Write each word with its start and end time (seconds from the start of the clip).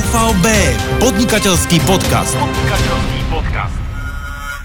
OVB, 0.00 0.46
podnikateľský 1.04 1.76
podcast. 1.84 2.32
Podnikateľský. 2.32 3.19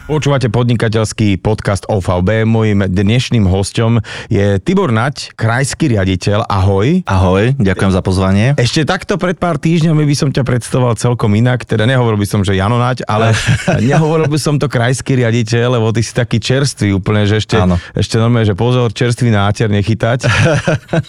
Počúvate 0.05 0.53
podnikateľský 0.53 1.41
podcast 1.41 1.89
OVB. 1.89 2.45
Mojím 2.45 2.85
dnešným 2.85 3.49
hostom 3.49 4.05
je 4.29 4.61
Tibor 4.61 4.93
Nať, 4.93 5.33
krajský 5.33 5.97
riaditeľ. 5.97 6.45
Ahoj. 6.45 7.01
Ahoj, 7.09 7.57
ďakujem 7.57 7.89
za 7.89 8.05
pozvanie. 8.05 8.53
Ešte 8.53 8.85
takto 8.85 9.17
pred 9.17 9.33
pár 9.33 9.57
týždňami 9.57 10.05
by 10.05 10.13
som 10.13 10.29
ťa 10.29 10.45
predstavoval 10.45 10.93
celkom 11.01 11.33
inak, 11.33 11.65
teda 11.65 11.89
nehovoril 11.89 12.21
by 12.21 12.27
som, 12.29 12.45
že 12.45 12.53
Jano 12.53 12.77
Nať, 12.77 13.01
ale 13.09 13.33
nehovoril 13.81 14.29
by 14.29 14.37
som 14.37 14.61
to 14.61 14.69
krajský 14.69 15.25
riaditeľ, 15.25 15.81
lebo 15.81 15.89
ty 15.89 16.05
si 16.05 16.13
taký 16.13 16.37
čerstvý 16.37 16.93
úplne, 16.93 17.25
že 17.25 17.41
ešte, 17.41 17.57
Áno. 17.57 17.81
ešte 17.97 18.21
normálne, 18.21 18.45
že 18.45 18.53
pozor, 18.53 18.93
čerstvý 18.93 19.33
náter 19.33 19.73
nechytať. 19.73 20.29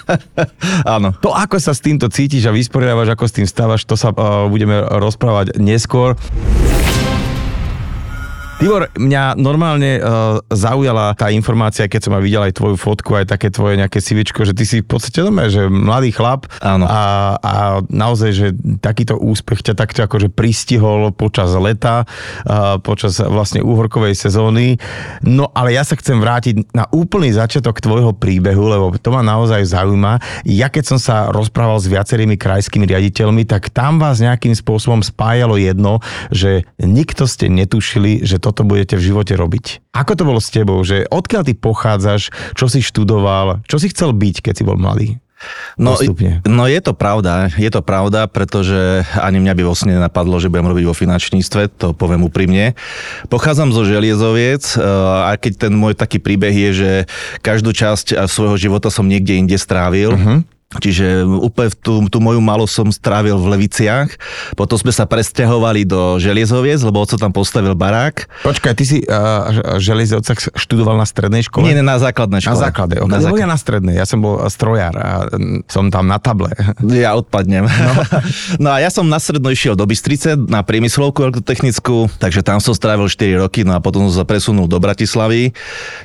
Áno. 0.97 1.13
To, 1.21 1.37
ako 1.37 1.61
sa 1.61 1.77
s 1.77 1.85
týmto 1.85 2.09
cítiš 2.09 2.49
a 2.49 2.53
vysporiadaš, 2.57 3.13
ako 3.13 3.29
s 3.29 3.37
tým 3.37 3.45
stávaš, 3.45 3.85
to 3.85 3.93
sa 3.93 4.09
uh, 4.17 4.49
budeme 4.49 4.89
rozprávať 4.89 5.61
neskôr. 5.61 6.17
Tibor, 8.57 8.89
mňa 8.97 9.37
normálne 9.37 10.01
uh, 10.01 10.41
zaujala 10.49 11.13
tá 11.13 11.29
informácia, 11.29 11.85
keď 11.93 12.09
som 12.09 12.17
ma 12.17 12.25
videl 12.25 12.41
aj 12.41 12.57
tvoju 12.57 12.81
fotku, 12.81 13.13
aj 13.13 13.29
také 13.29 13.53
tvoje 13.53 13.77
nejaké 13.77 14.01
sivičko, 14.01 14.49
že 14.49 14.57
ty 14.57 14.65
si 14.65 14.81
v 14.81 14.89
podstate 14.89 15.21
doma, 15.21 15.53
že 15.53 15.69
mladý 15.69 16.09
chlap 16.09 16.49
Áno. 16.65 16.89
A, 16.89 17.37
a 17.37 17.53
naozaj, 17.93 18.31
že 18.33 18.47
takýto 18.81 19.21
úspech 19.21 19.61
ťa 19.61 19.77
takto 19.77 20.01
akože 20.09 20.33
pristihol 20.33 21.13
počas 21.13 21.53
leta, 21.53 22.09
uh, 22.49 22.81
počas 22.81 23.21
vlastne 23.21 23.61
úhorkovej 23.61 24.17
sezóny. 24.17 24.81
No 25.21 25.53
ale 25.53 25.77
ja 25.77 25.85
sa 25.85 25.93
chcem 25.93 26.17
vrátiť 26.17 26.73
na 26.73 26.89
úplný 26.97 27.37
začiatok 27.37 27.85
tvojho 27.85 28.17
príbehu, 28.17 28.73
lebo 28.73 28.97
to 28.97 29.13
ma 29.13 29.21
naozaj 29.21 29.69
zaujíma. 29.69 30.17
Ja 30.49 30.73
keď 30.73 30.97
som 30.97 30.99
sa 30.99 31.29
rozprával 31.29 31.77
s 31.77 31.93
viacerými 31.93 32.41
krajskými 32.41 32.89
riaditeľmi, 32.89 33.45
tak 33.45 33.69
tam 33.69 34.01
vás 34.01 34.25
nejakým 34.25 34.57
spôsobom 34.57 35.05
spájalo 35.05 35.61
jedno, 35.61 36.01
že 36.33 36.65
nikto 36.81 37.29
ste 37.29 37.53
netušili, 37.53 38.25
že 38.25 38.46
toto 38.47 38.63
budete 38.63 38.95
v 38.95 39.11
živote 39.11 39.35
robiť. 39.35 39.91
Ako 39.91 40.15
to 40.15 40.23
bolo 40.23 40.39
s 40.39 40.55
tebou, 40.55 40.79
že 40.87 41.03
odkiaľ 41.11 41.43
ty 41.43 41.59
pochádzaš, 41.59 42.31
čo 42.55 42.71
si 42.71 42.79
študoval, 42.79 43.67
čo 43.67 43.83
si 43.83 43.91
chcel 43.91 44.15
byť, 44.15 44.47
keď 44.47 44.55
si 44.55 44.63
bol 44.63 44.79
mladý? 44.79 45.19
No, 45.77 46.01
no 46.49 46.65
je 46.65 46.81
to 46.81 46.97
pravda, 46.97 47.53
je 47.53 47.69
to 47.69 47.85
pravda, 47.85 48.25
pretože 48.25 49.05
ani 49.21 49.37
mňa 49.37 49.53
by 49.53 49.63
vlastne 49.69 49.93
nenapadlo, 49.93 50.41
že 50.41 50.49
budem 50.49 50.73
robiť 50.73 50.85
vo 50.89 50.97
finančníctve, 50.97 51.77
to 51.77 51.93
poviem 51.93 52.25
úprimne. 52.25 52.73
Pochádzam 53.29 53.69
zo 53.69 53.85
Želiezoviec 53.85 54.65
eh, 54.65 54.81
a 55.29 55.37
keď 55.37 55.69
ten 55.69 55.73
môj 55.77 55.93
taký 55.93 56.25
príbeh 56.25 56.55
je, 56.57 56.71
že 56.73 56.91
každú 57.45 57.77
časť 57.77 58.25
svojho 58.25 58.57
života 58.57 58.89
som 58.89 59.05
niekde 59.05 59.37
inde 59.37 59.61
strávil, 59.61 60.17
uh-huh 60.17 60.56
Čiže 60.67 61.23
úplne 61.23 61.71
tú, 61.79 62.03
tú 62.11 62.19
moju 62.19 62.43
malosť 62.43 62.73
som 62.75 62.89
strávil 62.91 63.39
v 63.39 63.55
Leviciach. 63.55 64.11
Potom 64.59 64.75
sme 64.75 64.91
sa 64.91 65.07
presťahovali 65.07 65.87
do 65.87 66.19
Želiezoviec, 66.19 66.83
lebo 66.83 67.07
oco 67.07 67.15
tam 67.15 67.31
postavil 67.31 67.79
barák. 67.79 68.27
Počkaj, 68.43 68.75
ty 68.75 68.83
si 68.85 68.99
uh, 69.07 69.79
Želiezovcach 69.79 70.59
študoval 70.59 70.99
na 70.99 71.07
strednej 71.07 71.47
škole? 71.47 71.71
Nie, 71.71 71.79
nie 71.79 71.87
na 71.87 72.03
základnej 72.03 72.43
škole. 72.43 72.59
Na 72.59 72.67
základe, 72.67 72.95
okay. 72.99 73.07
na 73.15 73.19
základe. 73.23 73.41
Ja 73.41 73.47
na 73.47 73.59
strednej, 73.59 73.95
ja 73.95 74.07
som 74.11 74.19
bol 74.19 74.43
strojár 74.51 74.95
a 74.99 75.31
som 75.71 75.87
tam 75.87 76.11
na 76.11 76.19
table. 76.19 76.51
Ja 76.97 77.13
odpadnem. 77.15 77.69
No. 77.69 77.93
no 78.67 78.69
a 78.73 78.81
ja 78.83 78.91
som 78.91 79.07
na 79.07 79.23
strednej 79.23 79.55
išiel 79.55 79.79
do 79.79 79.87
Bystrice, 79.87 80.35
na 80.35 80.65
priemyslovku 80.67 81.23
elektrotechnickú, 81.23 82.11
takže 82.19 82.43
tam 82.43 82.59
som 82.59 82.73
strávil 82.73 83.07
4 83.07 83.43
roky, 83.45 83.63
no 83.63 83.77
a 83.77 83.81
potom 83.85 84.09
som 84.09 84.25
sa 84.25 84.27
presunul 84.27 84.67
do 84.67 84.81
Bratislavy, 84.81 85.53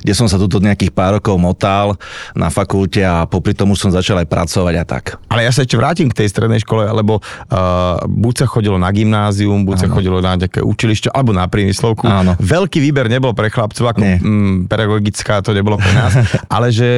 kde 0.04 0.12
som 0.12 0.28
sa 0.28 0.36
tuto 0.36 0.60
nejakých 0.62 0.92
pár 0.92 1.18
rokov 1.18 1.34
motal 1.40 1.96
na 2.36 2.52
fakulte 2.52 3.00
a 3.02 3.24
popri 3.24 3.56
tom 3.56 3.72
už 3.72 3.88
som 3.88 3.90
začal 3.90 4.20
aj 4.20 4.28
pracovať 4.28 4.51
pracovať 4.52 4.74
a 4.76 4.84
tak. 4.84 5.04
Ale 5.32 5.48
ja 5.48 5.50
sa 5.56 5.64
ešte 5.64 5.80
vrátim 5.80 6.12
k 6.12 6.20
tej 6.20 6.28
strednej 6.28 6.60
škole, 6.60 6.84
lebo 6.92 7.24
uh, 7.24 8.04
buď 8.04 8.44
sa 8.44 8.46
chodilo 8.46 8.76
na 8.76 8.92
gymnázium, 8.92 9.64
buď 9.64 9.76
ano. 9.80 9.82
sa 9.82 9.88
chodilo 9.88 10.18
na 10.20 10.36
nejaké 10.36 10.60
učilište, 10.60 11.08
alebo 11.08 11.32
na 11.32 11.48
priemyslovku. 11.48 12.04
Áno. 12.04 12.36
Veľký 12.36 12.84
výber 12.84 13.08
nebol 13.08 13.32
pre 13.32 13.48
chlapcov, 13.48 13.96
ako 13.96 14.04
m, 14.04 14.68
pedagogická 14.68 15.40
to 15.40 15.56
nebolo 15.56 15.80
pre 15.80 15.92
nás, 15.96 16.12
ale 16.54 16.68
že 16.68 16.90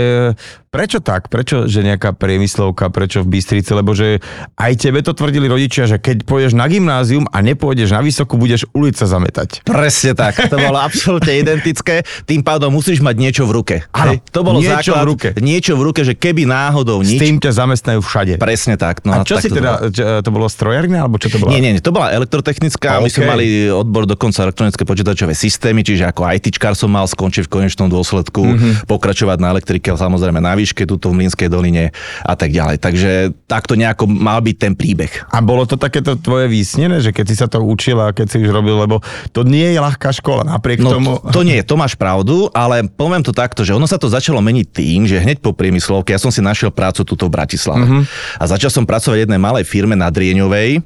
Prečo 0.75 0.99
tak? 0.99 1.31
Prečo, 1.31 1.71
že 1.71 1.87
nejaká 1.87 2.19
priemyslovka, 2.19 2.91
prečo 2.91 3.23
v 3.23 3.39
Bystrici? 3.39 3.71
Lebo 3.71 3.95
že 3.95 4.19
aj 4.59 4.75
tebe 4.75 5.07
to 5.07 5.15
tvrdili 5.15 5.47
rodičia, 5.47 5.87
že 5.87 6.03
keď 6.03 6.27
pôjdeš 6.27 6.59
na 6.59 6.67
gymnázium 6.67 7.31
a 7.31 7.39
nepôjdeš 7.47 7.95
na 7.95 8.03
vysokú, 8.03 8.35
budeš 8.35 8.67
ulica 8.75 9.07
zametať. 9.07 9.63
Presne 9.63 10.19
tak. 10.19 10.35
To 10.51 10.59
bolo 10.59 10.83
absolútne 10.83 11.31
identické. 11.47 12.03
Tým 12.27 12.43
pádom 12.43 12.75
musíš 12.75 12.99
mať 13.07 13.15
niečo 13.23 13.47
v 13.47 13.55
ruke. 13.55 13.77
Áno, 13.95 14.19
to 14.19 14.43
bolo 14.43 14.59
niečo 14.59 14.99
základ, 14.99 15.07
v 15.07 15.11
ruke. 15.15 15.29
Niečo 15.39 15.79
v 15.79 15.83
ruke, 15.87 16.03
že 16.03 16.19
keby 16.19 16.43
náhodou 16.43 17.07
nič... 17.07 17.23
Ťa 17.45 17.53
zamestnajú 17.53 18.01
všade. 18.01 18.33
Presne 18.41 18.81
tak. 18.81 19.05
No, 19.05 19.21
a 19.21 19.29
čo 19.29 19.37
si 19.37 19.53
to 19.53 19.61
teda, 19.61 19.93
bolo. 19.93 20.25
to 20.25 20.31
bolo 20.33 20.47
strojarné, 20.49 20.97
alebo 20.97 21.21
čo 21.21 21.29
to 21.29 21.37
bolo? 21.37 21.53
Nie, 21.53 21.61
nie, 21.61 21.77
to 21.77 21.93
bola 21.93 22.17
elektrotechnická. 22.17 22.97
Okay. 22.97 23.05
My 23.05 23.11
sme 23.13 23.25
mali 23.29 23.47
odbor 23.69 24.09
dokonca 24.09 24.49
elektronické 24.49 24.89
počítačové 24.89 25.37
systémy, 25.37 25.85
čiže 25.85 26.09
ako 26.09 26.25
ITčkár 26.25 26.73
som 26.73 26.89
mal 26.89 27.05
skončiť 27.05 27.45
v 27.45 27.51
konečnom 27.53 27.93
dôsledku, 27.93 28.41
mm-hmm. 28.41 28.73
pokračovať 28.89 29.39
na 29.45 29.53
elektrike, 29.53 29.93
samozrejme 29.93 30.41
na 30.41 30.57
výške, 30.57 30.89
tuto 30.89 31.13
v 31.13 31.35
Slovenskej 31.35 31.51
doline 31.51 31.91
a 32.23 32.35
tak 32.39 32.55
ďalej. 32.55 32.79
Takže 32.79 33.11
takto 33.51 33.75
nejako 33.75 34.07
mal 34.07 34.39
byť 34.39 34.57
ten 34.57 34.73
príbeh. 34.79 35.11
A 35.35 35.43
bolo 35.43 35.67
to 35.67 35.75
takéto 35.75 36.15
tvoje 36.15 36.47
výsnené, 36.47 37.03
že 37.03 37.11
keď 37.11 37.27
si 37.27 37.35
sa 37.35 37.51
to 37.51 37.59
učil 37.59 37.99
a 37.99 38.15
keď 38.15 38.27
si 38.31 38.37
už 38.39 38.55
robil, 38.55 38.79
lebo 38.79 39.03
to 39.35 39.43
nie 39.43 39.75
je 39.75 39.83
ľahká 39.83 40.15
škola 40.15 40.47
napriek 40.47 40.79
no, 40.79 40.95
tomu. 40.95 41.13
To, 41.19 41.35
to 41.35 41.41
nie, 41.43 41.59
to 41.67 41.75
máš 41.75 41.99
pravdu, 41.99 42.47
ale 42.55 42.87
poviem 42.87 43.27
to 43.27 43.35
takto, 43.35 43.67
že 43.67 43.75
ono 43.75 43.91
sa 43.91 43.99
to 43.99 44.07
začalo 44.07 44.39
meniť 44.39 44.67
tým, 44.71 45.11
že 45.11 45.19
hneď 45.19 45.43
po 45.43 45.51
priemyslovke 45.51 46.15
ja 46.15 46.23
som 46.23 46.31
si 46.31 46.39
našiel 46.39 46.71
prácu 46.71 47.03
tuto 47.03 47.27
Bratislave. 47.35 47.83
Uh-huh. 47.83 48.03
A 48.39 48.45
začal 48.47 48.71
som 48.71 48.87
pracovať 48.87 49.19
v 49.19 49.25
jednej 49.27 49.43
malej 49.43 49.67
firme 49.67 49.99
na 49.99 50.07
Drieňovej 50.07 50.79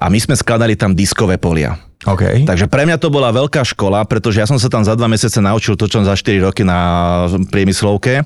a 0.00 0.06
my 0.08 0.18
sme 0.18 0.32
skladali 0.32 0.72
tam 0.80 0.96
diskové 0.96 1.36
polia. 1.36 1.89
Okay. 2.00 2.48
Takže 2.48 2.64
pre 2.64 2.88
mňa 2.88 2.96
to 2.96 3.12
bola 3.12 3.28
veľká 3.28 3.60
škola, 3.60 4.08
pretože 4.08 4.40
ja 4.40 4.48
som 4.48 4.56
sa 4.56 4.72
tam 4.72 4.80
za 4.80 4.96
dva 4.96 5.04
mesiace 5.04 5.36
naučil 5.44 5.76
to, 5.76 5.84
čo 5.84 6.00
za 6.00 6.16
4 6.16 6.48
roky 6.48 6.64
na 6.64 7.28
priemyslovke. 7.52 8.24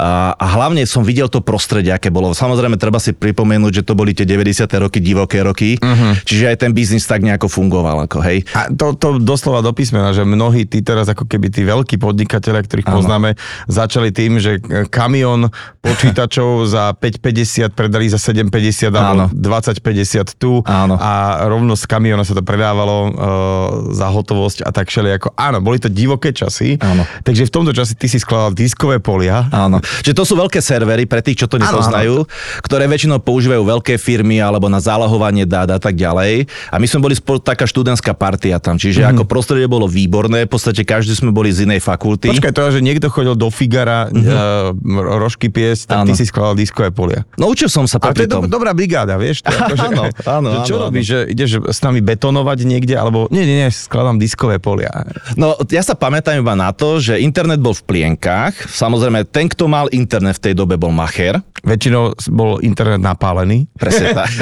A, 0.00 0.32
a 0.32 0.46
hlavne 0.56 0.88
som 0.88 1.04
videl 1.04 1.28
to 1.28 1.44
prostredie, 1.44 1.92
aké 1.92 2.08
bolo. 2.08 2.32
Samozrejme, 2.32 2.80
treba 2.80 2.96
si 2.96 3.12
pripomenúť, 3.12 3.84
že 3.84 3.84
to 3.84 3.92
boli 3.92 4.16
tie 4.16 4.24
90. 4.24 4.64
roky, 4.80 5.04
divoké 5.04 5.44
roky, 5.44 5.76
uh-huh. 5.76 6.16
čiže 6.24 6.48
aj 6.48 6.56
ten 6.64 6.72
biznis 6.72 7.04
tak 7.04 7.20
nejako 7.20 7.52
fungoval. 7.52 8.08
Ako, 8.08 8.24
hej. 8.24 8.48
A 8.56 8.72
to, 8.72 8.96
to 8.96 9.20
doslova 9.20 9.60
do 9.60 9.76
písmena, 9.76 10.16
že 10.16 10.24
mnohí 10.24 10.64
tí 10.64 10.80
teraz 10.80 11.04
ako 11.12 11.28
keby 11.28 11.52
tí 11.52 11.60
veľkí 11.68 12.00
podnikatelia, 12.00 12.64
ktorých 12.64 12.88
ano. 12.88 12.96
poznáme, 13.04 13.30
začali 13.68 14.16
tým, 14.16 14.40
že 14.40 14.64
kamión 14.88 15.52
počítačov 15.84 16.64
za 16.72 16.96
5,50 16.96 17.68
predali 17.76 18.08
za 18.08 18.16
7,50 18.16 18.88
alebo 18.96 19.28
20,50 19.36 20.40
tu 20.40 20.64
ano. 20.64 20.96
a 20.96 21.44
rovno 21.44 21.76
z 21.76 21.84
kamióna 21.84 22.24
sa 22.24 22.32
to 22.32 22.40
predávalo 22.40 23.09
uh, 23.12 23.92
za 23.94 24.08
hotovosť 24.10 24.66
a 24.66 24.70
tak 24.70 24.88
šeli 24.90 25.16
ako, 25.18 25.34
áno, 25.34 25.58
boli 25.62 25.78
to 25.78 25.90
divoké 25.90 26.30
časy, 26.30 26.78
áno. 26.80 27.06
takže 27.22 27.46
v 27.46 27.52
tomto 27.52 27.72
čase 27.74 27.94
ty 27.94 28.06
si 28.06 28.18
skladal 28.18 28.54
diskové 28.54 28.98
polia. 29.02 29.46
Áno, 29.50 29.82
čiže 29.82 30.14
to 30.16 30.24
sú 30.26 30.34
veľké 30.38 30.58
servery 30.62 31.04
pre 31.06 31.20
tých, 31.20 31.44
čo 31.44 31.46
to 31.50 31.58
nepoznajú, 31.58 32.22
áno, 32.22 32.26
áno. 32.26 32.62
ktoré 32.64 32.86
väčšinou 32.86 33.18
používajú 33.22 33.62
veľké 33.62 33.98
firmy 33.98 34.38
alebo 34.38 34.70
na 34.70 34.78
zálohovanie 34.78 35.44
dát 35.44 35.70
a 35.70 35.78
tak 35.82 35.98
ďalej. 35.98 36.46
A 36.70 36.76
my 36.78 36.86
sme 36.86 37.10
boli 37.10 37.14
spolu 37.18 37.42
taká 37.42 37.66
študentská 37.66 38.14
partia 38.14 38.58
tam, 38.62 38.78
čiže 38.78 39.02
mm-hmm. 39.02 39.20
ako 39.20 39.22
prostredie 39.26 39.66
bolo 39.66 39.90
výborné, 39.90 40.46
v 40.46 40.50
podstate 40.50 40.82
každý 40.86 41.14
sme 41.14 41.30
boli 41.34 41.50
z 41.50 41.66
inej 41.66 41.82
fakulty. 41.82 42.30
Počkaj, 42.30 42.52
to, 42.52 42.62
že 42.74 42.80
niekto 42.80 43.10
chodil 43.10 43.34
do 43.34 43.48
Figara 43.50 44.08
mm-hmm. 44.08 44.74
uh, 44.76 45.18
rožky 45.20 45.48
piesť, 45.48 45.94
tak 45.94 45.98
áno. 46.04 46.08
ty 46.10 46.12
si 46.14 46.24
skladal 46.28 46.54
diskové 46.54 46.92
polia. 46.92 47.26
No 47.40 47.50
učil 47.50 47.72
som 47.72 47.88
sa 47.88 47.98
A 48.02 48.12
to 48.12 48.24
je 48.24 48.30
do, 48.30 48.44
dobrá 48.46 48.76
brigáda, 48.76 49.16
vieš? 49.16 49.42
To, 49.42 49.52
akože, 49.66 49.86
áno, 49.90 50.02
áno, 50.28 50.48
čo 50.68 50.76
áno, 50.76 50.84
robíš, 50.88 51.06
že 51.10 51.18
ideš 51.32 51.50
s 51.70 51.80
nami 51.80 52.04
betonovať 52.04 52.58
niekde 52.68 52.94
alebo 53.00 53.26
nie, 53.32 53.48
nie, 53.48 53.64
nie, 53.64 53.68
skladám 53.72 54.20
diskové 54.20 54.60
polia. 54.60 54.92
No, 55.40 55.56
ja 55.72 55.80
sa 55.80 55.96
pamätám 55.96 56.36
iba 56.36 56.52
na 56.52 56.70
to, 56.76 57.00
že 57.00 57.16
internet 57.16 57.58
bol 57.58 57.72
v 57.72 57.82
plienkách. 57.88 58.68
Samozrejme, 58.68 59.24
ten, 59.32 59.48
kto 59.48 59.66
mal 59.66 59.88
internet 59.90 60.36
v 60.36 60.52
tej 60.52 60.54
dobe, 60.54 60.76
bol 60.76 60.92
macher. 60.92 61.40
Väčšinou 61.60 62.16
bol 62.32 62.56
internet 62.64 63.00
napálený. 63.04 63.68
Presne 63.76 64.16
tak. 64.16 64.32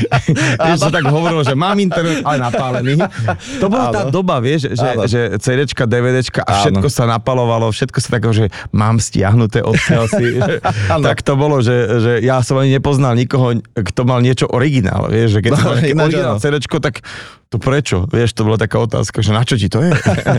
vieš, 0.68 0.84
sa 0.84 0.92
tak 0.92 1.04
hovorilo, 1.08 1.40
že 1.40 1.56
mám 1.56 1.76
internet, 1.80 2.20
ale 2.24 2.36
napálený. 2.44 3.00
To 3.60 3.72
bola 3.72 3.88
tá 3.88 4.02
doba, 4.12 4.40
vieš, 4.40 4.76
že, 4.76 4.88
že 5.08 5.20
CDčka, 5.40 5.88
DVDčka 5.88 6.44
a 6.44 6.64
všetko 6.64 6.88
Áno. 6.88 6.92
sa 6.92 7.04
napalovalo, 7.08 7.72
všetko 7.72 7.98
sa 8.04 8.08
tak, 8.16 8.28
že 8.32 8.52
mám 8.72 9.00
stiahnuté 9.00 9.64
odtiaľ 9.64 10.08
si. 10.12 10.36
tak 11.08 11.24
to 11.24 11.32
bolo, 11.40 11.64
že, 11.64 11.76
že 12.00 12.12
ja 12.20 12.44
som 12.44 12.60
ani 12.60 12.76
nepoznal 12.76 13.16
nikoho, 13.16 13.58
kto 13.72 14.00
mal 14.04 14.20
niečo 14.20 14.48
originál, 14.52 15.08
vieš, 15.08 15.40
že 15.40 15.48
keď 15.48 15.52
no, 15.58 16.04
originál 16.04 16.36
CDčko, 16.36 16.78
tak 16.84 17.00
to 17.48 17.56
prečo? 17.56 18.04
Vieš, 18.12 18.36
to 18.36 18.44
bola 18.44 18.60
taká 18.60 18.76
otázka, 18.84 19.24
že 19.24 19.32
na 19.32 19.40
čo 19.40 19.56
ti 19.56 19.72
to 19.72 19.80
je? 19.80 19.92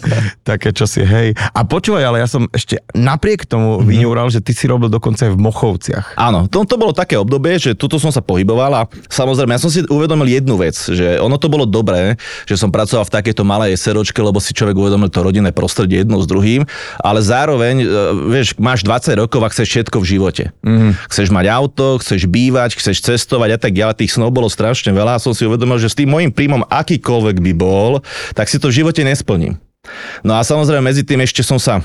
Také 0.50 0.70
čo 0.70 0.86
si, 0.86 1.02
hej. 1.02 1.34
A 1.58 1.66
počúvaj, 1.66 2.06
ale 2.06 2.22
ja 2.22 2.30
som 2.30 2.46
ešte 2.54 2.78
napriek 2.94 3.50
tomu 3.50 3.82
mm-hmm. 3.82 3.90
vyňúral, 3.90 4.28
že 4.30 4.46
ty 4.46 4.54
si 4.54 4.70
robil 4.70 4.94
dokonca 4.94 5.26
aj 5.26 5.34
v 5.34 5.42
Mochovciach. 5.42 6.06
Áno, 6.22 6.46
to, 6.46 6.62
to 6.70 6.78
bolo 6.78 6.94
také 6.94 7.18
obdobie, 7.18 7.58
že 7.58 7.74
tuto 7.74 7.98
som 7.98 8.14
sa 8.14 8.22
pohyboval 8.22 8.72
a 8.78 8.82
samozrejme, 9.10 9.58
ja 9.58 9.62
som 9.62 9.74
si 9.74 9.82
uvedomil 9.90 10.30
jednu 10.30 10.62
vec, 10.62 10.78
že 10.78 11.18
ono 11.18 11.42
to 11.42 11.50
bolo 11.50 11.66
dobré, 11.66 12.14
že 12.46 12.62
som 12.62 12.70
pracoval 12.70 13.10
v 13.10 13.14
takejto 13.18 13.42
malej 13.42 13.74
seročke, 13.82 14.22
lebo 14.22 14.38
si 14.38 14.54
človek 14.54 14.78
uvedomil 14.78 15.10
to 15.10 15.26
rodinné 15.26 15.50
prostredie 15.50 16.06
jedno 16.06 16.22
s 16.22 16.30
druhým, 16.30 16.70
ale 17.02 17.26
zároveň, 17.26 17.76
e, 17.82 17.86
vieš, 18.30 18.54
máš 18.62 18.86
20 18.86 19.18
rokov 19.18 19.42
a 19.42 19.50
chceš 19.50 19.68
všetko 19.70 19.98
v 19.98 20.06
živote. 20.06 20.44
Mm. 20.62 20.94
Chceš 21.10 21.34
mať 21.34 21.46
auto, 21.50 21.98
chceš 21.98 22.30
bývať, 22.30 22.78
chceš 22.78 23.02
cestovať 23.02 23.58
a 23.58 23.60
tak 23.60 23.74
ďalej. 23.74 24.06
Tých 24.06 24.14
snov 24.14 24.30
bolo 24.30 24.46
strašne 24.46 24.94
veľa 24.94 25.18
a 25.18 25.24
som 25.24 25.34
si 25.34 25.50
uvedomil, 25.50 25.82
že 25.82 25.90
s 25.90 25.98
tým 25.98 26.14
môjim 26.14 26.30
príjmom, 26.30 26.62
akýkoľvek 27.00 27.40
by 27.40 27.54
bol, 27.56 28.04
tak 28.36 28.52
si 28.52 28.60
to 28.60 28.68
v 28.68 28.84
živote 28.84 29.00
nesplním. 29.08 29.56
No 30.28 30.36
a 30.36 30.44
samozrejme 30.44 30.84
medzi 30.84 31.08
tým 31.08 31.24
ešte 31.24 31.40
som 31.40 31.56
sa 31.56 31.80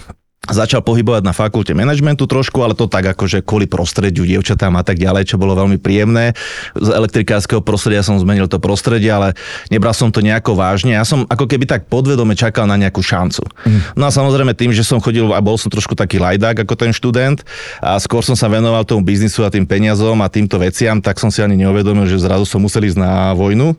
začal 0.50 0.84
pohybovať 0.84 1.22
na 1.24 1.32
fakulte 1.32 1.72
manažmentu 1.72 2.28
trošku, 2.28 2.60
ale 2.60 2.76
to 2.76 2.84
tak 2.90 3.16
akože 3.16 3.40
kvôli 3.46 3.64
prostrediu, 3.64 4.28
dievčatám 4.28 4.74
a 4.76 4.84
tak 4.84 5.00
ďalej, 5.00 5.32
čo 5.32 5.40
bolo 5.40 5.56
veľmi 5.56 5.80
príjemné. 5.80 6.36
Z 6.76 6.88
elektrikárskeho 6.92 7.64
prostredia 7.64 8.04
som 8.04 8.20
zmenil 8.20 8.50
to 8.50 8.60
prostredie, 8.60 9.08
ale 9.08 9.32
nebral 9.72 9.96
som 9.96 10.12
to 10.12 10.20
nejako 10.20 10.56
vážne. 10.58 10.96
Ja 10.96 11.06
som 11.06 11.24
ako 11.24 11.48
keby 11.48 11.64
tak 11.64 11.88
podvedome 11.88 12.36
čakal 12.36 12.68
na 12.68 12.76
nejakú 12.76 13.00
šancu. 13.00 13.40
Mm. 13.64 13.80
No 13.96 14.04
a 14.08 14.10
samozrejme 14.12 14.52
tým, 14.52 14.74
že 14.74 14.84
som 14.84 15.00
chodil 15.00 15.24
a 15.32 15.40
bol 15.40 15.56
som 15.56 15.72
trošku 15.72 15.96
taký 15.96 16.20
lajdák 16.20 16.66
ako 16.66 16.74
ten 16.76 16.92
študent 16.92 17.40
a 17.80 17.96
skôr 18.02 18.20
som 18.20 18.36
sa 18.36 18.50
venoval 18.50 18.84
tomu 18.84 19.06
biznisu 19.06 19.46
a 19.46 19.52
tým 19.52 19.64
peniazom 19.64 20.20
a 20.20 20.28
týmto 20.28 20.60
veciam, 20.60 21.00
tak 21.00 21.16
som 21.20 21.32
si 21.32 21.40
ani 21.40 21.56
neuvedomil, 21.56 22.04
že 22.04 22.20
zrazu 22.20 22.44
som 22.44 22.60
musel 22.60 22.84
ísť 22.84 22.98
na 23.00 23.32
vojnu. 23.32 23.76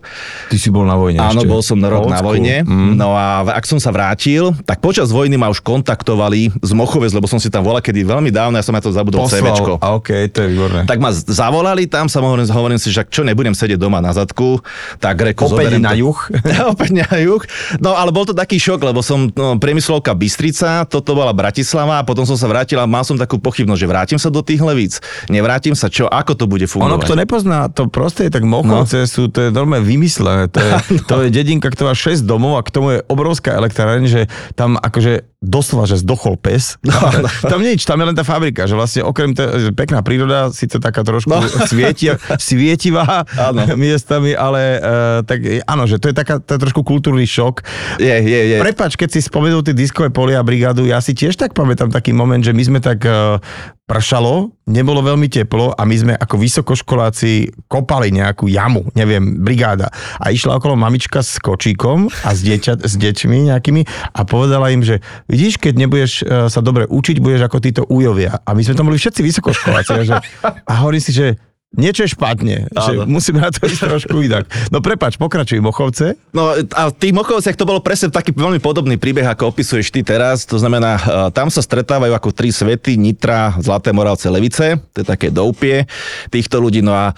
Ty 0.50 0.57
si 0.57 0.69
bol 0.73 0.88
na 0.88 0.97
vojne 0.97 1.21
Áno, 1.21 1.45
ešte. 1.45 1.51
bol 1.51 1.62
som 1.62 1.77
na 1.77 1.89
rok 1.91 2.09
na 2.09 2.21
vojne. 2.23 2.65
Mm. 2.65 2.97
No 2.97 3.13
a 3.13 3.45
ak 3.45 3.67
som 3.67 3.77
sa 3.77 3.94
vrátil, 3.94 4.56
tak 4.65 4.81
počas 4.81 5.12
vojny 5.12 5.38
ma 5.38 5.51
už 5.51 5.62
kontaktovali 5.62 6.55
z 6.62 6.72
Mochovec, 6.72 7.12
lebo 7.12 7.28
som 7.28 7.42
si 7.42 7.52
tam 7.52 7.66
volal 7.66 7.84
kedy 7.84 8.06
veľmi 8.06 8.30
dávno, 8.31 8.56
ja 8.56 8.63
som 8.63 8.75
aj 8.75 8.84
to 8.86 8.92
zabudol 8.94 9.25
Poslal. 9.25 9.42
CVčko. 9.42 9.74
A 9.81 9.98
okej, 9.98 10.31
to 10.31 10.46
je 10.46 10.48
výborné. 10.56 10.81
Tak 10.86 11.00
ma 11.02 11.12
zavolali 11.12 11.90
tam, 11.90 12.07
sa 12.07 12.22
hovorím, 12.22 12.48
hovorím 12.48 12.80
si, 12.80 12.94
že 12.94 13.04
čo 13.07 13.25
nebudem 13.25 13.52
sedieť 13.52 13.80
doma 13.80 14.00
na 14.00 14.13
zadku, 14.13 14.62
tak 15.02 15.19
reko 15.19 15.52
Opäť 15.52 15.81
na 15.81 15.92
to- 15.92 16.00
juh. 16.06 16.19
Opäť 16.74 16.92
na 16.96 17.10
juh. 17.19 17.42
No 17.81 17.98
ale 17.98 18.13
bol 18.13 18.24
to 18.24 18.38
taký 18.38 18.62
šok, 18.62 18.84
lebo 18.86 19.02
som 19.02 19.31
no, 19.34 19.57
priemyslovka 19.57 20.13
Bystrica, 20.13 20.86
toto 20.86 21.18
bola 21.18 21.34
Bratislava 21.34 22.00
a 22.00 22.04
potom 22.07 22.24
som 22.24 22.38
sa 22.38 22.46
vrátil 22.46 22.78
a 22.80 22.86
mal 22.86 23.04
som 23.04 23.18
takú 23.18 23.42
pochybnosť, 23.42 23.80
že 23.81 23.88
vrátim 23.90 24.19
sa 24.19 24.30
do 24.30 24.46
tých 24.46 24.62
levíc, 24.62 25.00
nevrátim 25.28 25.74
sa, 25.74 25.90
čo, 25.90 26.06
ako 26.08 26.34
to 26.38 26.46
bude 26.46 26.68
Ono, 26.68 26.72
fungovať. 26.72 27.06
kto 27.08 27.13
nepozná 27.16 27.60
to 27.72 27.88
prostredie, 27.90 28.31
tak 28.31 28.44
Mochovce 28.46 29.06
no. 29.06 29.10
sú, 29.10 29.28
to 29.31 29.48
je 29.48 29.50
normálne 29.50 29.86
vymyslené. 29.88 30.51
To 30.51 30.60
je, 30.60 30.72
no. 31.01 31.08
to 31.08 31.16
je 31.25 31.30
dedinka, 31.34 31.72
ktorá 31.72 31.94
má 31.94 31.96
6 31.96 32.25
domov 32.25 32.60
a 32.60 32.66
k 32.66 32.74
tomu 32.74 32.88
je 32.98 33.00
obrovská 33.08 33.56
elektráreň, 33.56 34.04
že 34.10 34.22
tam 34.58 34.75
akože 34.75 35.30
doslova, 35.46 35.86
že 35.86 36.01
zdochol 36.01 36.35
pes. 36.38 36.78
No, 36.86 36.94
no. 37.24 37.30
Tam 37.44 37.60
nič, 37.60 37.84
tam 37.84 38.00
je 38.00 38.06
len 38.12 38.16
tá 38.16 38.24
fabrika, 38.24 38.68
že 38.70 38.76
vlastne 38.78 39.02
okrem 39.04 39.36
to, 39.36 39.72
pekná 39.76 40.06
príroda, 40.06 40.52
síce 40.52 40.78
taká 40.80 41.04
trošku 41.04 41.32
no. 41.32 41.42
svietia, 41.72 42.20
svietivá 42.40 43.28
Áno. 43.36 43.66
miestami, 43.80 44.38
ale 44.38 44.80
uh, 44.80 45.20
tak 45.24 45.44
áno, 45.66 45.84
že 45.90 46.00
to 46.00 46.12
je 46.12 46.16
taká 46.16 46.40
je 46.40 46.60
trošku 46.62 46.86
kultúrny 46.86 47.28
šok. 47.28 47.66
Je, 48.00 48.16
je, 48.16 48.42
je. 48.56 48.58
Prepač, 48.62 48.96
keď 48.96 49.10
si 49.16 49.20
spomenul 49.24 49.66
tie 49.66 49.76
diskové 49.76 50.14
polia 50.14 50.40
brigádu, 50.46 50.86
ja 50.86 51.02
si 51.04 51.16
tiež 51.16 51.36
tak 51.36 51.56
pamätám 51.58 51.90
taký 51.92 52.12
moment, 52.12 52.42
že 52.44 52.54
my 52.54 52.64
sme 52.64 52.80
tak 52.80 53.04
uh, 53.08 53.40
pršalo, 53.86 54.50
nebolo 54.66 55.06
veľmi 55.06 55.30
teplo 55.30 55.70
a 55.70 55.86
my 55.86 55.96
sme 55.96 56.14
ako 56.18 56.42
vysokoškoláci 56.42 57.54
kopali 57.70 58.10
nejakú 58.10 58.50
jamu, 58.50 58.90
neviem, 58.98 59.46
brigáda. 59.46 59.94
A 60.18 60.34
išla 60.34 60.58
okolo 60.58 60.74
mamička 60.74 61.22
s 61.22 61.38
kočíkom 61.38 62.10
a 62.26 62.30
s, 62.34 62.42
dieťa, 62.42 62.82
s 62.82 62.94
deťmi 62.98 63.54
nejakými 63.54 63.86
a 64.10 64.20
povedala 64.26 64.74
im, 64.74 64.82
že 64.82 65.06
vidíš, 65.30 65.62
keď 65.62 65.74
nebudeš 65.78 66.12
uh, 66.26 66.50
sa 66.50 66.66
dobre 66.66 66.90
učiť, 66.90 67.22
budeš 67.22 67.46
ako 67.46 67.58
títo 67.62 67.82
újovia. 67.86 68.42
A 68.42 68.58
my 68.58 68.66
sme 68.66 68.74
tam 68.74 68.90
boli 68.90 68.98
všetci 68.98 69.22
vysokoškoláci. 69.22 69.90
že, 70.02 70.18
a 70.42 70.74
hovorím 70.82 71.02
si, 71.06 71.14
že 71.14 71.38
niečo 71.75 72.07
špatne, 72.07 72.68
že 72.72 72.92
musíme 73.06 73.39
na 73.44 73.51
to 73.51 73.68
ísť 73.68 73.81
trošku 73.88 74.16
inak. 74.24 74.48
No 74.72 74.80
prepač, 74.80 75.19
pokračuj, 75.19 75.60
Mochovce. 75.60 76.16
No 76.31 76.56
a 76.56 76.81
v 76.89 76.95
tých 76.95 77.13
Mochovciach 77.16 77.56
to 77.56 77.68
bolo 77.68 77.83
presne 77.83 78.12
taký 78.12 78.31
veľmi 78.36 78.60
podobný 78.60 78.95
príbeh, 78.95 79.27
ako 79.27 79.51
opisuješ 79.51 79.92
ty 79.92 80.01
teraz. 80.01 80.48
To 80.50 80.57
znamená, 80.57 80.98
e, 80.98 81.04
tam 81.36 81.51
sa 81.51 81.62
stretávajú 81.62 82.16
ako 82.16 82.30
tri 82.31 82.50
svety, 82.50 82.95
Nitra, 82.95 83.56
Zlaté 83.60 83.92
Moravce, 83.92 84.31
Levice. 84.31 84.80
To 84.95 84.98
je 85.04 85.07
také 85.07 85.30
doupie 85.30 85.86
týchto 86.31 86.60
ľudí. 86.60 86.81
No 86.81 86.95
a 86.95 87.13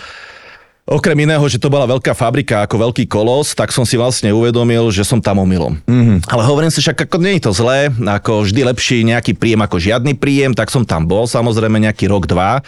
Okrem 0.88 1.28
iného, 1.28 1.44
že 1.52 1.60
to 1.60 1.68
bola 1.68 1.84
veľká 1.84 2.16
fabrika 2.16 2.64
ako 2.64 2.80
veľký 2.88 3.12
kolos, 3.12 3.52
tak 3.52 3.76
som 3.76 3.84
si 3.84 4.00
vlastne 4.00 4.32
uvedomil, 4.32 4.88
že 4.88 5.04
som 5.04 5.20
tam 5.20 5.44
omylom. 5.44 5.84
Mm-hmm. 5.84 6.32
Ale 6.32 6.48
hovorím 6.48 6.72
si, 6.72 6.80
však 6.80 7.12
ako 7.12 7.20
nie 7.20 7.36
je 7.36 7.44
to 7.44 7.52
zlé, 7.52 7.92
ako 7.92 8.48
vždy 8.48 8.62
lepší 8.72 9.04
nejaký 9.04 9.36
príjem 9.36 9.60
ako 9.68 9.84
žiadny 9.84 10.16
príjem, 10.16 10.56
tak 10.56 10.72
som 10.72 10.88
tam 10.88 11.04
bol, 11.04 11.28
samozrejme 11.28 11.76
nejaký 11.84 12.08
rok, 12.08 12.24
dva. 12.24 12.64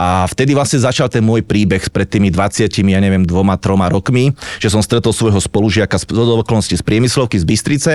A 0.00 0.24
vtedy 0.32 0.56
vlastne 0.56 0.80
začal 0.80 1.12
ten 1.12 1.20
môj 1.20 1.44
príbeh 1.44 1.92
pred 1.92 2.08
tými 2.08 2.32
20, 2.32 2.72
ja 2.72 3.00
neviem, 3.04 3.28
dvoma, 3.28 3.60
troma 3.60 3.92
rokmi, 3.92 4.32
že 4.56 4.72
som 4.72 4.80
stretol 4.80 5.12
svojho 5.12 5.36
spolužiaka 5.36 6.00
z 6.00 6.08
do 6.08 6.40
okolností 6.40 6.72
z 6.72 6.80
priemyslovky 6.80 7.36
z 7.36 7.44
Bystrice 7.44 7.92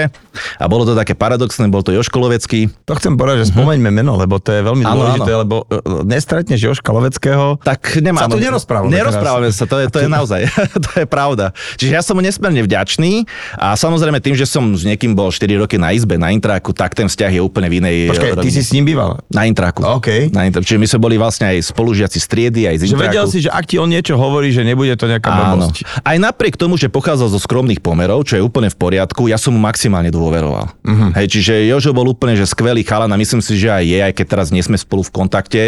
a 0.62 0.66
bolo 0.70 0.86
to 0.86 0.94
také 0.94 1.18
paradoxné, 1.18 1.66
bol 1.74 1.82
to 1.82 1.90
Joško 1.98 2.22
Lovecký, 2.22 2.70
To 2.86 2.94
chcem 2.94 3.18
povedať, 3.18 3.50
že 3.50 3.58
spomeňme 3.58 3.90
meno, 3.90 4.22
lebo 4.22 4.38
to 4.38 4.54
je 4.54 4.62
veľmi 4.62 4.86
Áno, 4.86 4.94
dôležité, 5.02 5.32
áno. 5.34 5.42
lebo 5.42 5.56
e, 5.66 6.06
nestretneš 6.06 6.62
Joška 6.62 6.94
Loveckého. 6.94 7.58
Tak 7.66 7.98
nemám. 7.98 8.30
Sa 8.30 8.38
tu 8.38 8.38
nerozprávame 8.38 8.94
Nerozprávame 8.94 9.50
sa, 9.50 9.63
to 9.66 9.76
je, 9.80 9.86
to 9.90 10.00
je 10.04 10.10
naozaj, 10.10 10.42
to 10.86 10.92
je 11.04 11.06
pravda. 11.06 11.52
Čiže 11.78 11.92
ja 11.92 12.02
som 12.02 12.18
mu 12.18 12.22
nesmierne 12.24 12.62
vďačný 12.64 13.26
a 13.58 13.74
samozrejme 13.74 14.20
tým, 14.20 14.36
že 14.36 14.48
som 14.48 14.64
s 14.74 14.84
niekým 14.84 15.14
bol 15.14 15.30
4 15.30 15.46
roky 15.60 15.80
na 15.80 15.92
izbe, 15.92 16.16
na 16.20 16.32
intráku, 16.32 16.72
tak 16.72 16.94
ten 16.94 17.08
vzťah 17.08 17.32
je 17.38 17.42
úplne 17.42 17.68
v 17.70 17.84
inej 17.84 17.98
Počkaj, 18.14 18.30
ty 18.38 18.50
rovine. 18.50 18.56
si 18.56 18.62
s 18.62 18.72
ním 18.72 18.86
býval. 18.88 19.20
Na 19.30 19.44
intráku. 19.46 19.84
OK. 19.84 20.30
Na 20.32 20.46
intráku. 20.48 20.66
Čiže 20.66 20.80
my 20.80 20.88
sme 20.90 21.00
boli 21.02 21.16
vlastne 21.18 21.52
aj 21.54 21.74
spolužiaci 21.74 22.18
z 22.20 22.28
triedy, 22.28 22.62
aj 22.70 22.76
z 22.80 22.82
Že 22.84 22.88
intráku. 22.96 23.04
vedel 23.10 23.26
si, 23.30 23.38
že 23.44 23.50
ak 23.52 23.66
ti 23.68 23.76
on 23.78 23.90
niečo 23.90 24.16
hovorí, 24.16 24.50
že 24.50 24.64
nebude 24.66 24.94
to 24.96 25.06
nejaká 25.06 25.30
Áno. 25.30 25.70
blbosť. 25.70 25.86
Aj 26.02 26.18
napriek 26.18 26.56
tomu, 26.58 26.80
že 26.80 26.90
pochádzal 26.90 27.30
zo 27.30 27.40
skromných 27.40 27.84
pomerov, 27.84 28.26
čo 28.26 28.40
je 28.40 28.44
úplne 28.44 28.72
v 28.72 28.78
poriadku, 28.78 29.28
ja 29.30 29.38
som 29.38 29.54
mu 29.54 29.62
maximálne 29.62 30.10
dôveroval. 30.10 30.66
Uh-huh. 30.84 31.10
Hej, 31.18 31.28
čiže 31.38 31.54
Jožo 31.70 31.94
bol 31.94 32.10
úplne 32.10 32.34
že 32.34 32.50
skvelý 32.50 32.82
chalan 32.82 33.12
a 33.14 33.18
myslím 33.20 33.42
si, 33.44 33.60
že 33.60 33.70
aj 33.70 33.84
je, 33.86 34.00
aj 34.02 34.14
keď 34.18 34.26
teraz 34.26 34.48
nie 34.50 34.64
sme 34.66 34.78
spolu 34.80 35.06
v 35.06 35.12
kontakte 35.14 35.62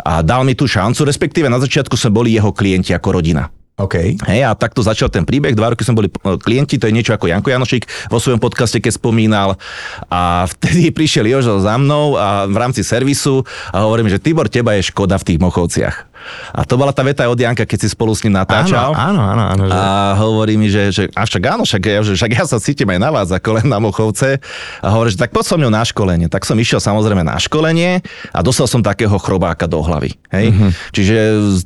a 0.00 0.24
dal 0.24 0.42
mi 0.46 0.56
tú 0.56 0.64
šancu, 0.64 1.04
respektíve 1.04 1.52
na 1.52 1.60
začiatku 1.60 1.92
sme 1.94 2.10
boli 2.12 2.28
jeho 2.32 2.50
klienti 2.50 2.96
ako 2.96 3.20
rodina. 3.20 3.35
OK. 3.76 4.16
Hej, 4.24 4.40
a 4.48 4.56
takto 4.56 4.80
začal 4.80 5.12
ten 5.12 5.28
príbeh. 5.28 5.52
Dva 5.52 5.68
roky 5.68 5.84
sme 5.84 6.00
boli 6.00 6.08
e, 6.08 6.40
klienti, 6.40 6.80
to 6.80 6.88
je 6.88 6.96
niečo 6.96 7.12
ako 7.12 7.28
Janko 7.28 7.52
Janošik 7.52 7.84
vo 8.08 8.16
svojom 8.16 8.40
podcaste, 8.40 8.80
keď 8.80 8.96
spomínal. 8.96 9.60
A 10.08 10.48
vtedy 10.48 10.88
prišiel 10.96 11.28
Jožo 11.28 11.60
za 11.60 11.76
mnou 11.76 12.16
a 12.16 12.48
v 12.48 12.56
rámci 12.56 12.80
servisu 12.80 13.44
a 13.76 13.84
hovorím, 13.84 14.08
že 14.08 14.16
Tibor, 14.16 14.48
teba 14.48 14.72
je 14.80 14.88
škoda 14.88 15.20
v 15.20 15.26
tých 15.28 15.42
Mochovciach. 15.44 16.08
A 16.52 16.62
to 16.64 16.74
bola 16.80 16.90
tá 16.90 17.02
veta 17.04 17.26
od 17.26 17.38
Janka, 17.38 17.64
keď 17.64 17.78
si 17.86 17.88
spolu 17.92 18.12
s 18.14 18.22
ním 18.26 18.34
natáčal. 18.34 18.92
Áno, 18.96 19.20
áno, 19.22 19.42
áno. 19.42 19.42
áno 19.52 19.62
že... 19.68 19.72
A 19.74 19.84
hovorí 20.18 20.54
mi, 20.58 20.68
že, 20.68 20.90
že 20.90 21.02
a 21.12 21.22
však 21.24 21.42
áno, 21.46 21.62
však 21.62 21.82
ja, 21.82 22.00
že, 22.02 22.12
však 22.18 22.32
ja 22.32 22.44
sa 22.44 22.58
cítim 22.58 22.88
aj 22.90 23.00
na 23.00 23.10
vás 23.12 23.28
ako 23.30 23.62
len 23.62 23.66
na 23.68 23.78
Mochovce. 23.78 24.42
A 24.82 24.86
hovorí, 24.90 25.12
že 25.12 25.20
tak 25.20 25.30
poď 25.30 25.44
so 25.46 25.56
mňou 25.56 25.72
na 25.72 25.82
školenie. 25.84 26.26
Tak 26.26 26.42
som 26.48 26.56
išiel 26.58 26.82
samozrejme 26.82 27.22
na 27.22 27.36
školenie 27.38 28.02
a 28.32 28.38
dostal 28.42 28.66
som 28.66 28.82
takého 28.82 29.14
chrobáka 29.20 29.70
do 29.70 29.80
hlavy. 29.80 30.16
Hej? 30.34 30.52
Mm-hmm. 30.52 30.70
Čiže 30.92 31.16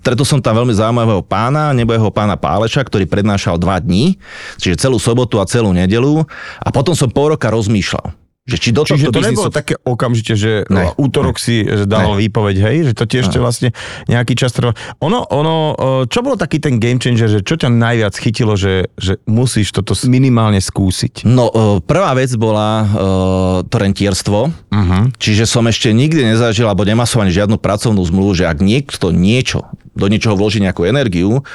stretol 0.00 0.26
som 0.29 0.38
tam 0.43 0.61
veľmi 0.61 0.75
zaujímavého 0.76 1.23
pána, 1.25 1.73
nebo 1.73 1.94
jeho 1.97 2.11
pána 2.12 2.37
Páleša, 2.37 2.85
ktorý 2.85 3.08
prednášal 3.08 3.56
dva 3.56 3.81
dní, 3.81 4.21
čiže 4.61 4.80
celú 4.80 5.00
sobotu 5.00 5.40
a 5.40 5.49
celú 5.49 5.73
nedelu. 5.73 6.23
A 6.61 6.69
potom 6.71 6.92
som 6.92 7.09
pol 7.09 7.35
roka 7.35 7.49
rozmýšľal, 7.49 8.12
že 8.50 8.59
či 8.59 8.71
do 8.75 8.83
Čiže 8.83 9.14
to 9.14 9.23
nebolo 9.23 9.50
také 9.54 9.78
okamžite, 9.87 10.35
že 10.35 10.66
Ne. 10.66 10.90
ne. 10.90 10.99
útorok 10.99 11.38
si 11.38 11.62
že 11.62 11.87
dal 11.87 12.19
Ne. 12.19 12.26
výpoveď, 12.26 12.57
hej, 12.59 12.76
že 12.90 12.92
to 12.99 13.07
tiež 13.07 13.30
ešte 13.30 13.38
vlastne 13.38 13.69
nejaký 14.11 14.35
čas 14.35 14.50
trvalo. 14.50 14.75
Ono, 14.99 15.23
ono, 15.30 15.54
e, 15.78 16.11
čo 16.11 16.26
bolo 16.26 16.35
taký 16.35 16.59
ten 16.59 16.83
game 16.83 16.99
changer, 16.99 17.30
že 17.30 17.40
čo 17.47 17.54
ťa 17.54 17.71
najviac 17.71 18.14
chytilo, 18.19 18.59
že, 18.59 18.90
že 18.99 19.23
musíš 19.30 19.71
toto 19.71 19.95
minimálne 20.11 20.59
skúsiť? 20.59 21.23
No, 21.23 21.47
e, 21.49 21.78
prvá 21.85 22.11
vec 22.19 22.35
bola 22.35 22.69
e, 22.83 22.87
to 23.71 23.76
rentierstvo, 23.78 24.50
uh-huh. 24.50 25.02
čiže 25.21 25.47
som 25.47 25.71
ešte 25.71 25.95
nikdy 25.95 26.35
nezažil, 26.35 26.66
alebo 26.66 26.83
nemal 26.83 27.07
som 27.07 27.23
ani 27.23 27.30
žiadnu 27.30 27.62
pracovnú 27.62 28.02
zmluvu, 28.02 28.42
že 28.42 28.50
ak 28.50 28.59
niekto 28.59 29.14
niečo, 29.14 29.71
do 29.95 30.11
niečoho 30.11 30.35
vloží 30.35 30.59
nejakú 30.59 30.83
energiu, 30.88 31.47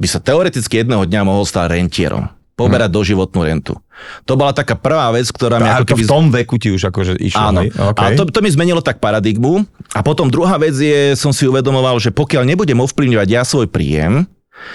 by 0.00 0.06
sa 0.08 0.22
teoreticky 0.22 0.80
jedného 0.80 1.04
dňa 1.04 1.20
mohol 1.28 1.44
stať 1.44 1.76
rentierom. 1.76 2.32
Poberať 2.60 2.92
uh-huh. 2.92 3.00
doživotnú 3.00 3.40
rentu. 3.40 3.74
To 4.28 4.36
bola 4.36 4.52
taká 4.52 4.76
prvá 4.76 5.08
vec, 5.16 5.28
ktorá 5.32 5.56
mi 5.56 5.68
ako 5.68 5.96
keby... 5.96 6.04
v 6.04 6.08
tom 6.08 6.24
veku 6.28 6.60
ti 6.60 6.68
už 6.68 6.92
akože 6.92 7.16
išlo, 7.16 7.40
Áno. 7.40 7.64
Okay. 7.64 8.12
A 8.12 8.16
to, 8.16 8.28
to 8.28 8.44
mi 8.44 8.52
zmenilo 8.52 8.84
tak 8.84 9.00
paradigmu. 9.00 9.64
A 9.96 10.00
potom 10.04 10.28
druhá 10.28 10.60
vec 10.60 10.76
je, 10.76 11.16
som 11.16 11.32
si 11.32 11.48
uvedomoval, 11.48 11.96
že 11.96 12.12
pokiaľ 12.12 12.44
nebudem 12.44 12.76
ovplyvňovať 12.80 13.28
ja 13.28 13.42
svoj 13.44 13.68
príjem, 13.72 14.28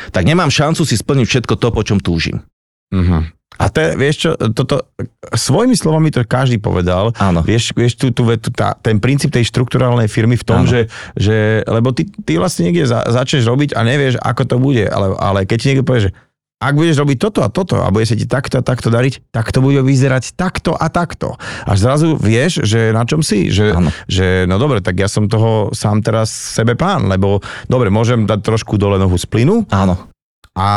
tak 0.09 0.25
nemám 0.25 0.49
šancu 0.49 0.81
si 0.81 0.97
splniť 0.97 1.25
všetko 1.29 1.53
to, 1.61 1.67
po 1.69 1.81
čom 1.85 2.01
túžim. 2.01 2.41
Uh-huh. 2.89 3.21
A 3.55 3.71
to 3.71 3.79
je, 3.79 3.89
vieš 3.95 4.15
čo, 4.27 4.29
toto, 4.51 4.91
svojimi 5.31 5.79
slovami 5.79 6.11
to 6.11 6.27
každý 6.27 6.59
povedal. 6.59 7.15
Áno. 7.15 7.39
Vieš, 7.39 7.71
vieš 7.71 7.95
tú, 7.95 8.11
tú 8.11 8.27
vetu, 8.27 8.51
tá, 8.51 8.75
ten 8.75 8.99
princíp 8.99 9.31
tej 9.31 9.47
štruktúrálnej 9.47 10.11
firmy 10.11 10.35
v 10.35 10.43
tom, 10.43 10.67
Áno. 10.67 10.69
že, 10.69 10.91
že, 11.15 11.63
lebo 11.63 11.95
ty, 11.95 12.03
ty 12.27 12.35
vlastne 12.35 12.67
niekde 12.67 12.83
za, 12.83 13.07
začneš 13.07 13.47
robiť 13.47 13.69
a 13.71 13.87
nevieš, 13.87 14.19
ako 14.19 14.43
to 14.43 14.55
bude, 14.59 14.83
ale, 14.91 15.15
ale 15.15 15.39
keď 15.47 15.57
ti 15.57 15.67
niekto 15.71 15.87
povie, 15.87 16.11
že 16.11 16.15
ak 16.55 16.73
budeš 16.73 17.03
robiť 17.03 17.17
toto 17.19 17.39
a 17.43 17.51
toto 17.51 17.83
a 17.83 17.91
bude 17.91 18.07
sa 18.07 18.15
ti 18.15 18.23
takto 18.23 18.57
a 18.59 18.63
takto 18.63 18.87
dariť, 18.87 19.29
tak 19.29 19.51
to 19.51 19.59
bude 19.59 19.83
vyzerať 19.83 20.39
takto 20.39 20.71
a 20.71 20.87
takto. 20.87 21.35
A 21.67 21.75
zrazu 21.75 22.15
vieš, 22.15 22.63
že 22.63 22.95
na 22.95 23.03
čom 23.03 23.19
si, 23.19 23.51
že, 23.51 23.75
že 24.07 24.47
no 24.47 24.55
dobre, 24.55 24.79
tak 24.79 24.95
ja 24.95 25.11
som 25.11 25.27
toho 25.27 25.75
sám 25.75 25.99
teraz 25.99 26.31
sebe 26.31 26.79
pán, 26.79 27.11
lebo 27.11 27.43
dobre, 27.67 27.91
môžem 27.91 28.23
dať 28.23 28.39
trošku 28.39 28.79
dole 28.79 28.95
nohu 28.95 29.19
z 29.19 29.27
plynu, 29.27 29.67
Áno. 29.67 30.14
A 30.55 30.67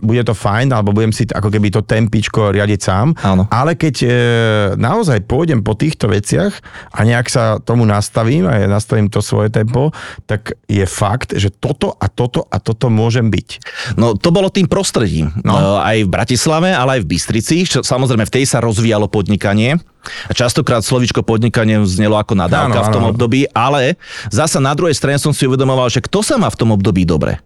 bude 0.00 0.24
to 0.24 0.32
fajn, 0.32 0.72
alebo 0.72 0.96
budem 0.96 1.12
si 1.12 1.28
ako 1.28 1.52
keby 1.52 1.68
to 1.68 1.84
tempičko 1.84 2.48
riadiť 2.48 2.80
sám. 2.80 3.12
Áno. 3.20 3.44
Ale 3.52 3.76
keď 3.76 3.94
e, 4.00 4.08
naozaj 4.80 5.28
pôjdem 5.28 5.60
po 5.60 5.76
týchto 5.76 6.08
veciach 6.08 6.56
a 6.96 7.04
nejak 7.04 7.28
sa 7.28 7.60
tomu 7.60 7.84
nastavím 7.84 8.48
a 8.48 8.56
ja 8.56 8.64
nastavím 8.64 9.12
to 9.12 9.20
svoje 9.20 9.52
tempo, 9.52 9.92
tak 10.24 10.56
je 10.64 10.80
fakt, 10.88 11.36
že 11.36 11.52
toto 11.52 11.92
a 12.00 12.08
toto 12.08 12.48
a 12.48 12.56
toto 12.56 12.88
môžem 12.88 13.28
byť. 13.28 13.48
No 14.00 14.16
to 14.16 14.32
bolo 14.32 14.48
tým 14.48 14.64
prostredím. 14.64 15.28
No. 15.44 15.76
Aj 15.76 16.00
v 16.00 16.08
Bratislave, 16.08 16.72
ale 16.72 16.96
aj 16.96 17.04
v 17.04 17.10
Bystrici. 17.12 17.68
Čo, 17.68 17.84
samozrejme, 17.84 18.24
v 18.24 18.32
tej 18.32 18.48
sa 18.48 18.64
rozvíjalo 18.64 19.12
podnikanie. 19.12 19.76
A 20.24 20.32
Častokrát 20.32 20.80
slovičko 20.80 21.20
podnikanie 21.20 21.76
znelo 21.84 22.16
ako 22.16 22.32
nadávka 22.32 22.80
Áno, 22.80 22.86
v 22.88 22.94
tom 22.96 23.04
áno. 23.04 23.12
období, 23.12 23.44
ale 23.52 24.00
zasa 24.32 24.56
na 24.56 24.72
druhej 24.72 24.96
strane 24.96 25.20
som 25.20 25.36
si 25.36 25.44
uvedomoval, 25.44 25.92
že 25.92 26.00
kto 26.00 26.24
sa 26.24 26.40
má 26.40 26.48
v 26.48 26.56
tom 26.56 26.72
období 26.72 27.04
dobre? 27.04 27.44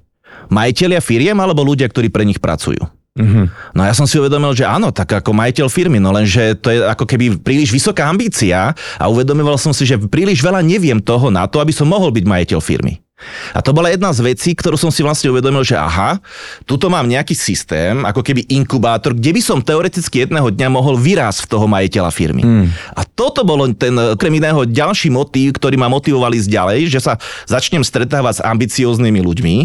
Majiteľia 0.52 1.00
firiem 1.00 1.38
alebo 1.38 1.64
ľudia, 1.64 1.88
ktorí 1.88 2.12
pre 2.12 2.26
nich 2.28 2.38
pracujú? 2.38 2.80
Mhm. 3.12 3.76
No 3.76 3.84
ja 3.84 3.92
som 3.92 4.08
si 4.08 4.16
uvedomil, 4.16 4.56
že 4.56 4.64
áno, 4.64 4.88
tak 4.88 5.12
ako 5.12 5.36
majiteľ 5.36 5.68
firmy, 5.68 6.00
no 6.00 6.16
lenže 6.16 6.56
to 6.56 6.72
je 6.72 6.80
ako 6.80 7.04
keby 7.04 7.44
príliš 7.44 7.68
vysoká 7.68 8.08
ambícia 8.08 8.72
a 8.72 9.04
uvedomoval 9.12 9.60
som 9.60 9.76
si, 9.76 9.84
že 9.84 10.00
príliš 10.00 10.40
veľa 10.40 10.64
neviem 10.64 10.96
toho 10.96 11.28
na 11.28 11.44
to, 11.44 11.60
aby 11.60 11.76
som 11.76 11.84
mohol 11.84 12.08
byť 12.08 12.24
majiteľ 12.24 12.58
firmy. 12.64 13.04
A 13.52 13.60
to 13.60 13.74
bola 13.74 13.92
jedna 13.92 14.10
z 14.10 14.24
vecí, 14.24 14.54
ktorú 14.56 14.78
som 14.78 14.88
si 14.88 15.04
vlastne 15.04 15.32
uvedomil, 15.32 15.62
že 15.62 15.76
aha, 15.76 16.18
tuto 16.64 16.88
mám 16.88 17.06
nejaký 17.06 17.36
systém, 17.36 18.02
ako 18.04 18.22
keby 18.24 18.46
inkubátor, 18.52 19.16
kde 19.16 19.30
by 19.34 19.40
som 19.42 19.58
teoreticky 19.60 20.24
jedného 20.24 20.48
dňa 20.52 20.68
mohol 20.72 20.96
vyrásť 20.98 21.46
v 21.46 21.50
toho 21.50 21.66
majiteľa 21.66 22.10
firmy. 22.10 22.42
Mm. 22.42 22.66
A 22.96 23.02
toto 23.06 23.42
bolo 23.42 23.68
ten, 23.74 23.94
okrem 23.94 24.32
iného, 24.38 24.66
ďalší 24.66 25.08
motív, 25.12 25.56
ktorý 25.58 25.76
ma 25.78 25.90
motivovali 25.90 26.38
ísť 26.38 26.50
ďalej, 26.50 26.78
že 26.90 27.00
sa 27.00 27.16
začnem 27.46 27.82
stretávať 27.82 28.40
s 28.40 28.44
ambicióznymi 28.44 29.20
ľuďmi 29.20 29.56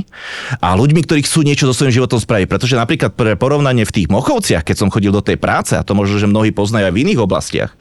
a 0.62 0.74
ľuďmi, 0.76 1.02
ktorí 1.04 1.24
chcú 1.26 1.44
niečo 1.44 1.70
so 1.70 1.74
svojím 1.74 2.04
životom 2.04 2.20
spraviť. 2.20 2.48
Pretože 2.50 2.76
napríklad 2.80 3.12
pre 3.14 3.34
porovnanie 3.40 3.84
v 3.84 3.96
tých 4.04 4.08
Mochovciach, 4.12 4.64
keď 4.64 4.76
som 4.76 4.92
chodil 4.94 5.12
do 5.12 5.24
tej 5.24 5.40
práce, 5.40 5.74
a 5.76 5.86
to 5.86 5.98
možno, 5.98 6.20
že 6.20 6.30
mnohí 6.30 6.52
poznajú 6.52 6.90
aj 6.90 6.94
v 6.94 7.02
iných 7.08 7.20
oblastiach, 7.22 7.72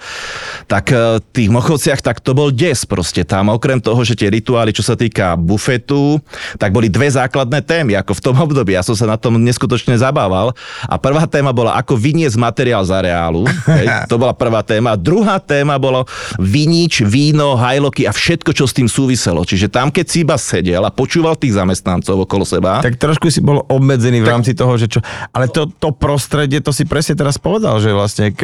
tak 0.71 0.91
eh, 0.93 1.19
v 1.21 1.31
tých 1.33 1.51
Mochovciach, 1.51 2.01
tak 2.01 2.23
to 2.23 2.33
bol 2.33 2.51
des 2.51 2.79
proste. 2.87 3.23
Tam 3.27 3.53
okrem 3.53 3.79
toho, 3.83 4.01
že 4.03 4.19
tie 4.19 4.31
rituály, 4.31 4.73
čo 4.73 4.83
sa 4.87 4.95
týka 4.95 5.35
bufetu, 5.67 6.23
tak 6.63 6.71
boli 6.71 6.87
dve 6.87 7.11
základné 7.11 7.59
témy, 7.67 7.99
ako 7.99 8.15
v 8.15 8.23
tom 8.23 8.37
období. 8.39 8.79
Ja 8.79 8.87
som 8.87 8.95
sa 8.95 9.11
na 9.11 9.19
tom 9.19 9.35
neskutočne 9.43 9.99
zabával. 9.99 10.55
A 10.87 10.95
prvá 10.95 11.27
téma 11.27 11.51
bola, 11.51 11.75
ako 11.75 11.99
vyniesť 11.99 12.39
materiál 12.39 12.87
za 12.87 13.03
reálu. 13.03 13.43
Hej, 13.67 13.91
to 14.11 14.15
bola 14.15 14.31
prvá 14.31 14.63
téma. 14.63 14.95
A 14.95 14.97
druhá 14.97 15.43
téma 15.43 15.75
bolo 15.83 16.07
vinič, 16.39 17.03
víno, 17.03 17.59
hajloky 17.59 18.07
a 18.07 18.15
všetko, 18.15 18.55
čo 18.55 18.71
s 18.71 18.79
tým 18.79 18.87
súviselo. 18.87 19.43
Čiže 19.43 19.67
tam, 19.67 19.91
keď 19.91 20.07
si 20.07 20.23
iba 20.23 20.39
sedel 20.39 20.87
a 20.87 20.95
počúval 20.95 21.35
tých 21.35 21.59
zamestnancov 21.59 22.31
okolo 22.31 22.47
seba, 22.47 22.79
Tak 22.79 23.03
trošku 23.03 23.27
si 23.35 23.43
bol 23.43 23.67
obmedzený 23.67 24.23
v 24.23 24.31
rámci 24.31 24.55
toho, 24.55 24.79
že 24.79 24.87
čo... 24.87 25.03
Ale 25.35 25.51
to, 25.51 25.67
to 25.67 25.91
prostredie, 25.91 26.63
to 26.63 26.71
si 26.71 26.87
presne 26.87 27.19
teraz 27.19 27.43
povedal, 27.43 27.83
že 27.83 27.91
vlastne 27.91 28.31
e, 28.31 28.35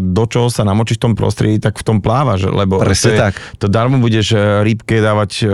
do 0.00 0.24
čoho 0.24 0.48
sa 0.48 0.64
namočíš 0.64 0.96
v 0.96 1.04
tom 1.10 1.14
prostredí, 1.18 1.60
tak 1.60 1.76
v 1.76 1.84
tom 1.84 1.98
plávaš, 2.00 2.48
lebo 2.48 2.80
Presne 2.80 3.04
to, 3.04 3.10
je, 3.10 3.18
tak. 3.20 3.34
to 3.58 3.66
darmo 3.66 3.98
budeš 3.98 4.32
e, 4.32 4.38
rybke 4.62 5.02
dávať 5.02 5.30
e, 5.42 5.46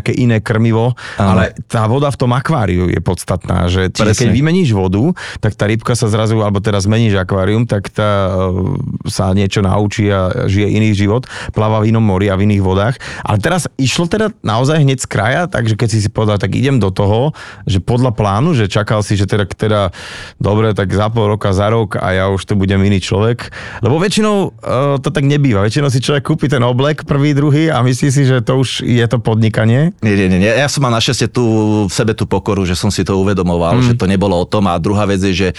nejaké 0.00 0.16
iné 0.16 0.40
krmivo, 0.40 0.96
ale 1.20 1.52
tá 1.68 1.84
voda 1.84 2.08
v 2.08 2.16
tom 2.16 2.32
akváriu 2.32 2.88
je 2.88 2.98
podstatná, 3.04 3.68
že 3.68 3.92
čiže 3.92 4.16
keď 4.16 4.28
vymeníš 4.32 4.72
vodu, 4.72 5.12
tak 5.44 5.52
tá 5.52 5.68
rybka 5.68 5.92
sa 5.92 6.08
zrazu, 6.08 6.40
alebo 6.40 6.64
teraz 6.64 6.88
zmeníš 6.88 7.20
akvárium, 7.20 7.68
tak 7.68 7.92
tá 7.92 8.32
e, 8.32 9.10
sa 9.12 9.36
niečo 9.36 9.60
naučí 9.60 10.08
a 10.08 10.48
žije 10.48 10.72
iný 10.72 10.96
život, 10.96 11.28
pláva 11.52 11.84
v 11.84 11.92
inom 11.92 12.00
mori 12.00 12.32
a 12.32 12.40
v 12.40 12.48
iných 12.48 12.62
vodách. 12.64 12.96
Ale 13.20 13.36
teraz 13.36 13.68
išlo 13.76 14.08
teda 14.08 14.32
naozaj 14.40 14.80
hneď 14.80 15.04
z 15.04 15.06
kraja, 15.06 15.42
takže 15.46 15.76
keď 15.76 15.88
si 15.92 15.98
si 16.00 16.08
povedal, 16.08 16.40
tak 16.40 16.56
idem 16.56 16.80
do 16.80 16.88
toho, 16.88 17.36
že 17.68 17.84
podľa 17.84 18.16
plánu, 18.16 18.56
že 18.56 18.72
čakal 18.72 19.04
si, 19.04 19.20
že 19.20 19.28
teda, 19.28 19.44
teda 19.44 19.80
dobre, 20.40 20.72
tak 20.72 20.88
za 20.96 21.12
pol 21.12 21.36
roka, 21.36 21.52
za 21.52 21.68
rok 21.68 22.00
a 22.00 22.16
ja 22.16 22.24
už 22.32 22.48
tu 22.48 22.56
budem 22.56 22.80
iný 22.80 23.04
človek. 23.04 23.52
Lebo 23.84 24.00
väčšinou 24.00 24.36
uh, 24.48 24.96
to 25.02 25.12
tak 25.12 25.28
nebýva. 25.28 25.60
Väčšinou 25.66 25.92
si 25.92 26.00
človek 26.00 26.24
kúpi 26.24 26.48
ten 26.48 26.64
oblek, 26.64 27.04
prvý, 27.04 27.36
druhý 27.36 27.68
a 27.68 27.84
myslí 27.84 28.08
si, 28.08 28.22
že 28.24 28.40
to 28.40 28.62
už 28.62 28.86
je 28.86 29.04
to 29.10 29.18
podnikanie. 29.20 29.89
Nie, 29.98 30.14
nie, 30.30 30.38
nie. 30.38 30.46
Ja 30.46 30.70
som 30.70 30.86
mal 30.86 30.94
našťastie 30.94 31.26
tu 31.26 31.44
v 31.86 31.92
sebe 31.92 32.14
tú 32.14 32.24
pokoru, 32.24 32.62
že 32.62 32.78
som 32.78 32.88
si 32.88 33.02
to 33.02 33.18
uvedomoval, 33.18 33.82
mm. 33.82 33.84
že 33.84 33.94
to 33.98 34.06
nebolo 34.06 34.38
o 34.38 34.46
tom. 34.46 34.70
A 34.70 34.78
druhá 34.78 35.04
vec 35.04 35.18
je, 35.20 35.34
že 35.34 35.48
e, 35.50 35.54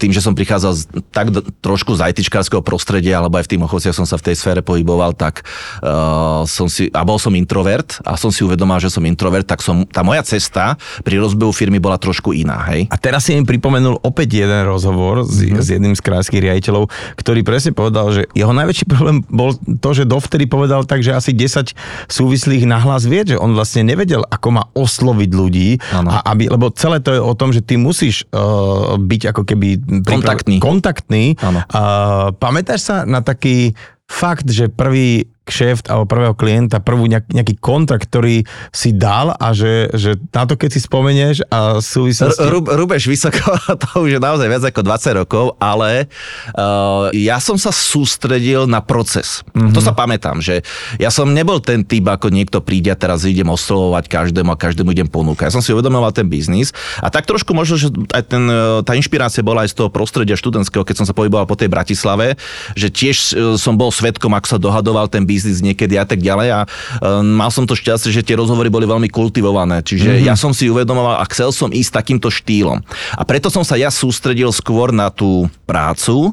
tým, 0.00 0.10
že 0.10 0.24
som 0.24 0.32
prichádzal 0.32 0.72
z, 0.74 0.82
tak 1.12 1.30
do, 1.30 1.44
trošku 1.60 1.94
z 1.94 2.08
ITčkárskeho 2.12 2.64
prostredia, 2.64 3.20
alebo 3.20 3.36
aj 3.36 3.44
v 3.44 3.50
tých 3.54 3.60
ochovciach 3.60 3.96
som 3.96 4.08
sa 4.08 4.16
v 4.16 4.32
tej 4.32 4.36
sfére 4.40 4.60
pohyboval, 4.64 5.12
tak 5.12 5.44
uh, 5.84 6.46
som 6.48 6.70
si, 6.70 6.88
a 6.94 7.02
bol 7.04 7.20
som 7.20 7.34
introvert 7.36 8.00
a 8.06 8.16
som 8.16 8.32
si 8.32 8.46
uvedomal, 8.46 8.80
že 8.80 8.88
som 8.88 9.04
introvert, 9.04 9.44
tak 9.44 9.60
som, 9.60 9.84
tá 9.84 10.00
moja 10.00 10.24
cesta 10.24 10.78
pri 11.04 11.20
rozbehu 11.20 11.50
firmy 11.52 11.82
bola 11.82 12.00
trošku 12.00 12.32
iná, 12.32 12.62
hej. 12.72 12.88
A 12.88 12.96
teraz 12.96 13.26
si 13.26 13.34
mi 13.36 13.44
pripomenul 13.44 14.00
opäť 14.00 14.46
jeden 14.46 14.62
rozhovor 14.64 15.26
s, 15.26 15.42
mm-hmm. 15.42 15.60
s 15.60 15.66
jedným 15.68 15.94
z 15.98 16.02
krajských 16.04 16.42
riaditeľov, 16.42 16.88
ktorý 17.18 17.40
presne 17.42 17.74
povedal, 17.74 18.14
že 18.14 18.22
jeho 18.32 18.54
najväčší 18.54 18.84
problém 18.86 19.20
bol 19.26 19.52
to, 19.56 19.90
že 19.92 20.08
dovtedy 20.08 20.46
povedal 20.46 20.86
tak, 20.86 21.02
že 21.02 21.12
asi 21.12 21.34
10 21.34 21.74
súvislých 22.08 22.64
nahlas 22.64 23.04
vie, 23.04 23.34
že 23.34 23.36
on 23.36 23.57
vlastne 23.58 23.82
nevedel, 23.82 24.22
ako 24.22 24.48
má 24.54 24.62
osloviť 24.78 25.30
ľudí, 25.34 25.68
Áno. 25.90 26.14
a 26.14 26.22
aby, 26.30 26.46
lebo 26.46 26.70
celé 26.70 27.02
to 27.02 27.10
je 27.10 27.18
o 27.18 27.34
tom, 27.34 27.50
že 27.50 27.66
ty 27.66 27.74
musíš 27.74 28.22
uh, 28.30 28.94
byť 28.94 29.34
ako 29.34 29.42
keby... 29.42 29.68
Kontaktný. 30.06 30.62
Kontaktný. 30.62 31.34
Áno. 31.42 31.66
Uh, 31.66 32.30
pamätáš 32.38 32.86
sa 32.86 32.96
na 33.02 33.18
taký 33.18 33.74
fakt, 34.08 34.48
že 34.48 34.72
prvý 34.72 35.28
kšeft 35.48 35.88
alebo 35.88 36.04
prvého 36.04 36.36
klienta, 36.36 36.84
prvú 36.84 37.08
nejak, 37.08 37.32
nejaký 37.32 37.56
kontrakt, 37.56 38.12
ktorý 38.12 38.44
si 38.70 38.92
dal 38.92 39.32
a 39.32 39.56
že, 39.56 39.88
že 39.96 40.20
na 40.30 40.44
to 40.44 40.60
keď 40.60 40.76
si 40.76 40.80
spomenieš 40.84 41.42
a 41.48 41.80
súvislosti... 41.80 42.44
R- 42.44 42.52
Ru- 42.52 42.68
Rubeš 42.84 43.08
vysoko, 43.08 43.56
to 43.82 44.04
už 44.04 44.16
je 44.16 44.20
naozaj 44.20 44.46
viac 44.46 44.64
ako 44.68 44.80
20 44.84 45.20
rokov, 45.24 45.44
ale 45.56 46.12
uh, 46.52 47.08
ja 47.16 47.40
som 47.40 47.56
sa 47.56 47.72
sústredil 47.72 48.68
na 48.68 48.84
proces. 48.84 49.40
Mm-hmm. 49.56 49.72
To 49.72 49.80
sa 49.80 49.96
pamätám, 49.96 50.44
že 50.44 50.60
ja 51.00 51.08
som 51.08 51.32
nebol 51.32 51.64
ten 51.64 51.82
typ, 51.82 52.04
ako 52.04 52.28
niekto 52.28 52.60
príde 52.60 52.92
a 52.92 52.98
teraz 52.98 53.24
idem 53.24 53.48
oslovovať 53.48 54.04
každému 54.06 54.52
a 54.52 54.60
každému 54.60 54.92
idem 54.92 55.08
ponúkať. 55.08 55.48
Ja 55.48 55.56
som 55.56 55.64
si 55.64 55.72
uvedomoval 55.72 56.12
ten 56.12 56.28
biznis 56.28 56.76
a 57.00 57.08
tak 57.08 57.24
trošku 57.24 57.56
možno, 57.56 57.80
že 57.80 57.88
aj 58.12 58.22
ten, 58.28 58.44
eh, 58.44 58.84
tá 58.84 58.92
inšpirácia 58.92 59.40
bola 59.40 59.64
aj 59.64 59.72
z 59.72 59.76
toho 59.80 59.88
prostredia 59.88 60.36
študentského, 60.36 60.84
keď 60.84 61.02
som 61.02 61.06
sa 61.08 61.16
pohyboval 61.16 61.48
po 61.48 61.56
tej 61.56 61.72
Bratislave, 61.72 62.36
že 62.76 62.92
tiež 62.92 63.16
eh, 63.16 63.56
som 63.56 63.78
bol 63.78 63.88
svetkom, 63.88 64.34
ako 64.36 64.46
sa 64.46 64.58
dohadoval 64.60 65.08
ten 65.08 65.24
biznis 65.24 65.37
niekedy 65.44 65.94
a 65.98 66.04
tak 66.08 66.18
ďalej 66.18 66.48
a 66.54 66.60
uh, 66.64 67.22
mal 67.22 67.52
som 67.52 67.64
to 67.68 67.78
šťastie, 67.78 68.10
že 68.10 68.24
tie 68.24 68.38
rozhovory 68.38 68.72
boli 68.72 68.88
veľmi 68.88 69.08
kultivované. 69.12 69.84
Čiže 69.84 70.18
mm-hmm. 70.18 70.28
ja 70.28 70.34
som 70.34 70.50
si 70.50 70.66
uvedomoval 70.66 71.20
a 71.20 71.24
chcel 71.30 71.54
som 71.54 71.70
ísť 71.70 72.02
takýmto 72.02 72.28
štýlom. 72.32 72.82
A 73.14 73.22
preto 73.22 73.52
som 73.52 73.62
sa 73.62 73.78
ja 73.78 73.92
sústredil 73.92 74.50
skôr 74.50 74.90
na 74.90 75.12
tú 75.12 75.46
prácu 75.68 76.32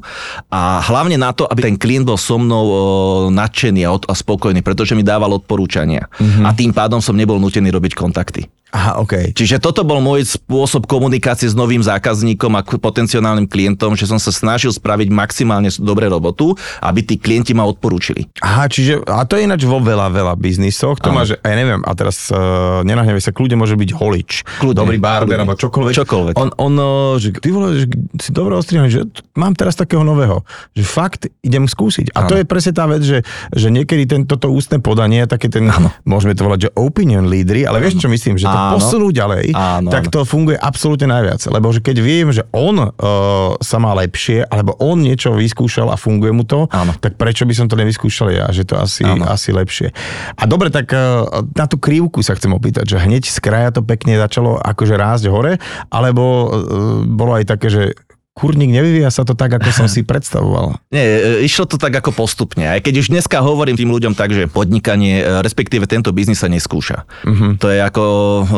a 0.50 0.80
hlavne 0.86 1.20
na 1.20 1.36
to, 1.36 1.46
aby 1.50 1.72
ten 1.72 1.76
klient 1.76 2.08
bol 2.08 2.18
so 2.18 2.40
mnou 2.40 2.66
uh, 2.66 2.78
nadšený 3.30 3.82
a, 3.86 3.92
a 3.94 4.14
spokojný, 4.14 4.64
pretože 4.64 4.96
mi 4.96 5.04
dával 5.04 5.36
odporúčania. 5.36 6.08
Mm-hmm. 6.18 6.46
A 6.48 6.50
tým 6.56 6.72
pádom 6.72 7.04
som 7.04 7.14
nebol 7.14 7.38
nutený 7.38 7.70
robiť 7.70 7.94
kontakty. 7.94 8.48
Aha, 8.76 9.00
OK. 9.00 9.32
Čiže 9.32 9.64
toto 9.64 9.88
bol 9.88 10.04
môj 10.04 10.28
spôsob 10.28 10.84
komunikácie 10.84 11.48
s 11.48 11.56
novým 11.56 11.80
zákazníkom 11.80 12.60
a 12.60 12.66
potenciálnym 12.66 13.48
klientom, 13.48 13.96
že 13.96 14.04
som 14.04 14.20
sa 14.20 14.36
snažil 14.36 14.68
spraviť 14.76 15.08
maximálne 15.16 15.72
dobré 15.80 16.12
robotu, 16.12 16.60
aby 16.84 17.00
tí 17.00 17.16
klienti 17.16 17.56
ma 17.56 17.64
odporúčili. 17.64 18.28
Aha, 18.44 18.68
čiže, 18.68 18.95
a 19.04 19.28
to 19.28 19.36
je 19.36 19.44
ináč 19.44 19.68
vo 19.68 19.84
veľa, 19.84 20.08
veľa 20.14 20.34
biznisoch, 20.40 21.04
to 21.04 21.12
Áno. 21.12 21.18
má, 21.20 21.22
že, 21.28 21.36
ja 21.42 21.56
neviem, 21.56 21.84
a 21.84 21.92
teraz 21.92 22.32
uh, 22.32 22.86
nenahnevej 22.88 23.20
sa, 23.20 23.36
kľudne 23.36 23.60
môže 23.60 23.76
byť 23.76 23.90
holič, 23.92 24.32
Kľudne, 24.64 24.80
dobrý 24.80 24.98
barber, 25.02 25.42
alebo 25.42 25.60
čokoľvek. 25.60 25.94
Čokoľvek. 25.96 26.34
On, 26.40 26.50
on 26.56 26.74
uh, 26.78 26.86
že 27.20 27.36
ty 27.36 27.50
vole, 27.52 27.84
že 27.84 27.86
si 28.20 28.30
dobre 28.32 28.56
ostrihaný, 28.56 28.90
že 28.92 29.02
mám 29.36 29.54
teraz 29.58 29.76
takého 29.76 30.06
nového, 30.06 30.46
že 30.72 30.84
fakt 30.86 31.28
idem 31.44 31.68
skúsiť. 31.68 32.16
A 32.16 32.30
to 32.30 32.40
je 32.40 32.46
presne 32.48 32.72
tá 32.72 32.86
vec, 32.88 33.04
že, 33.04 33.26
že 33.52 33.68
niekedy 33.74 34.08
ten, 34.08 34.22
toto 34.24 34.48
ústne 34.54 34.80
podanie, 34.80 35.26
také 35.26 35.52
ten, 35.52 35.68
môžeme 36.08 36.38
to 36.38 36.46
volať, 36.46 36.70
že 36.70 36.72
opinion 36.78 37.28
lídry, 37.28 37.66
ale 37.66 37.82
vieš, 37.82 38.00
čo 38.00 38.08
myslím, 38.08 38.38
že 38.40 38.48
to 38.48 38.58
Áno. 38.58 38.78
posunú 38.78 39.10
ďalej, 39.12 39.52
Áno, 39.56 39.90
tak 39.90 40.14
to 40.14 40.24
funguje 40.24 40.56
absolútne 40.56 41.10
najviac. 41.10 41.42
Lebo 41.50 41.74
že 41.74 41.82
keď 41.82 41.98
viem, 42.00 42.30
že 42.32 42.46
on 42.54 42.80
uh, 42.80 42.92
sa 43.60 43.78
má 43.82 43.92
lepšie, 43.98 44.46
alebo 44.48 44.78
on 44.80 45.02
niečo 45.02 45.34
vyskúšal 45.34 45.90
a 45.92 45.98
funguje 45.98 46.32
mu 46.32 46.44
to, 46.46 46.68
Áno. 46.72 46.94
tak 47.00 47.18
prečo 47.18 47.48
by 47.48 47.54
som 47.56 47.66
to 47.68 47.76
nevyskúšal 47.80 48.30
ja, 48.32 48.46
že 48.54 48.68
to 48.68 48.78
asi, 48.86 49.04
asi 49.04 49.50
lepšie. 49.52 49.90
A 50.38 50.44
dobre, 50.46 50.70
tak 50.70 50.94
eh, 50.94 51.02
na 51.58 51.66
tú 51.66 51.82
krivku 51.82 52.22
sa 52.22 52.38
chcem 52.38 52.54
opýtať, 52.54 52.86
že 52.86 53.02
hneď 53.02 53.28
z 53.28 53.40
kraja 53.42 53.70
to 53.74 53.82
pekne 53.82 54.16
začalo 54.16 54.62
akože 54.62 54.96
rásť 54.96 55.26
hore, 55.28 55.58
alebo 55.90 56.24
eh, 56.24 56.48
bolo 57.10 57.36
aj 57.36 57.46
také, 57.50 57.68
že 57.74 57.84
kurník, 58.36 58.68
nevyvíja 58.68 59.08
sa 59.16 59.24
to 59.24 59.32
tak, 59.32 59.56
ako 59.56 59.72
som 59.72 59.88
si 59.88 60.04
predstavoval. 60.04 60.76
Nie, 60.96 61.40
e, 61.40 61.48
išlo 61.48 61.64
to 61.64 61.80
tak 61.80 61.96
ako 61.96 62.12
postupne. 62.12 62.68
Aj 62.68 62.84
keď 62.84 63.00
už 63.00 63.08
dneska 63.08 63.40
hovorím 63.40 63.80
tým 63.80 63.88
ľuďom 63.88 64.12
tak, 64.12 64.36
že 64.36 64.52
podnikanie, 64.52 65.24
e, 65.24 65.40
respektíve 65.40 65.88
tento 65.88 66.12
biznis 66.12 66.44
sa 66.44 66.52
neskúša. 66.52 67.08
Uh-huh. 67.24 67.56
To 67.64 67.72
je 67.72 67.80
ako, 67.80 68.04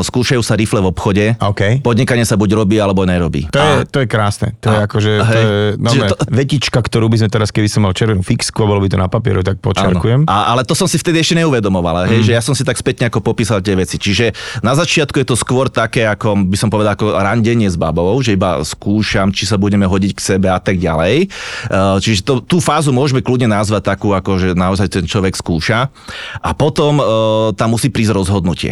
skúšajú 0.02 0.42
sa 0.42 0.58
rifle 0.58 0.82
v 0.82 0.90
obchode, 0.90 1.26
OK. 1.38 1.86
podnikanie 1.86 2.26
sa 2.26 2.34
buď 2.34 2.58
robí, 2.58 2.82
alebo 2.82 3.06
nerobí. 3.06 3.46
To, 3.54 3.62
je, 3.62 3.86
to 3.86 3.98
je 4.02 4.08
krásne. 4.10 4.58
To 4.66 4.74
je 4.74 4.80
A- 4.82 4.84
akože, 4.90 5.12
to 5.22 5.26
hej. 5.30 5.44
je 5.46 5.78
no, 5.78 5.90
to- 6.10 6.20
vetička, 6.34 6.82
ktorú 6.82 7.06
by 7.14 7.22
sme 7.22 7.30
teraz, 7.30 7.54
keby 7.54 7.70
som 7.70 7.86
mal 7.86 7.94
červenú 7.94 8.26
fixku 8.26 8.66
a 8.66 8.66
bolo 8.66 8.82
by 8.82 8.90
to 8.90 8.98
na 8.98 9.06
papieru, 9.06 9.46
tak 9.46 9.62
počerkujem. 9.62 10.26
Áno. 10.26 10.34
A, 10.34 10.58
ale 10.58 10.66
to 10.66 10.74
som 10.74 10.90
si 10.90 10.98
vtedy 10.98 11.22
ešte 11.22 11.38
neuvedomoval, 11.38 12.10
hej, 12.10 12.26
že 12.26 12.34
ja 12.34 12.42
som 12.42 12.58
si 12.58 12.66
tak 12.66 12.82
spätne 12.82 13.14
ako 13.14 13.22
popísal 13.22 13.62
tie 13.62 13.78
veci. 13.78 14.02
Čiže 14.02 14.34
na 14.66 14.74
začiatku 14.74 15.22
je 15.22 15.28
to 15.30 15.38
skôr 15.38 15.70
také, 15.70 16.10
ako 16.10 16.50
by 16.50 16.58
som 16.58 16.74
povedal, 16.74 16.98
ako 16.98 17.14
randenie 17.14 17.70
s 17.70 17.78
babou, 17.78 18.18
že 18.26 18.34
iba 18.34 18.58
skúšam, 18.66 19.30
či 19.30 19.46
sa 19.46 19.67
budeme 19.68 19.84
hodiť 19.84 20.12
k 20.12 20.20
sebe 20.22 20.48
a 20.48 20.58
tak 20.58 20.78
ďalej. 20.78 21.28
Eh, 21.28 21.98
Čiže 21.98 22.22
to, 22.22 22.34
tú 22.40 22.58
fázu 22.58 22.90
môžeme 22.90 23.20
kľudne 23.20 23.48
nazvať 23.48 23.84
takú, 23.86 24.12
ako 24.12 24.38
že 24.38 24.48
naozaj 24.54 24.88
ten 24.90 25.04
človek 25.04 25.34
skúša. 25.34 25.92
A 26.40 26.52
potom 26.52 26.98
eh, 26.98 27.06
tam 27.54 27.74
musí 27.74 27.88
prísť 27.88 28.14
rozhodnutie. 28.14 28.72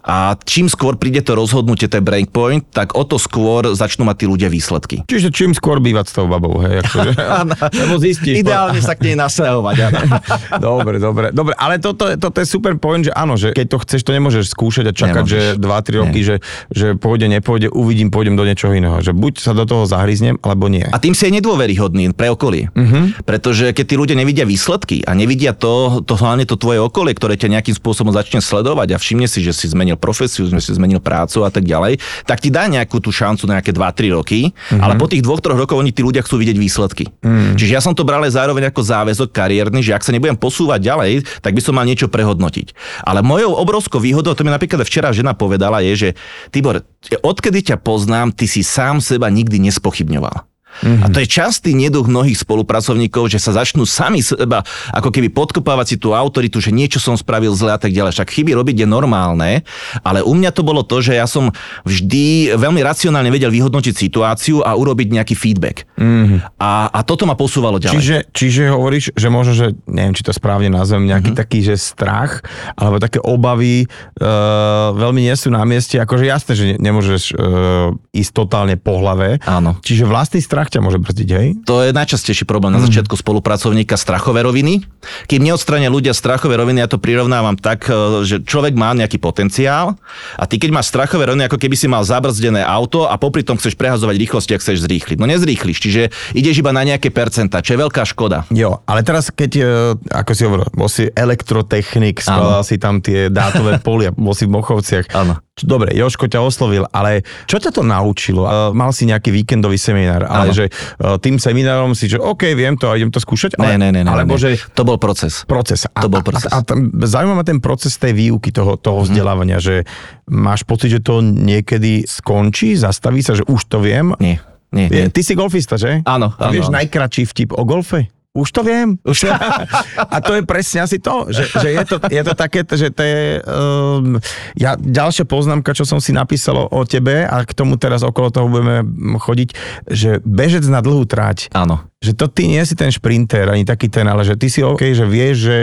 A 0.00 0.16
čím 0.40 0.66
skôr 0.66 0.94
príde 0.94 1.20
to 1.20 1.32
rozhodnutie, 1.32 1.86
ten 1.86 2.00
breakpoint, 2.00 2.68
tak 2.68 2.92
o 2.92 3.02
to 3.02 3.16
skôr 3.16 3.40
začnú 3.70 4.04
mať 4.04 4.16
tí 4.16 4.26
ľudia 4.26 4.48
výsledky. 4.48 5.02
Čiže 5.02 5.28
čím 5.30 5.50
skôr 5.50 5.78
bývať 5.78 6.06
s 6.06 6.14
tou 6.14 6.26
babou, 6.26 6.60
hej, 6.60 6.80
akože, 6.80 7.10
lebo 7.80 7.94
zistíš. 7.96 8.34
po- 8.36 8.42
Ideálne 8.42 8.78
sa 8.78 8.92
k 8.92 9.00
nej 9.02 9.16
nasahovať. 9.16 9.76
áno. 9.82 9.98
dobre, 10.68 10.96
dobre, 10.96 11.26
dobre, 11.30 11.54
ale 11.54 11.76
toto, 11.76 12.06
je- 12.06 12.16
toto 12.16 12.36
je 12.36 12.46
super 12.46 12.76
point, 12.76 13.00
že 13.00 13.10
áno, 13.10 13.34
že 13.34 13.50
keď 13.50 13.66
to 13.66 13.78
chceš, 13.80 14.00
to 14.02 14.12
nemôžeš 14.12 14.44
skúšať 14.48 14.84
a 14.86 14.92
čakať, 14.92 15.22
Nemôžeš. 15.22 15.42
že 15.56 15.58
2-3 15.58 16.00
roky, 16.00 16.20
že, 16.20 16.36
že 16.68 16.86
pôjde, 16.94 17.26
nepôjde, 17.28 17.68
uvidím, 17.68 18.08
pôjdem 18.08 18.34
do 18.34 18.42
niečoho 18.42 18.70
iného. 18.70 18.98
Že 18.98 19.12
buď 19.12 19.32
sa 19.38 19.52
do 19.52 19.64
toho 19.64 19.88
zahryznem, 20.20 20.36
alebo 20.44 20.68
nie. 20.68 20.84
A 20.84 21.00
tým 21.00 21.16
si 21.16 21.24
je 21.26 21.32
nedôveryhodný 21.40 22.12
pre 22.12 22.28
okolie. 22.28 22.68
Uh-huh. 22.76 23.16
Pretože 23.24 23.72
keď 23.72 23.84
tí 23.88 23.94
ľudia 23.96 24.16
nevidia 24.16 24.44
výsledky 24.44 25.00
a 25.08 25.16
nevidia 25.16 25.56
to, 25.56 26.04
to 26.04 26.14
hlavne 26.20 26.44
to 26.44 26.60
tvoje 26.60 26.78
okolie, 26.78 27.16
ktoré 27.16 27.40
ťa 27.40 27.56
nejakým 27.56 27.74
spôsobom 27.74 28.12
začne 28.12 28.44
sledovať 28.44 28.94
a 28.94 29.00
všimne 29.00 29.24
si, 29.24 29.40
že 29.40 29.56
si 29.56 29.66
zmenil 29.72 29.96
profesiu, 29.96 30.44
že 30.46 30.60
si 30.60 30.76
zmenil 30.76 31.00
prácu 31.00 31.42
a 31.42 31.50
tak 31.50 31.64
ďalej, 31.64 31.96
tak 32.28 32.44
ti 32.44 32.52
dá 32.52 32.68
nejakú 32.68 33.00
tú 33.00 33.08
šancu 33.08 33.48
na 33.48 33.58
nejaké 33.58 33.72
2-3 33.72 34.16
roky, 34.16 34.52
uh-huh. 34.52 34.80
ale 34.84 35.00
po 35.00 35.08
tých 35.08 35.24
dvoch, 35.24 35.40
troch 35.40 35.56
rokoch 35.56 35.80
oni 35.80 35.90
tí 35.90 36.04
ľudia 36.04 36.20
chcú 36.20 36.36
vidieť 36.36 36.58
výsledky. 36.60 37.08
Uh-huh. 37.08 37.56
Čiže 37.56 37.72
ja 37.72 37.80
som 37.80 37.96
to 37.96 38.04
bral 38.04 38.20
zároveň 38.20 38.68
ako 38.68 38.84
záväzok 38.84 39.32
kariérny, 39.32 39.80
že 39.80 39.96
ak 39.96 40.04
sa 40.04 40.12
nebudem 40.12 40.36
posúvať 40.36 40.84
ďalej, 40.84 41.24
tak 41.40 41.56
by 41.56 41.60
som 41.64 41.72
mal 41.72 41.88
niečo 41.88 42.12
prehodnotiť. 42.12 42.76
Ale 43.08 43.24
mojou 43.24 43.56
obrovskou 43.56 43.96
výhodou, 43.96 44.36
to 44.36 44.44
mi 44.44 44.52
napríklad 44.52 44.84
včera 44.84 45.08
žena 45.08 45.32
povedala, 45.32 45.80
je, 45.80 45.94
že 45.96 46.08
Tibor, 46.52 46.84
odkedy 47.24 47.72
ťa 47.72 47.80
poznám, 47.80 48.36
ty 48.36 48.44
si 48.44 48.60
sám 48.60 49.00
seba 49.00 49.32
nikdy 49.32 49.70
поднимал. 50.10 50.50
Mm-hmm. 50.80 51.04
A 51.04 51.06
to 51.10 51.18
je 51.20 51.28
častý 51.28 51.70
neduch 51.76 52.06
mnohých 52.08 52.40
spolupracovníkov, 52.40 53.28
že 53.28 53.42
sa 53.42 53.52
začnú 53.52 53.84
sami 53.84 54.22
seba 54.22 54.62
ako 54.94 55.10
keby 55.12 55.28
podkopávať 55.34 55.86
si 55.92 55.96
tú 55.98 56.14
autoritu, 56.14 56.62
že 56.62 56.72
niečo 56.72 57.02
som 57.02 57.18
spravil 57.18 57.52
zle 57.56 57.74
a 57.74 57.80
tak 57.80 57.92
ďalej. 57.92 58.16
Však 58.16 58.30
chyby 58.30 58.56
robiť 58.56 58.84
je 58.84 58.88
normálne, 58.88 59.62
ale 60.04 60.20
u 60.20 60.32
mňa 60.36 60.50
to 60.52 60.62
bolo 60.66 60.82
to, 60.84 61.00
že 61.00 61.16
ja 61.16 61.24
som 61.24 61.54
vždy 61.88 62.56
veľmi 62.58 62.80
racionálne 62.84 63.32
vedel 63.32 63.48
vyhodnotiť 63.48 63.94
situáciu 63.96 64.60
a 64.60 64.76
urobiť 64.76 65.08
nejaký 65.16 65.34
feedback. 65.38 65.88
Mm-hmm. 65.96 66.60
A, 66.60 66.92
a 66.92 67.00
toto 67.06 67.24
ma 67.24 67.32
posúvalo 67.38 67.80
ďalej. 67.80 67.96
Čiže, 67.96 68.16
čiže 68.34 68.62
hovoríš, 68.68 69.16
že 69.16 69.28
možno, 69.32 69.52
že 69.56 69.72
neviem, 69.88 70.12
či 70.12 70.26
to 70.26 70.34
správne 70.36 70.68
nazvem, 70.68 71.08
nejaký 71.08 71.32
mm-hmm. 71.32 71.40
taký, 71.40 71.60
že 71.64 71.80
strach, 71.80 72.44
alebo 72.76 73.00
také 73.00 73.16
obavy 73.24 73.88
uh, 74.20 74.92
veľmi 74.92 75.24
nie 75.24 75.36
sú 75.36 75.48
na 75.48 75.64
mieste. 75.64 75.96
Akože 75.96 76.28
jasné, 76.28 76.52
že 76.52 76.64
ne- 76.74 76.78
nemôžeš 76.80 77.32
uh, 77.32 77.96
ísť 78.12 78.32
totálne 78.36 78.76
po 78.76 79.00
hlave. 79.00 79.40
Áno. 79.48 79.80
Čiže 79.80 80.04
vlastný 80.04 80.44
strach 80.44 80.59
ťa 80.68 80.84
môže 80.84 81.00
brzdiť, 81.00 81.28
hej? 81.32 81.48
To 81.64 81.80
je 81.80 81.96
najčastejší 81.96 82.44
problém 82.44 82.76
na 82.76 82.82
začiatku 82.84 83.16
spolupracovníka 83.16 83.96
strachové 83.96 84.44
roviny. 84.44 84.84
Kým 85.30 85.40
neodstrania 85.40 85.88
ľudia 85.88 86.12
strachové 86.12 86.60
roviny, 86.60 86.84
ja 86.84 86.88
to 86.90 87.00
prirovnávam 87.00 87.56
tak, 87.56 87.88
e, 87.88 88.26
že 88.28 88.44
človek 88.44 88.76
má 88.76 88.92
nejaký 88.92 89.16
potenciál 89.16 89.96
a 90.36 90.44
ty 90.44 90.60
keď 90.60 90.76
máš 90.76 90.92
strachové 90.92 91.30
roviny, 91.30 91.48
ako 91.48 91.56
keby 91.56 91.76
si 91.78 91.86
mal 91.88 92.04
zabrzdené 92.04 92.60
auto 92.60 93.08
a 93.08 93.16
popri 93.16 93.46
tom 93.46 93.56
chceš 93.56 93.78
prehazovať 93.78 94.16
rýchlosť 94.20 94.48
a 94.52 94.60
chceš 94.60 94.84
zrýchliť. 94.84 95.16
No 95.16 95.30
nezrýchliš, 95.30 95.78
čiže 95.80 96.02
ideš 96.36 96.60
iba 96.60 96.74
na 96.74 96.82
nejaké 96.84 97.08
percenta, 97.08 97.62
čo 97.62 97.78
je 97.78 97.82
veľká 97.86 98.02
škoda. 98.04 98.44
Jo, 98.50 98.82
ale 98.84 99.06
teraz 99.06 99.30
keď, 99.30 99.52
e, 99.56 99.64
ako 100.10 100.30
si 100.34 100.42
hovoril, 100.42 100.66
bol 100.74 100.90
si 100.90 101.06
elektrotechnik, 101.08 102.18
skladal 102.18 102.66
si 102.66 102.76
tam 102.76 102.98
tie 102.98 103.30
dátové 103.30 103.78
polia, 103.86 104.10
bol 104.10 104.34
si 104.34 104.44
v 104.44 104.58
Mochovciach. 104.58 105.14
Áno. 105.14 105.38
Dobre, 105.62 105.92
Joško 105.92 106.26
ťa 106.26 106.40
oslovil, 106.40 106.84
ale 106.86 107.20
čo 107.44 107.56
ťa 107.56 107.70
to 107.70 107.80
naučilo? 107.80 108.44
Mal 108.70 108.90
si 108.90 109.04
nejaký 109.04 109.28
víkendový 109.30 109.76
seminár, 109.76 110.22
ale 110.22 110.48
Áno. 110.48 110.52
že 110.52 110.64
e, 110.66 110.72
tým 111.18 111.36
seminárom 111.36 111.92
si, 111.92 112.06
že 112.06 112.16
OK, 112.16 112.52
viem 112.52 112.74
to 112.74 112.86
a 112.86 112.94
idem 112.94 113.08
to 113.08 113.16
skúšať, 113.16 113.56
ale, 113.56 113.74
Ne, 113.74 113.88
ne, 113.88 113.88
ne, 113.92 114.00
ne, 114.02 114.10
alebo 114.10 114.34
ne. 114.34 114.40
že 114.40 114.60
To 114.72 114.82
bol 114.82 114.96
proces. 114.96 115.42
proces. 115.44 115.84
A, 115.86 116.00
To 116.00 116.08
bol 116.08 116.20
a- 116.20 116.26
proces. 116.26 116.46
A, 116.46 116.58
a, 116.58 116.62
tam, 116.62 116.78
zaujíma 116.94 117.34
ma 117.34 117.42
ten 117.42 117.58
proces 117.58 117.94
tej 117.94 118.12
výuky, 118.12 118.50
toho, 118.50 118.74
toho 118.74 119.02
vzdelávania, 119.02 119.56
že 119.56 119.84
máš 120.26 120.62
pocit, 120.62 120.90
že 120.90 121.00
to 121.00 121.20
niekedy 121.20 122.04
skončí, 122.04 122.74
zastaví 122.74 123.20
sa, 123.20 123.32
že 123.32 123.44
už 123.44 123.66
to 123.66 123.78
viem. 123.78 124.12
Nie, 124.16 124.38
nie, 124.70 124.86
nie. 124.86 125.06
ty 125.06 125.20
si 125.20 125.32
golfista, 125.32 125.74
že? 125.74 126.00
Áno, 126.02 126.30
A 126.32 126.38
áno, 126.40 126.52
vieš 126.52 126.68
áno. 126.68 126.78
najkračší 126.78 127.26
vtip 127.26 127.50
o 127.50 127.62
golfe? 127.62 128.06
Už 128.30 128.54
to 128.54 128.62
viem. 128.62 128.94
Už 129.02 129.26
a 130.14 130.16
to 130.22 130.38
je 130.38 130.46
presne 130.46 130.86
asi 130.86 131.02
to, 131.02 131.26
že, 131.34 131.50
že 131.50 131.68
je, 131.74 131.82
to, 131.82 131.96
je 132.06 132.22
to 132.22 132.34
také, 132.38 132.62
že 132.62 132.94
to 132.94 133.02
je... 133.02 133.42
Um, 133.42 134.22
ja, 134.54 134.78
ďalšia 134.78 135.26
poznámka, 135.26 135.74
čo 135.74 135.82
som 135.82 135.98
si 135.98 136.14
napísal 136.14 136.70
o 136.70 136.82
tebe 136.86 137.26
a 137.26 137.42
k 137.42 137.50
tomu 137.50 137.74
teraz 137.74 138.06
okolo 138.06 138.30
toho 138.30 138.46
budeme 138.46 138.86
chodiť, 139.18 139.48
že 139.90 140.22
bežec 140.22 140.62
na 140.70 140.78
dlhú 140.78 141.10
trať. 141.10 141.50
Áno. 141.58 141.90
Že 141.98 142.12
to 142.16 142.26
ty 142.30 142.46
nie 142.46 142.62
si 142.62 142.78
ten 142.78 142.94
šprinter, 142.94 143.50
ani 143.50 143.66
taký 143.66 143.90
ten, 143.90 144.06
ale 144.06 144.22
že 144.22 144.38
ty 144.38 144.46
si 144.46 144.62
OK, 144.62 144.94
že 144.94 145.04
vieš, 145.10 145.36
že 145.50 145.58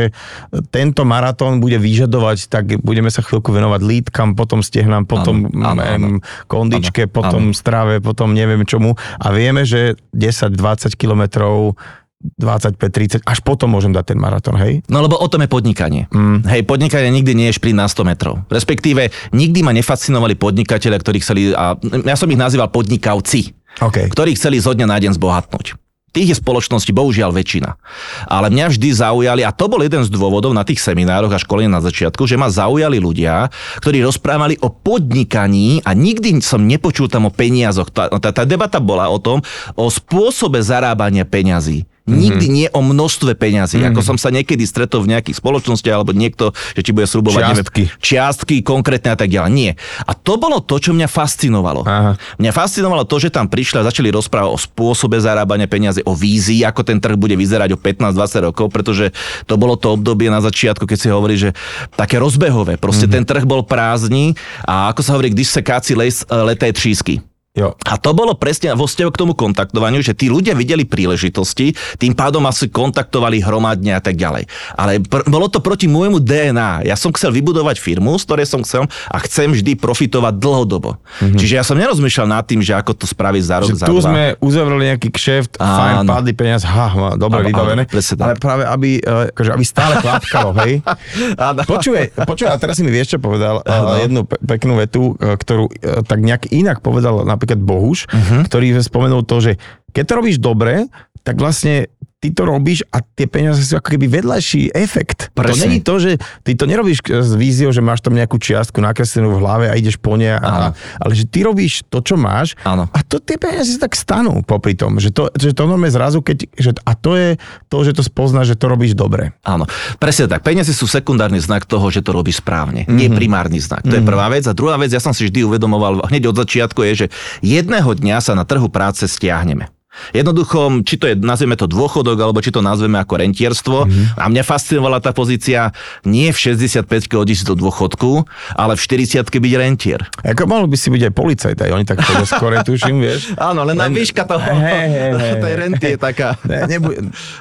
tento 0.68 1.08
maratón 1.08 1.64
bude 1.64 1.80
vyžadovať, 1.80 2.52
tak 2.52 2.84
budeme 2.84 3.08
sa 3.08 3.24
chvíľku 3.24 3.56
venovať 3.56 3.80
lítkam, 3.80 4.36
potom 4.36 4.60
stehnám, 4.60 5.08
potom 5.08 5.48
Áno, 5.56 5.64
áno, 5.72 5.82
áno. 5.82 6.08
kondičke, 6.52 7.08
Áno, 7.08 7.16
potom 7.16 7.44
strave, 7.56 8.04
potom 8.04 8.36
neviem 8.36 8.68
čomu. 8.68 9.00
A 9.18 9.32
vieme, 9.32 9.64
že 9.64 9.96
10-20 10.12 11.00
kilometrov 11.00 11.80
25-30, 12.18 13.22
až 13.22 13.40
potom 13.46 13.70
môžem 13.70 13.94
dať 13.94 14.14
ten 14.14 14.20
maratón, 14.20 14.58
hej? 14.58 14.82
No 14.90 15.06
lebo 15.06 15.18
o 15.22 15.28
tom 15.30 15.46
je 15.46 15.50
podnikanie. 15.50 16.10
Mm. 16.10 16.42
Hej, 16.50 16.66
podnikanie 16.66 17.14
nikdy 17.14 17.38
nie 17.38 17.48
je 17.54 17.58
šprint 17.62 17.78
na 17.78 17.86
100 17.86 18.10
metrov. 18.10 18.42
Respektíve, 18.50 19.14
nikdy 19.38 19.62
ma 19.62 19.70
nefascinovali 19.74 20.34
podnikatelia, 20.34 20.98
ktorí 20.98 21.18
chceli, 21.22 21.42
a 21.54 21.78
ja 21.78 22.18
som 22.18 22.30
ich 22.30 22.42
nazýval 22.42 22.74
podnikavci, 22.74 23.54
OK. 23.86 24.10
ktorí 24.10 24.34
chceli 24.34 24.58
zo 24.58 24.74
dňa 24.74 24.88
na 24.90 24.98
deň 24.98 25.14
zbohatnúť. 25.14 25.78
Tých 26.18 26.34
je 26.34 26.42
spoločnosti 26.42 26.90
bohužiaľ 26.90 27.30
väčšina. 27.30 27.78
Ale 28.26 28.50
mňa 28.50 28.74
vždy 28.74 28.90
zaujali, 28.90 29.46
a 29.46 29.54
to 29.54 29.70
bol 29.70 29.78
jeden 29.78 30.02
z 30.02 30.10
dôvodov 30.10 30.50
na 30.56 30.66
tých 30.66 30.82
seminároch 30.82 31.30
a 31.30 31.38
školení 31.38 31.70
na 31.70 31.84
začiatku, 31.84 32.26
že 32.26 32.40
ma 32.40 32.50
zaujali 32.50 32.98
ľudia, 32.98 33.54
ktorí 33.84 34.02
rozprávali 34.02 34.58
o 34.66 34.74
podnikaní 34.74 35.86
a 35.86 35.94
nikdy 35.94 36.42
som 36.42 36.66
nepočul 36.66 37.06
tam 37.06 37.30
o 37.30 37.32
peniazoch. 37.32 37.94
Tá, 37.94 38.10
tá, 38.18 38.34
tá 38.34 38.44
debata 38.50 38.82
bola 38.82 39.06
o 39.14 39.22
tom, 39.22 39.46
o 39.78 39.94
spôsobe 39.94 40.58
zarábania 40.58 41.22
peňazí. 41.22 41.86
Nikdy 42.08 42.46
nie 42.48 42.68
o 42.72 42.80
množstve 42.80 43.36
peňazí. 43.36 43.84
Ako 43.84 44.00
som 44.00 44.16
sa 44.16 44.32
niekedy 44.32 44.64
stretol 44.64 45.04
v 45.04 45.12
nejakých 45.12 45.44
spoločnostiach, 45.44 45.96
alebo 46.00 46.16
niekto, 46.16 46.56
že 46.72 46.82
ti 46.88 46.92
bude 46.96 47.04
sľubovať 47.04 47.44
Čiastky. 47.44 47.84
Neviem, 47.84 48.00
čiastky 48.00 48.56
konkrétne 48.64 49.12
a 49.12 49.18
tak 49.20 49.28
ďalej. 49.28 49.52
Nie. 49.52 49.72
A 50.08 50.16
to 50.16 50.40
bolo 50.40 50.64
to, 50.64 50.80
čo 50.80 50.96
mňa 50.96 51.08
fascinovalo. 51.12 51.84
Aha. 51.84 52.16
Mňa 52.40 52.52
fascinovalo 52.56 53.04
to, 53.04 53.20
že 53.20 53.30
tam 53.30 53.52
prišli 53.52 53.84
a 53.84 53.88
začali 53.88 54.08
rozprávať 54.16 54.50
o 54.50 54.58
spôsobe 54.58 55.20
zarábania 55.20 55.68
peniazy, 55.68 56.00
o 56.08 56.16
vízii, 56.16 56.64
ako 56.64 56.88
ten 56.88 56.98
trh 57.04 57.20
bude 57.20 57.36
vyzerať 57.36 57.76
o 57.76 57.78
15-20 57.78 58.48
rokov, 58.48 58.72
pretože 58.72 59.12
to 59.44 59.60
bolo 59.60 59.76
to 59.76 59.92
obdobie 59.92 60.32
na 60.32 60.40
začiatku, 60.40 60.88
keď 60.88 60.98
si 60.98 61.10
hovorí, 61.12 61.36
že 61.36 61.52
také 62.00 62.18
rozbehové. 62.24 62.80
Proste 62.80 63.06
mm-hmm. 63.06 63.16
ten 63.20 63.24
trh 63.28 63.44
bol 63.44 63.68
prázdny 63.68 64.32
a 64.64 64.90
ako 64.96 65.02
sa 65.04 65.12
hovorí, 65.20 65.36
když 65.36 65.52
sa 65.52 65.62
káci 65.62 65.92
les, 65.92 66.24
leté 66.32 66.72
třísky. 66.72 67.20
Jo. 67.58 67.74
A 67.90 67.98
to 67.98 68.14
bolo 68.14 68.38
presne 68.38 68.70
vo 68.78 68.86
vzťahu 68.86 69.10
k 69.10 69.18
tomu 69.18 69.34
kontaktovaniu, 69.34 70.06
že 70.06 70.14
tí 70.14 70.30
ľudia 70.30 70.54
videli 70.54 70.86
príležitosti, 70.86 71.74
tým 71.98 72.14
pádom 72.14 72.46
asi 72.46 72.70
kontaktovali 72.70 73.42
hromadne 73.42 73.98
a 73.98 74.02
tak 74.02 74.14
ďalej. 74.14 74.46
Ale 74.78 75.02
pr- 75.02 75.26
bolo 75.26 75.50
to 75.50 75.58
proti 75.58 75.90
môjmu 75.90 76.22
DNA. 76.22 76.86
Ja 76.86 76.94
som 76.94 77.10
chcel 77.18 77.34
vybudovať 77.34 77.82
firmu, 77.82 78.14
z 78.22 78.24
ktorej 78.30 78.46
som 78.46 78.62
chcel 78.62 78.86
a 79.10 79.18
chcem 79.26 79.50
vždy 79.50 79.74
profitovať 79.74 80.38
dlhodobo. 80.38 81.02
Mm-hmm. 81.02 81.38
Čiže 81.42 81.54
ja 81.58 81.64
som 81.66 81.82
nerozmýšľal 81.82 82.28
nad 82.30 82.46
tým, 82.46 82.62
že 82.62 82.78
ako 82.78 82.94
to 82.94 83.06
spraviť 83.10 83.44
za 83.44 83.56
rok, 83.66 83.70
Že 83.74 83.78
za 83.82 83.86
tu 83.90 83.98
dva. 83.98 84.06
sme 84.06 84.24
uzavreli 84.38 84.84
nejaký 84.94 85.10
kšeft, 85.10 85.58
fajn, 85.58 86.06
padli 86.06 86.34
peniaz, 86.38 86.62
ha, 86.62 87.18
dobre 87.18 87.50
vybavené. 87.50 87.90
ale 88.22 88.38
práve, 88.38 88.70
aby, 88.70 89.02
eh, 89.02 89.34
akože, 89.34 89.50
aby 89.58 89.66
stále 89.66 89.94
klapkalo, 89.98 90.54
hej? 90.62 90.86
Áno. 91.50 91.66
Počuj, 91.66 92.14
počuj, 92.14 92.46
a 92.46 92.54
teraz 92.62 92.78
si 92.78 92.86
mi 92.86 92.94
vieš, 92.94 93.18
čo 93.18 93.20
povedal, 93.20 93.66
uh, 93.66 93.98
jednu 93.98 94.30
pe- 94.30 94.38
peknú 94.46 94.78
vetu, 94.78 95.18
eh, 95.18 95.34
ktorú 95.34 95.74
tak 96.06 96.22
nejak 96.22 96.54
inak 96.54 96.86
povedal 96.86 97.26
napríklad 97.26 97.47
Bohuš, 97.56 98.12
Mhm. 98.12 98.12
uh-huh. 98.12 98.42
ktorý 98.44 98.68
spomenul 98.82 99.24
to, 99.24 99.40
že 99.40 99.52
keď 99.96 100.04
to 100.04 100.14
robíš 100.20 100.38
dobre, 100.38 100.92
tak 101.24 101.40
vlastne 101.40 101.88
ty 102.18 102.34
to 102.34 102.50
robíš 102.50 102.82
a 102.90 103.06
tie 103.06 103.30
peniaze 103.30 103.62
sú 103.62 103.78
ako 103.78 103.94
keby 103.94 104.10
vedľajší 104.10 104.74
efekt. 104.74 105.30
To 105.38 105.46
Presne. 105.46 105.70
není 105.70 105.86
to, 105.86 106.02
že 106.02 106.18
ty 106.42 106.58
to 106.58 106.66
nerobíš 106.66 107.06
s 107.06 107.38
víziou, 107.38 107.70
že 107.70 107.78
máš 107.78 108.02
tam 108.02 108.18
nejakú 108.18 108.42
čiastku 108.42 108.82
nakreslenú 108.82 109.38
v 109.38 109.42
hlave 109.46 109.66
a 109.70 109.78
ideš 109.78 110.02
po 110.02 110.18
nej, 110.18 110.34
a, 110.34 110.74
ale 110.98 111.14
že 111.14 111.30
ty 111.30 111.46
robíš 111.46 111.86
to, 111.94 112.02
čo 112.02 112.18
máš 112.18 112.58
Áno. 112.66 112.90
a 112.90 113.00
to 113.06 113.22
tie 113.22 113.38
peniaze 113.38 113.78
sa 113.78 113.86
tak 113.86 113.94
stanú 113.94 114.42
popri 114.42 114.74
tom, 114.74 114.98
že 114.98 115.14
to, 115.14 115.30
že 115.38 115.54
to 115.54 115.70
normálne 115.70 115.94
zrazu, 115.94 116.26
keď, 116.26 116.50
že, 116.58 116.74
a 116.82 116.98
to 116.98 117.14
je 117.14 117.30
to, 117.70 117.78
že 117.86 117.94
to 117.94 118.02
spoznáš, 118.02 118.58
že 118.58 118.58
to 118.58 118.66
robíš 118.66 118.98
dobre. 118.98 119.38
Áno, 119.46 119.70
presne 120.02 120.26
tak. 120.26 120.42
Peniaze 120.42 120.74
sú 120.74 120.90
sekundárny 120.90 121.38
znak 121.38 121.70
toho, 121.70 121.86
že 121.94 122.02
to 122.02 122.18
robíš 122.18 122.42
správne. 122.42 122.90
Mm-hmm. 122.90 122.98
Nie 122.98 123.14
primárny 123.14 123.62
znak. 123.62 123.86
To 123.86 123.94
je 123.94 124.02
prvá 124.02 124.26
vec. 124.34 124.50
A 124.50 124.58
druhá 124.58 124.74
vec, 124.82 124.90
ja 124.90 124.98
som 124.98 125.14
si 125.14 125.30
vždy 125.30 125.46
uvedomoval 125.46 126.10
hneď 126.10 126.34
od 126.34 126.36
začiatku, 126.42 126.82
je, 126.82 127.06
že 127.06 127.08
jedného 127.46 127.94
dňa 127.94 128.18
sa 128.26 128.34
na 128.34 128.42
trhu 128.42 128.66
práce 128.74 129.06
stiahneme. 129.06 129.70
Jednoducho, 130.14 130.84
či 130.84 130.96
to 131.00 131.06
je, 131.12 131.16
nazveme 131.18 131.56
to 131.60 131.66
dôchodok, 131.66 132.18
alebo 132.20 132.40
či 132.40 132.52
to 132.54 132.62
nazveme 132.62 132.98
ako 133.00 133.20
rentierstvo. 133.22 133.78
Mm-hmm. 133.86 134.22
A 134.22 134.26
mňa 134.30 134.44
fascinovala 134.44 135.04
tá 135.04 135.12
pozícia 135.12 135.72
nie 136.08 136.30
v 136.32 136.38
65 136.38 136.88
odísť 137.14 137.54
do 137.54 137.56
dôchodku, 137.68 138.26
ale 138.56 138.74
v 138.78 138.82
40 138.82 139.28
byť 139.28 139.54
rentier. 139.58 140.02
Ako 140.24 140.48
mohol 140.50 140.70
by 140.70 140.78
si 140.78 140.90
byť 140.94 141.02
aj 141.10 141.14
policajt, 141.14 141.58
aj 141.62 141.72
oni 141.74 141.86
tak 141.86 142.02
chodia 142.04 142.28
skore, 142.28 142.58
tuším, 142.64 142.98
vieš. 143.02 143.34
Áno, 143.50 143.64
len, 143.68 143.78
len 143.78 143.92
výška 143.94 144.24
toho, 144.28 144.42
Hej, 144.42 144.88
hej, 144.90 145.10
hej. 145.22 145.34
tej 145.42 145.54
renty 145.56 145.88
je 145.96 145.98
taká. 146.00 146.30
Ne, 146.48 146.60
nebu- 146.68 146.96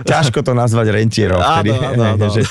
ťažko 0.05 0.40
to 0.42 0.53
nazvať 0.53 0.87
rentierov. 0.92 1.40
Áno, 1.40 1.73
áno, 1.77 2.03
áno. 2.16 2.27
Že, 2.31 2.42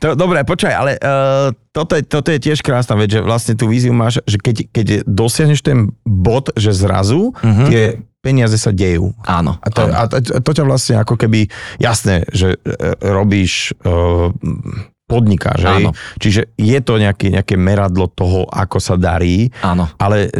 to, 0.00 0.06
dobre, 0.14 0.42
počkaj, 0.42 0.74
ale 0.74 0.92
uh, 1.00 1.50
toto, 1.72 1.98
je, 1.98 2.02
toto 2.04 2.28
je 2.32 2.38
tiež 2.40 2.64
krásna 2.64 2.96
vec, 2.96 3.12
že 3.12 3.20
vlastne 3.20 3.54
tú 3.58 3.68
víziu 3.68 3.92
máš, 3.92 4.22
že 4.24 4.40
keď, 4.40 4.56
keď 4.72 4.86
dosiahneš 5.04 5.60
ten 5.60 5.92
bod, 6.02 6.52
že 6.56 6.72
zrazu 6.72 7.32
uh-huh. 7.36 7.68
tie 7.68 8.00
peniaze 8.26 8.58
sa 8.58 8.74
dejú. 8.74 9.14
Áno, 9.22 9.62
A 9.62 9.68
to, 9.70 9.86
áno. 9.86 9.94
a 9.94 10.02
to, 10.10 10.18
to 10.42 10.50
ťa 10.50 10.64
vlastne 10.66 10.94
ako 10.98 11.14
keby, 11.14 11.46
jasné, 11.78 12.26
že 12.34 12.58
e, 12.58 12.98
robíš, 12.98 13.70
uh, 13.86 14.34
podnikáš, 15.06 15.62
hej? 15.62 15.86
Áno. 15.86 15.90
Čiže 16.18 16.50
je 16.58 16.78
to 16.82 16.98
nejaké, 16.98 17.30
nejaké 17.30 17.54
meradlo 17.54 18.10
toho, 18.10 18.50
ako 18.50 18.82
sa 18.82 18.98
darí, 18.98 19.54
Áno. 19.62 19.86
ale 20.02 20.34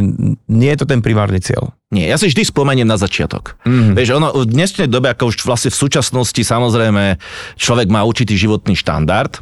nie 0.51 0.75
je 0.75 0.79
to 0.83 0.87
ten 0.91 0.99
primárny 0.99 1.39
cieľ. 1.39 1.71
Nie, 1.95 2.11
ja 2.11 2.19
si 2.19 2.27
vždy 2.27 2.43
spomeniem 2.43 2.91
na 2.91 2.99
začiatok. 2.99 3.55
Mm-hmm. 3.63 3.95
Vieš, 3.95 4.19
ono 4.19 4.35
v 4.35 4.51
dnešnej 4.51 4.91
dobe, 4.91 5.15
ako 5.15 5.31
už 5.31 5.47
vlastne 5.47 5.71
v 5.71 5.79
súčasnosti, 5.79 6.43
samozrejme, 6.43 7.15
človek 7.55 7.87
má 7.87 8.03
určitý 8.03 8.35
životný 8.35 8.75
štandard 8.75 9.39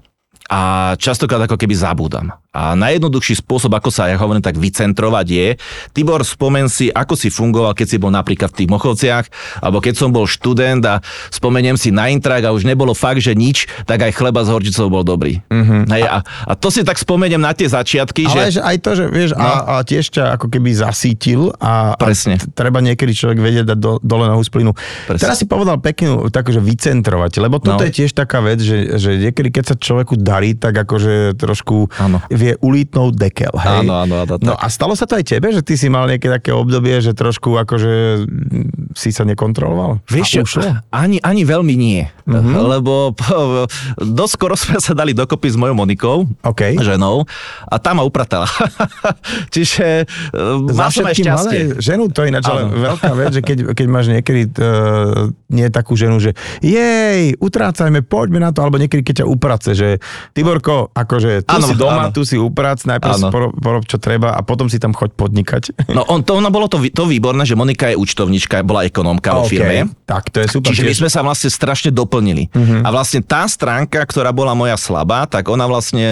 a 0.53 0.93
častokrát 1.01 1.41
ako 1.49 1.57
keby 1.57 1.73
zabúdam. 1.73 2.37
A 2.55 2.79
najjednoduchší 2.79 3.43
spôsob, 3.43 3.75
ako 3.75 3.91
sa, 3.91 4.07
ja 4.07 4.15
hovorím 4.15 4.41
tak, 4.41 4.55
vycentrovať 4.55 5.27
je, 5.27 5.49
Tibor, 5.91 6.23
spomen 6.23 6.71
si, 6.71 6.87
ako 6.89 7.19
si 7.19 7.29
fungoval, 7.29 7.75
keď 7.75 7.87
si 7.91 7.97
bol 7.99 8.15
napríklad 8.15 8.55
v 8.55 8.65
tých 8.65 8.71
Mochovciach, 8.71 9.27
alebo 9.59 9.83
keď 9.83 9.95
som 9.99 10.15
bol 10.15 10.31
študent 10.31 10.81
a 10.87 11.03
spomeniem 11.35 11.75
si 11.75 11.91
na 11.91 12.07
intrak 12.15 12.47
a 12.47 12.55
už 12.55 12.63
nebolo 12.63 12.95
fakt, 12.95 13.19
že 13.19 13.35
nič, 13.35 13.67
tak 13.91 14.07
aj 14.07 14.15
chleba 14.15 14.47
s 14.47 14.49
horčicou 14.55 14.87
bol 14.87 15.03
dobrý. 15.03 15.43
Mm-hmm. 15.51 15.83
Hej, 15.91 16.03
a, 16.07 16.19
a 16.23 16.53
to 16.55 16.71
si 16.71 16.87
tak 16.87 16.97
spomeniem 16.97 17.43
na 17.43 17.51
tie 17.53 17.67
začiatky, 17.67 18.31
Ale 18.31 18.55
že... 18.55 18.63
aj 18.63 18.77
to, 18.79 18.91
že 18.95 19.05
vieš, 19.11 19.31
no. 19.35 19.43
a, 19.43 19.51
a 19.67 19.83
tiež 19.83 20.15
ťa 20.15 20.39
ako 20.39 20.47
keby 20.47 20.71
zasítil 20.79 21.51
a, 21.59 21.99
Presne. 21.99 22.39
a 22.39 22.47
treba 22.55 22.79
niekedy 22.79 23.11
človek 23.11 23.39
vedieť 23.43 23.67
dať 23.75 23.79
do, 23.83 23.99
dole 23.99 24.31
na 24.31 24.39
plynu. 24.39 24.71
Presne. 25.11 25.23
Teraz 25.27 25.43
si 25.43 25.47
povedal 25.51 25.83
peknú, 25.83 26.31
tak, 26.31 26.55
že 26.55 26.63
vycentrovať, 26.63 27.43
lebo 27.43 27.59
toto 27.59 27.83
No. 27.83 27.87
je 27.91 27.91
tiež 27.91 28.15
taká 28.15 28.39
vec, 28.39 28.63
že, 28.63 28.95
že 29.03 29.19
niekedy, 29.19 29.51
keď 29.51 29.65
sa 29.65 29.75
človeku 29.75 30.15
darí, 30.15 30.55
tak 30.55 30.79
akože 30.79 31.35
trošku 31.35 31.91
Áno. 31.99 32.23
Vie 32.45 32.53
ulítnúť 32.61 33.17
dekel. 33.17 33.55
Hej? 33.57 33.89
Áno, 33.89 34.05
áno, 34.05 34.15
áno, 34.21 34.35
No 34.45 34.53
a 34.53 34.69
stalo 34.69 34.93
sa 34.93 35.09
to 35.09 35.17
aj 35.17 35.25
tebe, 35.25 35.49
že 35.49 35.65
ty 35.65 35.81
si 35.81 35.89
mal 35.89 36.05
nejaké 36.05 36.29
také 36.29 36.53
obdobie, 36.53 37.01
že 37.01 37.17
trošku 37.17 37.57
akože 37.57 38.25
mm, 38.29 38.93
si 38.93 39.09
sa 39.09 39.25
nekontroloval? 39.25 40.05
Vieš, 40.05 40.45
čo, 40.45 40.61
ani, 40.93 41.17
ani 41.25 41.43
veľmi 41.43 41.73
nie. 41.73 42.05
Mm-hmm. 42.29 42.55
Lebo 42.61 43.17
po, 43.17 43.65
dosť 43.97 44.33
skoro 44.37 44.55
sme 44.55 44.77
sa 44.77 44.93
dali 44.93 45.17
dokopy 45.17 45.49
s 45.49 45.57
mojou 45.57 45.73
Monikou, 45.73 46.17
OK. 46.45 46.77
ženou, 46.77 47.25
a 47.65 47.77
tá 47.81 47.97
ma 47.97 48.05
upratala. 48.05 48.45
Čiže 49.55 50.05
Za 50.69 50.73
mal 50.75 50.91
som 50.91 51.07
aj 51.07 51.15
šťastie. 51.17 51.33
malé 51.33 51.57
ženu, 51.81 52.11
to 52.11 52.25
je 52.25 52.29
ináč 52.29 52.45
ale 52.47 52.69
veľká 52.69 53.11
vec, 53.15 53.31
že 53.33 53.43
keď, 53.43 53.59
keď 53.73 53.87
máš 53.89 54.07
niekedy 54.11 54.43
uh, 54.59 55.31
nie 55.49 55.67
takú 55.71 55.95
ženu, 55.95 56.19
že 56.19 56.35
jej, 56.61 57.33
utrácajme, 57.39 58.03
poďme 58.05 58.43
na 58.43 58.51
to, 58.51 58.61
alebo 58.61 58.77
niekedy 58.77 59.01
keď 59.01 59.25
ťa 59.25 59.27
uprace, 59.27 59.71
že 59.73 59.89
Tiborko, 60.33 60.91
akože 60.91 61.47
tu 61.47 61.55
Áno, 61.55 61.67
si 61.71 61.75
doma, 61.75 62.11
áno. 62.11 62.15
tu 62.15 62.27
si 62.27 62.34
uprac, 62.41 62.83
najprv 62.83 63.13
si 63.15 63.25
porob, 63.29 63.53
porob, 63.57 63.85
čo 63.87 63.99
treba 63.99 64.35
a 64.35 64.41
potom 64.43 64.67
si 64.71 64.79
tam 64.83 64.95
choď 64.95 65.11
podnikať. 65.15 65.63
No 65.91 66.07
on, 66.09 66.23
to, 66.23 66.39
ono 66.39 66.51
bolo 66.51 66.67
to, 66.67 66.83
to 66.91 67.05
výborné, 67.07 67.47
že 67.47 67.55
Monika 67.55 67.91
je 67.93 67.97
účtovnička, 67.99 68.63
bola 68.67 68.87
ekonómka 68.87 69.35
vo 69.35 69.47
OK, 69.47 69.51
firme. 69.51 69.93
Tak, 70.05 70.31
to 70.33 70.43
je 70.43 70.49
super. 70.51 70.73
Čiže 70.73 70.85
my 70.85 70.95
sme 71.05 71.11
sa 71.11 71.21
vlastne 71.23 71.51
strašne 71.53 71.91
doplnili. 71.93 72.49
Uh-huh. 72.51 72.83
A 72.83 72.89
vlastne 72.91 73.21
tá 73.23 73.45
stránka, 73.47 74.01
ktorá 74.05 74.33
bola 74.35 74.57
moja 74.57 74.75
slabá, 74.81 75.29
tak 75.29 75.47
ona 75.53 75.69
vlastne 75.69 76.07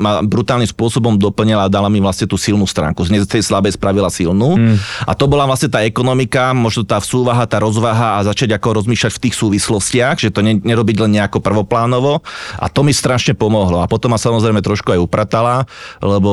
ma 0.00 0.24
brutálnym 0.24 0.68
spôsobom 0.68 1.16
doplnila 1.20 1.66
a 1.66 1.72
dala 1.72 1.92
mi 1.92 2.00
vlastne 2.00 2.24
tú 2.24 2.40
silnú 2.40 2.64
stránku. 2.64 3.04
Z 3.04 3.28
tej 3.28 3.44
slabej 3.44 3.76
spravila 3.76 4.08
silnú. 4.08 4.56
Uh-huh. 4.56 4.76
A 5.04 5.12
to 5.12 5.28
bola 5.28 5.44
vlastne 5.44 5.68
tá 5.68 5.84
ekonomika, 5.84 6.56
možno 6.56 6.82
tá 6.82 6.98
súvaha, 7.00 7.44
tá 7.44 7.60
rozvaha 7.60 8.20
a 8.20 8.24
začať 8.26 8.56
ako 8.56 8.82
rozmýšľať 8.82 9.12
v 9.12 9.22
tých 9.28 9.34
súvislostiach, 9.36 10.16
že 10.18 10.32
to 10.32 10.40
ne, 10.40 10.58
nerobiť 10.58 10.96
len 11.04 11.20
nejako 11.20 11.44
prvoplánovo. 11.44 12.24
A 12.56 12.66
to 12.72 12.80
mi 12.80 12.96
strašne 12.96 13.36
pomohlo. 13.36 13.84
A 13.84 13.90
potom 13.90 14.12
ma 14.12 14.18
samozrejme 14.20 14.64
trošku 14.64 14.92
aj 14.94 15.00
upratala, 15.00 15.51
lebo 16.00 16.30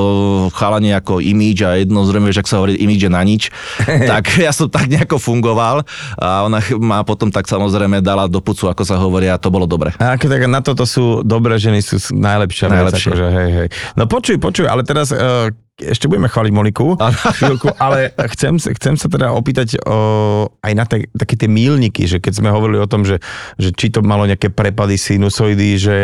chalanie 0.56 0.96
ako 0.96 1.20
imíč 1.20 1.64
a 1.66 1.76
jedno 1.80 2.08
zrejme, 2.08 2.32
že 2.32 2.42
ak 2.42 2.50
sa 2.50 2.60
hovorí 2.64 2.80
je 2.80 3.10
na 3.12 3.22
nič, 3.24 3.52
tak 4.12 4.32
ja 4.40 4.52
som 4.56 4.72
tak 4.72 4.88
nejako 4.88 5.20
fungoval 5.20 5.84
a 6.16 6.48
ona 6.48 6.60
ma 6.80 7.04
potom 7.04 7.30
tak 7.30 7.46
samozrejme 7.48 8.00
dala 8.00 8.32
do 8.32 8.40
pucu, 8.40 8.72
ako 8.72 8.84
sa 8.88 8.96
hovorí 9.00 9.28
a 9.28 9.40
to 9.40 9.52
bolo 9.52 9.68
dobre. 9.68 9.92
A 10.00 10.16
ako 10.16 10.26
tak 10.32 10.42
na 10.48 10.60
toto 10.64 10.84
sú 10.88 11.22
dobré 11.26 11.60
ženy, 11.60 11.84
sú 11.84 11.98
vec, 12.72 12.96
Najlepšie. 12.96 13.10
akože, 13.12 13.28
hej, 13.36 13.50
hej. 13.52 13.68
No 14.00 14.04
počuj, 14.08 14.38
počuj, 14.40 14.66
ale 14.68 14.82
teraz 14.88 15.12
uh, 15.12 15.52
ešte 15.80 16.06
budeme 16.06 16.28
chváliť 16.28 16.52
Moniku, 16.52 17.00
chvíľku, 17.40 17.72
ale 17.80 18.12
chcem, 18.36 18.60
chcem 18.60 18.96
sa 18.96 19.08
teda 19.08 19.32
opýtať 19.32 19.80
uh, 19.80 20.46
aj 20.62 20.74
na 20.76 20.86
te, 20.86 21.08
také 21.16 21.40
tie 21.40 21.48
mílniky, 21.48 22.06
že 22.06 22.20
keď 22.20 22.34
sme 22.44 22.50
hovorili 22.52 22.80
o 22.80 22.88
tom, 22.88 23.04
že, 23.04 23.24
že 23.56 23.72
či 23.72 23.90
to 23.90 24.04
malo 24.04 24.28
nejaké 24.28 24.52
prepady 24.52 25.00
sinusoidy, 25.00 25.80
že, 25.80 26.00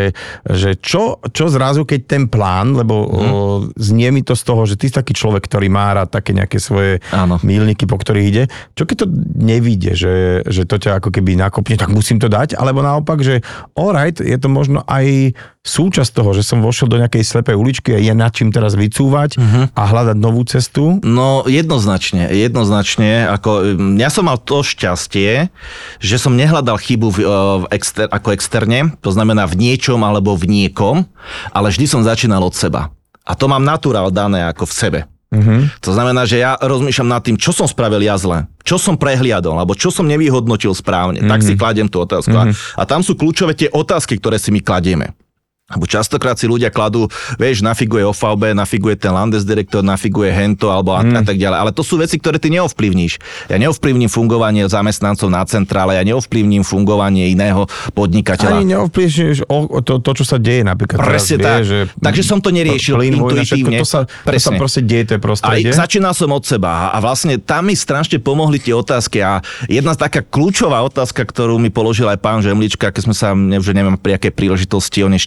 že 0.47 0.79
čo, 0.79 1.19
čo 1.29 1.51
zrazu, 1.51 1.83
keď 1.83 1.99
ten 2.07 2.23
plán, 2.25 2.75
lebo 2.75 2.95
Mhm. 3.05 3.11
uh, 3.11 3.59
znie 3.75 4.09
mi 4.09 4.21
to 4.21 4.33
z 4.33 4.43
toho, 4.43 4.63
že 4.65 4.75
ty 4.75 4.87
si 4.87 4.95
taký 4.95 5.11
človek, 5.11 5.45
ktorý 5.45 5.67
má 5.67 5.91
rád 5.91 6.09
také 6.09 6.31
nejaké 6.31 6.57
svoje 6.57 7.03
Áno. 7.11 7.37
mílniky, 7.41 7.85
po 7.85 7.99
ktorých 7.99 8.27
ide. 8.27 8.43
Čo 8.73 8.87
keď 8.87 9.05
to 9.05 9.07
nevíde, 9.35 9.93
že, 9.93 10.41
že 10.47 10.63
to 10.63 10.79
ťa 10.79 10.99
ako 10.99 11.11
keby 11.11 11.35
nakopne, 11.35 11.75
tak 11.75 11.91
musím 11.91 12.17
to 12.17 12.31
dať, 12.31 12.55
alebo 12.55 12.79
naopak, 12.79 13.19
že 13.21 13.43
alright, 13.75 14.17
je 14.17 14.37
to 14.39 14.47
možno 14.47 14.81
aj 14.87 15.35
súčasť 15.65 16.13
toho, 16.13 16.29
že 16.37 16.45
som 16.45 16.61
vošiel 16.61 16.85
do 16.85 17.01
nejakej 17.01 17.25
slepej 17.25 17.57
uličky 17.57 17.89
a 17.93 17.99
je 17.99 18.13
nad 18.13 18.29
čím 18.29 18.53
teraz 18.53 18.77
vycúvať 18.77 19.41
uh-huh. 19.41 19.64
A 19.73 19.81
hľadať 19.89 20.17
novú 20.19 20.45
cestu. 20.45 21.01
No 21.01 21.47
jednoznačne, 21.49 22.29
jednoznačne. 22.29 23.25
Ako, 23.33 23.73
mm, 23.73 23.97
ja 23.97 24.13
som 24.13 24.29
mal 24.29 24.37
to 24.37 24.61
šťastie, 24.61 25.49
že 25.97 26.15
som 26.21 26.37
nehľadal 26.37 26.77
chybu 26.77 27.07
v, 27.09 27.17
eh, 27.21 27.27
v 27.63 27.65
exter, 27.73 28.05
ako 28.11 28.35
externe, 28.35 28.93
to 29.01 29.09
znamená 29.09 29.49
v 29.49 29.57
niečom 29.57 29.97
alebo 30.05 30.37
v 30.37 30.45
niekom, 30.45 31.09
ale 31.49 31.73
vždy 31.73 31.85
som 31.89 32.05
začínal 32.05 32.43
od 32.45 32.53
seba. 32.53 32.93
A 33.25 33.33
to 33.33 33.49
mám 33.49 33.65
naturál 33.65 34.13
dané 34.13 34.45
ako 34.45 34.69
v 34.69 34.73
sebe. 34.73 34.99
Uh-huh. 35.33 35.67
To 35.81 35.91
znamená, 35.91 36.23
že 36.23 36.39
ja 36.39 36.55
rozmýšľam 36.61 37.09
nad 37.09 37.21
tým, 37.25 37.35
čo 37.35 37.51
som 37.51 37.65
spravil 37.65 38.05
ja 38.05 38.15
zle, 38.15 38.45
čo 38.61 38.77
som 38.77 38.95
prehliadol, 38.95 39.57
alebo 39.57 39.73
čo 39.73 39.89
som 39.89 40.05
nevyhodnotil 40.05 40.71
správne. 40.71 41.19
Mm-hmm. 41.19 41.33
Tak 41.33 41.41
si 41.41 41.53
kladiem 41.57 41.89
tú 41.89 41.99
otázku. 42.05 42.31
A, 42.31 42.53
a 42.53 42.83
tam 42.85 43.01
sú 43.01 43.17
kľúčové 43.17 43.57
tie 43.57 43.67
otázky, 43.73 44.21
ktoré 44.21 44.37
si 44.37 44.53
my 44.53 44.61
kladieme. 44.61 45.17
Lebo 45.65 45.89
častokrát 45.89 46.37
si 46.37 46.45
ľudia 46.45 46.69
kladú, 46.69 47.09
vieš, 47.41 47.65
nafiguje 47.65 48.05
OVB, 48.05 48.53
nafiguje 48.53 48.93
ten 48.93 49.09
Landesdirektor, 49.09 49.81
nafiguje 49.81 50.29
hento 50.29 50.69
alebo 50.69 50.93
a, 50.93 51.01
Mhm. 51.01 51.17
a 51.17 51.21
tak 51.25 51.41
ďalej. 51.41 51.57
Ale 51.57 51.71
to 51.73 51.81
sú 51.81 51.97
veci, 51.97 52.21
ktoré 52.21 52.37
ty 52.37 52.53
neovplyvníš. 52.53 53.17
Ja 53.49 53.57
neovplyvním 53.57 54.05
fungovanie 54.05 54.61
zamestnancov 54.69 55.25
na 55.25 55.41
centrále, 55.41 55.97
ja 55.97 56.05
neovplyvním 56.05 56.61
fungovanie 56.61 57.33
iného 57.33 57.65
podnikateľa. 57.97 58.61
Ani 58.61 58.77
neovplyvníš 58.77 59.41
to, 59.81 59.93
to, 59.97 60.11
čo 60.13 60.23
sa 60.23 60.37
deje 60.37 60.61
napríklad 60.61 61.01
Presne 61.01 61.41
teraz, 61.41 61.41
tak. 61.41 61.57
vie, 61.57 61.65
že 61.65 61.77
Takže 61.97 62.21
som 62.21 62.37
to 62.37 62.49
neriešil 62.53 62.93
všetko 62.93 63.09
intuitívne. 63.25 63.77
To 63.81 63.87
sa, 63.89 63.99
to 64.05 64.37
sa 64.37 64.51
proste 64.53 64.85
deje, 64.85 65.03
to 65.03 65.13
je 65.17 65.21
prostredie. 65.21 65.73
začínal 65.73 66.13
som 66.13 66.29
od 66.29 66.45
seba 66.45 66.93
a 66.93 66.97
vlastne 67.01 67.41
tam 67.41 67.65
mi 67.65 67.73
strašne 67.73 68.21
pomohli 68.21 68.61
tie 68.61 68.71
otázky 68.71 69.17
a 69.19 69.41
jedna 69.65 69.97
taká 69.97 70.21
kľúčová 70.21 70.85
otázka, 70.85 71.25
ktorú 71.25 71.57
mi 71.57 71.73
položil 71.73 72.05
aj 72.05 72.21
pán 72.21 72.45
Žemlička, 72.45 72.93
keď 72.93 73.01
sme 73.01 73.15
sa, 73.17 73.33
že 73.33 73.73
neviem 73.73 73.97
pri 73.97 74.21
akej 74.21 74.29
príležitosti, 74.29 75.01
on 75.01 75.17
je 75.17 75.25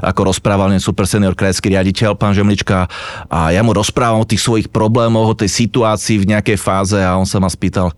Ako 0.00 0.32
rozprával, 0.32 0.72
je 0.74 0.82
super 0.82 1.04
senior 1.04 1.36
krajský 1.36 1.70
riaditeľ, 1.74 2.16
pán 2.16 2.32
Žemlička 2.32 2.88
a 3.28 3.52
ja 3.52 3.60
mu 3.60 3.76
rozprávam 3.76 4.22
o 4.22 4.28
tých 4.28 4.40
svojich 4.40 4.68
problémoch, 4.72 5.34
o 5.34 5.38
tej 5.38 5.50
situácii 5.50 6.22
v 6.22 6.28
nejakej 6.34 6.58
fáze 6.58 6.98
a 6.98 7.18
on 7.18 7.28
sa 7.28 7.42
ma 7.42 7.50
spýtal, 7.52 7.92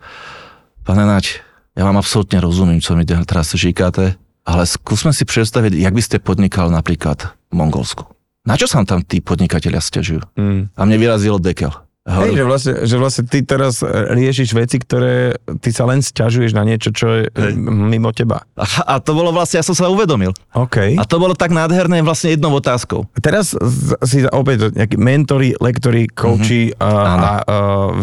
pane 0.83 1.05
Naď, 1.05 1.45
ja 1.77 1.85
vám 1.85 2.01
absolútne 2.01 2.41
rozumiem, 2.41 2.81
čo 2.81 2.97
mi 2.97 3.05
teraz 3.05 3.53
říkáte, 3.53 4.17
ale 4.49 4.63
skúsme 4.65 5.13
si 5.13 5.29
predstaviť, 5.29 5.77
jak 5.77 5.95
by 5.95 6.03
ste 6.03 6.17
podnikal 6.23 6.73
napríklad 6.73 7.37
v 7.51 7.55
Mongolsku. 7.55 8.09
Na 8.47 8.55
čo 8.55 8.71
sa 8.71 8.81
tam 8.87 9.03
tí 9.03 9.19
podnikatelia 9.19 9.83
stiažujú? 9.83 10.23
Mm. 10.39 10.71
A 10.71 10.81
mne 10.87 10.97
vyrazilo 11.03 11.43
dekel. 11.43 11.75
Hej, 12.07 12.39
že 12.39 12.45
vlastne, 12.47 12.73
že 12.87 12.97
vlastne 13.03 13.25
ty 13.27 13.43
teraz 13.43 13.83
riešiš 13.83 14.55
veci, 14.55 14.79
ktoré 14.79 15.43
ty 15.59 15.75
sa 15.75 15.91
len 15.91 15.99
sťažuješ 15.99 16.55
na 16.55 16.63
niečo, 16.63 16.95
čo 16.95 17.07
je 17.11 17.23
Hej. 17.35 17.59
mimo 17.59 18.15
teba. 18.15 18.47
A, 18.55 18.95
a 18.95 18.95
to 19.03 19.11
bolo 19.11 19.35
vlastne, 19.35 19.59
ja 19.59 19.67
som 19.67 19.75
sa 19.75 19.91
uvedomil. 19.91 20.31
OK. 20.55 20.95
A 20.95 21.03
to 21.03 21.19
bolo 21.19 21.35
tak 21.35 21.51
nádherné 21.51 22.07
vlastne 22.07 22.39
jednou 22.39 22.55
otázkou. 22.55 23.11
Teraz 23.19 23.59
si 24.07 24.23
opäť 24.31 24.71
nejakí 24.71 24.95
mentori, 24.95 25.59
lektori, 25.59 26.07
coachi 26.07 26.71
mm-hmm. 26.71 26.79
a, 26.79 26.91
a, 26.95 27.13
a 27.19 27.33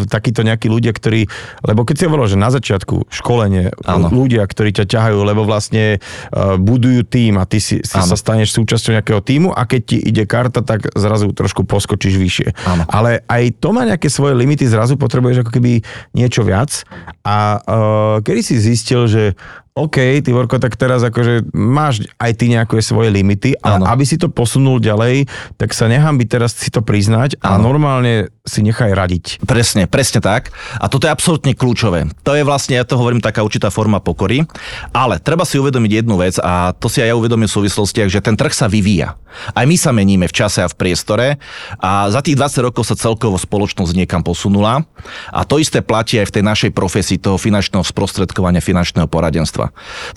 takíto 0.04 0.44
nejakí 0.44 0.68
ľudia, 0.68 0.92
ktorí, 0.92 1.24
lebo 1.64 1.88
keď 1.88 1.94
si 1.96 2.04
hovoril, 2.04 2.28
že 2.28 2.36
na 2.36 2.52
začiatku 2.52 3.08
školenie, 3.08 3.72
ano. 3.88 4.12
ľudia, 4.12 4.44
ktorí 4.44 4.76
ťa 4.76 4.84
ťahajú, 4.84 5.18
lebo 5.24 5.48
vlastne 5.48 5.96
uh, 5.96 6.60
budujú 6.60 7.08
tým 7.08 7.40
a 7.40 7.48
ty 7.48 7.56
si, 7.56 7.80
si 7.80 7.96
sa 7.96 8.16
staneš 8.20 8.52
súčasťou 8.52 9.00
nejakého 9.00 9.24
týmu 9.24 9.48
a 9.56 9.64
keď 9.64 9.80
ti 9.80 9.96
ide 9.96 10.28
karta, 10.28 10.60
tak 10.60 10.92
zrazu 10.92 11.32
trošku 11.32 11.64
poskočíš 11.64 12.14
vyššie. 12.20 12.48
Ano. 12.68 12.84
Ale 12.92 13.24
aj 13.24 13.64
to 13.64 13.72
má 13.72 13.88
nejaké 13.94 14.10
svoje 14.10 14.34
limity, 14.34 14.66
zrazu 14.66 14.98
potrebuješ 14.98 15.46
ako 15.46 15.54
keby 15.54 15.80
niečo 16.12 16.42
viac. 16.42 16.82
A 17.22 17.62
uh, 17.62 18.16
kedy 18.20 18.40
si 18.42 18.54
zistil, 18.58 19.06
že 19.06 19.38
OK, 19.74 20.22
ty 20.22 20.30
Vorko, 20.30 20.62
tak 20.62 20.78
teraz 20.78 21.02
akože 21.02 21.50
máš 21.50 22.06
aj 22.22 22.32
ty 22.38 22.46
nejaké 22.46 22.78
svoje 22.78 23.10
limity, 23.10 23.58
ale 23.58 23.82
ano. 23.82 23.90
aby 23.90 24.06
si 24.06 24.14
to 24.14 24.30
posunul 24.30 24.78
ďalej, 24.78 25.26
tak 25.58 25.74
sa 25.74 25.90
nechám 25.90 26.14
byť 26.14 26.28
teraz 26.30 26.54
si 26.54 26.70
to 26.70 26.78
priznať 26.78 27.42
a 27.42 27.58
ano. 27.58 27.74
normálne 27.74 28.30
si 28.46 28.62
nechaj 28.62 28.94
radiť. 28.94 29.42
Presne, 29.42 29.90
presne 29.90 30.22
tak. 30.22 30.54
A 30.78 30.86
toto 30.86 31.08
je 31.08 31.14
absolútne 31.16 31.58
kľúčové. 31.58 32.06
To 32.22 32.38
je 32.38 32.46
vlastne, 32.46 32.78
ja 32.78 32.86
to 32.86 32.94
hovorím, 32.94 33.18
taká 33.18 33.42
určitá 33.42 33.72
forma 33.74 33.98
pokory, 33.98 34.46
ale 34.94 35.18
treba 35.18 35.42
si 35.42 35.58
uvedomiť 35.58 35.90
jednu 36.04 36.22
vec 36.22 36.38
a 36.38 36.70
to 36.76 36.86
si 36.86 37.02
aj 37.02 37.10
ja 37.10 37.18
uvedomím 37.18 37.50
v 37.50 37.56
súvislostiach, 37.58 38.06
že 38.06 38.22
ten 38.22 38.38
trh 38.38 38.54
sa 38.54 38.70
vyvíja. 38.70 39.18
Aj 39.56 39.64
my 39.66 39.74
sa 39.74 39.90
meníme 39.90 40.28
v 40.30 40.36
čase 40.36 40.62
a 40.62 40.68
v 40.70 40.76
priestore 40.76 41.40
a 41.80 42.12
za 42.12 42.20
tých 42.20 42.36
20 42.36 42.68
rokov 42.68 42.86
sa 42.86 42.94
celkovo 42.94 43.40
spoločnosť 43.40 43.96
niekam 43.96 44.22
posunula 44.22 44.84
a 45.32 45.40
to 45.42 45.58
isté 45.58 45.80
platí 45.80 46.20
aj 46.20 46.30
v 46.30 46.34
tej 46.38 46.44
našej 46.44 46.70
profesii 46.76 47.18
toho 47.18 47.40
finančného 47.40 47.82
sprostredkovania, 47.82 48.62
finančného 48.62 49.08
poradenstva. 49.08 49.63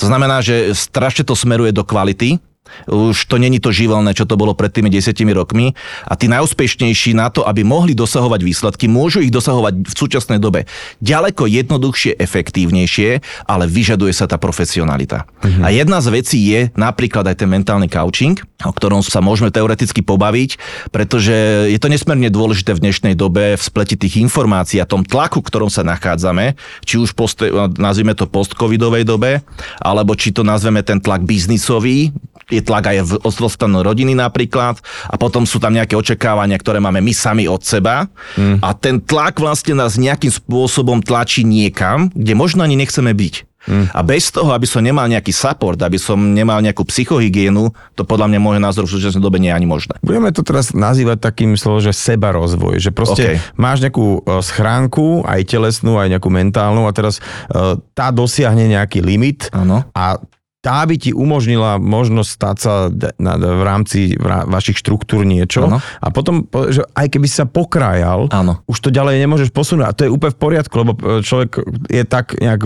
To 0.02 0.06
znamená, 0.08 0.42
že 0.42 0.74
strašne 0.74 1.28
to 1.28 1.36
smeruje 1.36 1.72
do 1.76 1.84
kvality, 1.84 2.40
už 2.88 3.28
to 3.28 3.36
není 3.38 3.60
to 3.60 3.74
živelné, 3.74 4.14
čo 4.14 4.26
to 4.26 4.40
bolo 4.40 4.54
pred 4.54 4.72
tými 4.72 4.92
desiatimi 4.92 5.34
rokmi. 5.34 5.74
A 6.08 6.14
tí 6.16 6.30
najúspešnejší 6.32 7.18
na 7.18 7.34
to, 7.34 7.44
aby 7.44 7.66
mohli 7.66 7.98
dosahovať 7.98 8.42
výsledky, 8.44 8.86
môžu 8.88 9.24
ich 9.24 9.34
dosahovať 9.34 9.88
v 9.88 9.94
súčasnej 9.94 10.40
dobe 10.40 10.70
ďaleko 11.04 11.48
jednoduchšie, 11.48 12.18
efektívnejšie, 12.18 13.10
ale 13.46 13.66
vyžaduje 13.66 14.14
sa 14.14 14.26
tá 14.26 14.40
profesionalita. 14.40 15.26
Mhm. 15.44 15.62
A 15.64 15.68
jedna 15.74 16.00
z 16.02 16.08
vecí 16.14 16.40
je 16.40 16.70
napríklad 16.74 17.28
aj 17.28 17.44
ten 17.44 17.50
mentálny 17.50 17.88
coaching, 17.92 18.40
o 18.66 18.74
ktorom 18.74 19.06
sa 19.06 19.22
môžeme 19.22 19.54
teoreticky 19.54 20.02
pobaviť, 20.02 20.58
pretože 20.90 21.70
je 21.70 21.80
to 21.80 21.92
nesmierne 21.92 22.30
dôležité 22.34 22.74
v 22.74 22.84
dnešnej 22.90 23.14
dobe 23.14 23.54
v 23.54 23.62
spleti 23.62 23.94
tých 23.94 24.18
informácií 24.22 24.82
a 24.82 24.90
tom 24.90 25.06
tlaku, 25.06 25.42
v 25.42 25.48
ktorom 25.50 25.70
sa 25.70 25.86
nachádzame, 25.86 26.58
či 26.82 26.98
už 26.98 27.14
post, 27.14 27.42
nazvime 27.78 28.18
to 28.18 28.26
post-covidovej 28.26 29.06
dobe, 29.06 29.46
alebo 29.78 30.18
či 30.18 30.34
to 30.34 30.42
nazveme 30.42 30.82
ten 30.82 30.98
tlak 30.98 31.22
biznisový, 31.22 32.10
je 32.58 32.66
tlak 32.66 32.90
aj 32.90 32.98
v 33.06 33.12
ostrovstanu 33.22 33.86
rodiny 33.86 34.18
napríklad 34.18 34.82
a 35.08 35.16
potom 35.16 35.46
sú 35.46 35.62
tam 35.62 35.78
nejaké 35.78 35.94
očakávania, 35.94 36.58
ktoré 36.58 36.82
máme 36.82 37.00
my 37.00 37.14
sami 37.14 37.46
od 37.46 37.62
seba 37.62 38.10
mm. 38.34 38.66
a 38.66 38.74
ten 38.74 38.98
tlak 38.98 39.38
vlastne 39.38 39.78
nás 39.78 40.02
nejakým 40.02 40.34
spôsobom 40.34 41.06
tlačí 41.06 41.46
niekam, 41.46 42.10
kde 42.12 42.34
možno 42.34 42.66
ani 42.66 42.74
nechceme 42.74 43.14
byť. 43.14 43.48
Mm. 43.68 43.92
A 43.92 44.00
bez 44.00 44.32
toho, 44.32 44.56
aby 44.56 44.64
som 44.64 44.80
nemal 44.80 45.12
nejaký 45.12 45.36
support, 45.36 45.76
aby 45.84 46.00
som 46.00 46.16
nemal 46.16 46.64
nejakú 46.64 46.88
psychohygienu, 46.88 47.68
to 48.00 48.08
podľa 48.08 48.32
mňa 48.32 48.40
môj 48.40 48.58
názor 48.64 48.88
v 48.88 48.96
súčasnej 48.96 49.20
dobe 49.20 49.44
nie 49.44 49.52
je 49.52 49.58
ani 49.60 49.68
možné. 49.68 50.00
Budeme 50.00 50.32
to 50.32 50.42
teraz 50.42 50.72
nazývať 50.72 51.20
takým 51.20 51.60
slovom, 51.60 51.84
že 51.84 51.92
seba 51.92 52.32
rozvoj, 52.32 52.80
že 52.80 52.96
proste 52.96 53.36
okay. 53.36 53.60
máš 53.60 53.84
nejakú 53.84 54.24
e, 54.24 54.40
schránku, 54.40 55.28
aj 55.28 55.44
telesnú, 55.52 56.00
aj 56.00 56.16
nejakú 56.16 56.32
mentálnu 56.32 56.88
a 56.88 56.92
teraz 56.96 57.20
e, 57.52 57.76
tá 57.92 58.08
dosiahne 58.16 58.72
nejaký 58.72 59.04
limit 59.04 59.52
ano. 59.52 59.84
a 59.92 60.16
tá 60.62 60.84
by 60.84 60.96
ti 60.98 61.14
umožnila 61.14 61.78
možnosť 61.78 62.30
stať 62.30 62.58
sa 62.58 62.74
v 62.90 63.62
rámci 63.64 64.18
vašich 64.50 64.82
štruktúr 64.82 65.22
niečo 65.24 65.70
ano. 65.70 65.78
a 66.02 66.08
potom, 66.10 66.50
že 66.74 66.82
aj 66.98 67.08
keby 67.14 67.28
sa 67.30 67.46
pokrájal, 67.46 68.34
ano. 68.34 68.66
už 68.66 68.78
to 68.82 68.90
ďalej 68.90 69.22
nemôžeš 69.22 69.50
posunúť 69.54 69.86
a 69.86 69.96
to 69.96 70.06
je 70.10 70.14
úplne 70.14 70.34
v 70.34 70.42
poriadku, 70.42 70.74
lebo 70.82 70.92
e, 70.98 71.22
človek 71.22 71.62
je 71.88 72.04
tak 72.04 72.36
nejak 72.42 72.66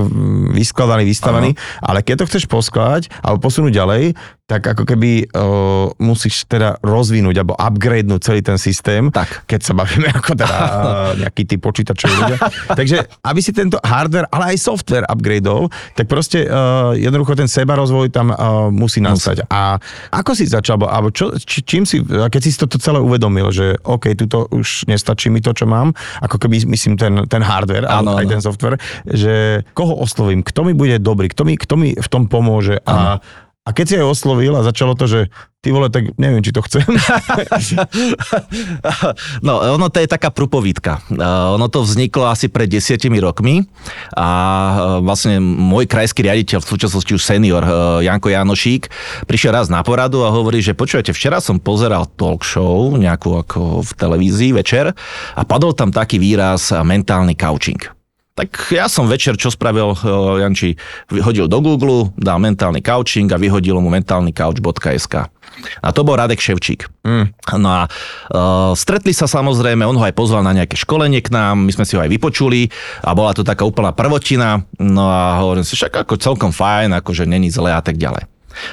vyskladaný, 0.56 1.04
vystavaný, 1.04 1.54
ano. 1.54 1.62
ale 1.84 2.00
keď 2.02 2.24
to 2.24 2.28
chceš 2.32 2.44
poskladať 2.48 3.12
alebo 3.22 3.44
posunúť 3.44 3.74
ďalej, 3.76 4.04
tak 4.52 4.76
ako 4.76 4.84
keby 4.84 5.32
uh, 5.32 5.88
musíš 5.96 6.44
teda 6.44 6.76
rozvinúť 6.84 7.40
alebo 7.40 7.56
upgradenúť 7.56 8.20
celý 8.20 8.44
ten 8.44 8.60
systém, 8.60 9.08
tak. 9.08 9.48
keď 9.48 9.60
sa 9.64 9.72
bavíme 9.72 10.12
ako 10.12 10.36
teda 10.36 10.58
uh, 10.60 11.12
nejaký 11.24 11.48
typ 11.48 11.64
počítačový 11.64 12.12
ľudia. 12.20 12.38
Takže 12.76 12.98
aby 13.24 13.40
si 13.40 13.56
tento 13.56 13.80
hardware, 13.80 14.28
ale 14.28 14.52
aj 14.52 14.58
software 14.60 15.08
upgradeol, 15.08 15.72
tak 15.96 16.12
proste 16.12 16.44
uh, 16.52 16.92
jednoducho 17.00 17.40
ten 17.40 17.48
seba 17.48 17.80
rozvoj 17.82 18.14
tam 18.14 18.30
uh, 18.30 18.70
musí 18.70 19.02
nastať. 19.02 19.50
A 19.50 19.82
ako 20.14 20.38
si 20.38 20.46
začal, 20.46 20.78
alebo 20.86 21.10
čo, 21.10 21.34
či, 21.42 21.66
čím 21.66 21.84
si, 21.90 22.00
keď 22.06 22.42
si 22.42 22.54
toto 22.54 22.78
celé 22.78 23.02
uvedomil, 23.02 23.50
že 23.50 23.76
OK, 23.82 24.14
tuto 24.14 24.46
už 24.54 24.86
nestačí 24.86 25.34
mi 25.34 25.42
to, 25.42 25.52
čo 25.58 25.66
mám, 25.66 25.98
ako 26.22 26.38
keby 26.38 26.62
myslím 26.70 26.96
ten, 26.96 27.26
ten 27.26 27.42
hardware, 27.42 27.90
ano, 27.90 28.16
aj 28.16 28.26
ano. 28.26 28.32
ten 28.38 28.42
software, 28.42 28.78
že 29.10 29.66
koho 29.74 29.98
oslovím, 29.98 30.46
kto 30.46 30.62
mi 30.68 30.74
bude 30.78 31.02
dobrý, 31.02 31.28
kto 31.34 31.44
mi, 31.44 31.58
kto 31.58 31.74
mi 31.76 31.90
v 31.98 32.08
tom 32.08 32.30
pomôže? 32.30 32.78
A 32.86 33.18
a 33.62 33.78
keď 33.78 33.86
si 33.86 33.96
aj 34.02 34.10
oslovil 34.10 34.58
a 34.58 34.66
začalo 34.66 34.98
to, 34.98 35.06
že 35.06 35.20
ty 35.62 35.70
vole, 35.70 35.86
tak 35.94 36.18
neviem, 36.18 36.42
či 36.42 36.50
to 36.50 36.66
chcem. 36.66 36.82
no, 39.46 39.54
ono 39.78 39.86
to 39.94 40.02
je 40.02 40.10
taká 40.10 40.34
prupovídka. 40.34 41.06
Ono 41.54 41.70
to 41.70 41.86
vzniklo 41.86 42.26
asi 42.26 42.50
pred 42.50 42.66
desiatimi 42.66 43.22
rokmi 43.22 43.70
a 44.18 44.30
vlastne 45.06 45.38
môj 45.38 45.86
krajský 45.86 46.26
riaditeľ, 46.26 46.66
v 46.66 46.72
súčasnosti 46.74 47.14
už 47.14 47.22
senior, 47.22 47.62
Janko 48.02 48.34
Janošík, 48.34 48.90
prišiel 49.30 49.54
raz 49.54 49.70
na 49.70 49.86
poradu 49.86 50.26
a 50.26 50.34
hovorí, 50.34 50.58
že 50.66 50.74
počujete, 50.74 51.14
včera 51.14 51.38
som 51.38 51.62
pozeral 51.62 52.10
talk 52.18 52.42
show 52.42 52.98
nejakú 52.98 53.46
ako 53.46 53.86
v 53.86 53.92
televízii 53.94 54.58
večer 54.58 54.90
a 55.38 55.42
padol 55.46 55.78
tam 55.78 55.94
taký 55.94 56.18
výraz 56.18 56.74
mentálny 56.74 57.38
couching. 57.38 58.01
Tak 58.32 58.72
ja 58.72 58.88
som 58.88 59.12
večer, 59.12 59.36
čo 59.36 59.52
spravil 59.52 59.92
uh, 59.92 60.40
Janči, 60.40 60.80
hodil 61.12 61.52
do 61.52 61.60
Google, 61.60 62.16
dal 62.16 62.40
mentálny 62.40 62.80
couching 62.80 63.28
a 63.28 63.38
vyhodil 63.38 63.76
mu 63.84 63.92
mentálnycouch.sk. 63.92 65.16
A 65.84 65.88
to 65.92 66.02
bol 66.08 66.16
Radek 66.16 66.40
Ševčík. 66.40 66.88
Mm. 67.04 67.36
No 67.60 67.70
a 67.70 67.82
uh, 67.86 68.72
stretli 68.74 69.12
sa 69.12 69.28
samozrejme, 69.28 69.84
on 69.84 70.00
ho 70.00 70.08
aj 70.08 70.16
pozval 70.16 70.48
na 70.48 70.56
nejaké 70.56 70.80
školenie 70.80 71.20
k 71.20 71.30
nám, 71.30 71.60
my 71.60 71.72
sme 71.76 71.84
si 71.84 72.00
ho 72.00 72.02
aj 72.02 72.10
vypočuli 72.10 72.72
a 73.04 73.12
bola 73.12 73.36
to 73.36 73.44
taká 73.44 73.68
úplná 73.68 73.92
prvotina. 73.92 74.64
No 74.80 75.12
a 75.12 75.44
hovorím 75.44 75.68
si, 75.68 75.76
však 75.76 76.08
ako 76.08 76.16
celkom 76.16 76.56
fajn, 76.56 76.96
akože 77.04 77.28
není 77.28 77.52
zle 77.52 77.76
a 77.76 77.84
tak 77.84 78.00
ďalej. 78.00 78.26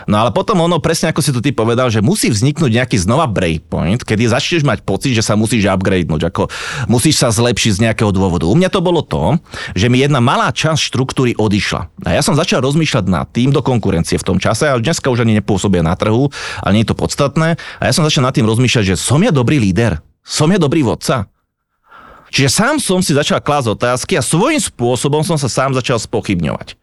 No 0.07 0.21
ale 0.23 0.31
potom 0.31 0.59
ono, 0.61 0.79
presne 0.79 1.11
ako 1.11 1.21
si 1.25 1.31
tu 1.31 1.41
ty 1.43 1.51
povedal, 1.51 1.89
že 1.89 2.05
musí 2.05 2.31
vzniknúť 2.31 2.71
nejaký 2.83 2.97
znova 3.01 3.27
breakpoint, 3.29 4.03
kedy 4.03 4.31
začneš 4.31 4.63
mať 4.65 4.83
pocit, 4.87 5.13
že 5.13 5.25
sa 5.25 5.37
musíš 5.37 5.69
upgradenúť, 5.69 6.31
ako 6.31 6.49
musíš 6.89 7.21
sa 7.21 7.29
zlepšiť 7.29 7.73
z 7.79 7.83
nejakého 7.91 8.11
dôvodu. 8.15 8.49
U 8.49 8.55
mňa 8.55 8.71
to 8.73 8.81
bolo 8.81 9.05
to, 9.05 9.37
že 9.75 9.91
mi 9.91 10.01
jedna 10.01 10.23
malá 10.23 10.49
časť 10.55 10.81
štruktúry 10.81 11.37
odišla. 11.37 11.91
A 12.07 12.17
ja 12.17 12.23
som 12.23 12.39
začal 12.39 12.63
rozmýšľať 12.63 13.05
nad 13.11 13.27
tým 13.29 13.51
do 13.51 13.61
konkurencie 13.61 14.17
v 14.17 14.27
tom 14.27 14.39
čase, 14.39 14.71
ale 14.71 14.81
dneska 14.81 15.11
už 15.11 15.27
ani 15.27 15.37
nepôsobia 15.43 15.85
na 15.85 15.99
trhu, 15.99 16.31
ale 16.63 16.73
nie 16.73 16.83
je 16.87 16.91
to 16.95 16.97
podstatné. 16.97 17.61
A 17.79 17.83
ja 17.85 17.93
som 17.93 18.07
začal 18.07 18.25
nad 18.25 18.33
tým 18.33 18.47
rozmýšľať, 18.49 18.95
že 18.95 18.97
som 18.97 19.21
ja 19.21 19.35
dobrý 19.35 19.61
líder, 19.61 20.01
som 20.25 20.49
ja 20.49 20.57
dobrý 20.57 20.87
vodca. 20.87 21.29
Čiže 22.29 22.49
sám 22.53 22.77
som 22.77 23.01
si 23.01 23.17
začal 23.17 23.41
klásť 23.41 23.73
otázky 23.73 24.13
a 24.21 24.23
svojím 24.23 24.61
spôsobom 24.61 25.25
som 25.25 25.41
sa 25.41 25.49
sám 25.49 25.73
začal 25.73 25.97
spochybňovať. 25.97 26.77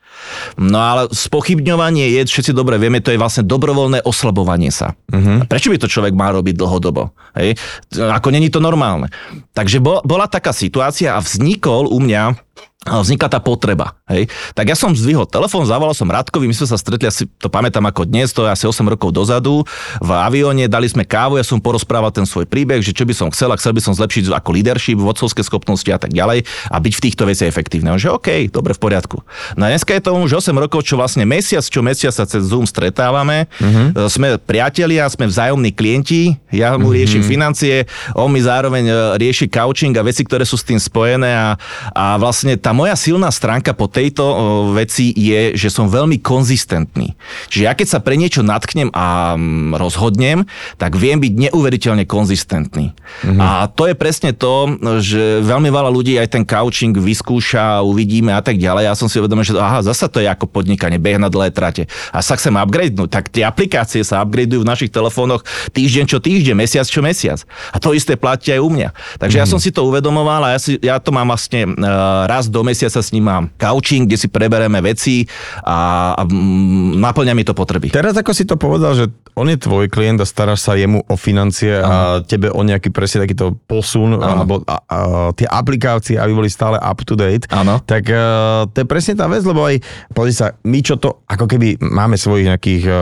No 0.58 0.80
ale 0.80 1.02
spochybňovanie 1.12 2.20
je, 2.20 2.22
všetci 2.28 2.52
dobre 2.56 2.80
vieme, 2.80 3.04
to 3.04 3.12
je 3.12 3.20
vlastne 3.20 3.44
dobrovoľné 3.46 4.04
oslabovanie 4.04 4.72
sa. 4.72 4.96
Uh-huh. 5.12 5.44
Prečo 5.46 5.72
by 5.72 5.78
to 5.78 5.92
človek 5.92 6.16
mal 6.16 6.36
robiť 6.36 6.56
dlhodobo? 6.56 7.12
Hej? 7.36 7.60
Ako 7.96 8.32
není 8.32 8.48
to 8.50 8.64
normálne. 8.64 9.12
Takže 9.52 9.80
bola 9.82 10.26
taká 10.28 10.56
situácia 10.56 11.16
a 11.16 11.24
vznikol 11.24 11.92
u 11.92 12.00
mňa 12.00 12.36
vznikla 12.86 13.28
tá 13.34 13.42
potreba. 13.42 13.98
Hej. 14.06 14.30
Tak 14.54 14.70
ja 14.70 14.78
som 14.78 14.94
zdvihol 14.94 15.26
telefón, 15.26 15.66
zavolal 15.66 15.98
som 15.98 16.06
Radkovi, 16.06 16.46
my 16.46 16.54
sme 16.54 16.70
sa 16.70 16.78
stretli, 16.78 17.10
asi 17.10 17.26
to 17.42 17.50
pamätám 17.50 17.82
ako 17.90 18.06
dnes, 18.06 18.30
to 18.30 18.46
je 18.46 18.54
asi 18.54 18.70
8 18.70 18.86
rokov 18.86 19.10
dozadu, 19.10 19.66
v 19.98 20.10
avióne, 20.14 20.70
dali 20.70 20.86
sme 20.86 21.02
kávu, 21.02 21.42
ja 21.42 21.46
som 21.46 21.58
porozprával 21.58 22.14
ten 22.14 22.30
svoj 22.30 22.46
príbeh, 22.46 22.86
že 22.86 22.94
čo 22.94 23.10
by 23.10 23.14
som 23.18 23.28
chcel, 23.34 23.50
a 23.50 23.58
chcel 23.58 23.74
by 23.74 23.82
som 23.82 23.98
zlepšiť 23.98 24.30
ako 24.30 24.50
leadership, 24.54 25.02
vodcovské 25.02 25.42
schopnosti 25.42 25.90
a 25.90 25.98
tak 25.98 26.14
ďalej 26.14 26.46
a 26.46 26.78
byť 26.78 26.94
v 26.94 27.04
týchto 27.10 27.26
veciach 27.26 27.50
efektívne. 27.50 27.90
On 27.90 27.98
že 27.98 28.14
OK, 28.14 28.54
dobre, 28.54 28.78
v 28.78 28.82
poriadku. 28.86 29.26
No 29.58 29.66
a 29.66 29.74
dneska 29.74 29.98
je 29.98 30.06
to 30.06 30.14
už 30.14 30.46
8 30.46 30.54
rokov, 30.54 30.86
čo 30.86 30.94
vlastne 30.94 31.26
mesiac, 31.26 31.66
čo 31.66 31.82
mesiac 31.82 32.14
sa 32.14 32.30
cez 32.30 32.46
Zoom 32.46 32.70
stretávame, 32.70 33.50
uh-huh. 33.58 34.06
sme 34.06 34.38
priatelia, 34.38 35.10
sme 35.10 35.26
vzájomní 35.26 35.74
klienti, 35.74 36.38
ja 36.54 36.78
mu 36.78 36.94
uh-huh. 36.94 37.02
riešim 37.02 37.26
financie, 37.26 37.90
on 38.14 38.30
mi 38.30 38.44
zároveň 38.44 38.86
e, 38.86 38.94
rieši 39.18 39.50
couching 39.50 39.98
a 39.98 40.06
veci, 40.06 40.22
ktoré 40.22 40.46
sú 40.46 40.60
s 40.60 40.68
tým 40.68 40.78
spojené 40.78 41.34
a, 41.34 41.58
a 41.96 42.06
vlastne 42.22 42.54
tá 42.60 42.75
moja 42.76 43.00
silná 43.00 43.32
stránka 43.32 43.72
po 43.72 43.88
tejto 43.88 44.24
o, 44.28 44.36
veci 44.76 45.16
je, 45.16 45.56
že 45.56 45.72
som 45.72 45.88
veľmi 45.88 46.20
konzistentný. 46.20 47.16
Čiže 47.48 47.64
ja 47.64 47.72
keď 47.72 47.88
sa 47.88 48.00
pre 48.04 48.20
niečo 48.20 48.44
natknem 48.44 48.92
a 48.92 49.40
mm, 49.40 49.80
rozhodnem, 49.80 50.44
tak 50.76 51.00
viem 51.00 51.24
byť 51.24 51.34
neuveriteľne 51.48 52.04
konzistentný. 52.04 52.92
Mm-hmm. 53.24 53.40
A 53.40 53.72
to 53.72 53.88
je 53.88 53.96
presne 53.96 54.36
to, 54.36 54.76
že 55.00 55.40
veľmi 55.40 55.72
veľa 55.72 55.88
ľudí 55.88 56.20
aj 56.20 56.36
ten 56.36 56.44
couching 56.44 56.92
vyskúša, 56.92 57.80
uvidíme 57.88 58.36
a 58.36 58.44
tak 58.44 58.60
ďalej. 58.60 58.92
Ja 58.92 59.00
som 59.00 59.08
si 59.08 59.24
uvedomil, 59.24 59.48
že 59.48 59.56
aha, 59.56 59.80
zasa 59.80 60.12
to 60.12 60.20
je 60.20 60.28
ako 60.28 60.52
podnikanie, 60.52 61.00
beh 61.00 61.16
na 61.16 61.32
dlhé 61.32 61.56
trate. 61.56 61.88
A 62.12 62.20
sa 62.20 62.36
chcem 62.36 62.52
upgradenúť, 62.52 63.08
tak 63.08 63.32
tie 63.32 63.48
aplikácie 63.48 64.04
sa 64.04 64.20
upgradeujú 64.28 64.68
v 64.68 64.68
našich 64.68 64.92
telefónoch 64.92 65.48
týždeň 65.72 66.06
čo 66.12 66.20
týždeň, 66.20 66.56
mesiac 66.60 66.84
čo 66.84 67.00
mesiac. 67.00 67.40
A 67.72 67.80
to 67.80 67.96
isté 67.96 68.20
platí 68.20 68.52
aj 68.52 68.60
u 68.60 68.68
mňa. 68.74 68.90
Takže 69.22 69.40
mm-hmm. 69.40 69.48
ja 69.48 69.48
som 69.48 69.62
si 69.62 69.72
to 69.72 69.88
uvedomoval 69.88 70.42
a 70.44 70.58
ja, 70.58 70.60
si, 70.60 70.76
ja 70.82 71.00
to 71.00 71.14
mám 71.14 71.32
vlastne 71.32 71.70
uh, 71.72 72.26
raz 72.26 72.50
do 72.50 72.65
mesiaca 72.66 72.98
s 72.98 73.14
ním 73.14 73.30
mám 73.30 73.54
couching, 73.62 74.10
kde 74.10 74.18
si 74.18 74.28
prebereme 74.28 74.82
veci 74.82 75.30
a, 75.62 76.12
a 76.18 76.22
mm, 76.26 76.98
naplňa 76.98 77.34
mi 77.38 77.46
to 77.46 77.54
potreby. 77.54 77.94
Teraz 77.94 78.18
ako 78.18 78.34
si 78.34 78.50
to 78.50 78.58
povedal, 78.58 78.98
že 78.98 79.14
on 79.36 79.52
je 79.52 79.60
tvoj 79.60 79.92
klient 79.92 80.24
a 80.24 80.26
staráš 80.26 80.64
sa 80.64 80.80
jemu 80.80 81.04
o 81.06 81.16
financie 81.20 81.76
a 81.76 82.24
tebe 82.24 82.48
o 82.48 82.62
nejaký 82.64 82.90
presne 82.90 83.28
takýto 83.28 83.60
posun 83.68 84.16
Áno. 84.16 84.24
alebo 84.24 84.54
a, 84.64 84.80
a, 84.80 84.98
tie 85.36 85.44
aplikácie, 85.44 86.16
aby 86.16 86.32
boli 86.32 86.48
stále 86.48 86.80
up 86.80 87.04
to 87.04 87.20
date, 87.20 87.44
Áno. 87.52 87.84
tak 87.84 88.08
uh, 88.08 88.64
to 88.72 88.82
je 88.82 88.88
presne 88.88 89.20
tá 89.20 89.28
vec, 89.28 89.44
lebo 89.44 89.68
aj 89.68 89.84
pozri 90.16 90.32
sa, 90.32 90.56
my 90.64 90.80
čo 90.80 90.96
to, 90.96 91.28
ako 91.28 91.52
keby 91.52 91.76
máme 91.84 92.16
svojich 92.16 92.48
nejakých 92.48 92.84
uh, 92.88 92.98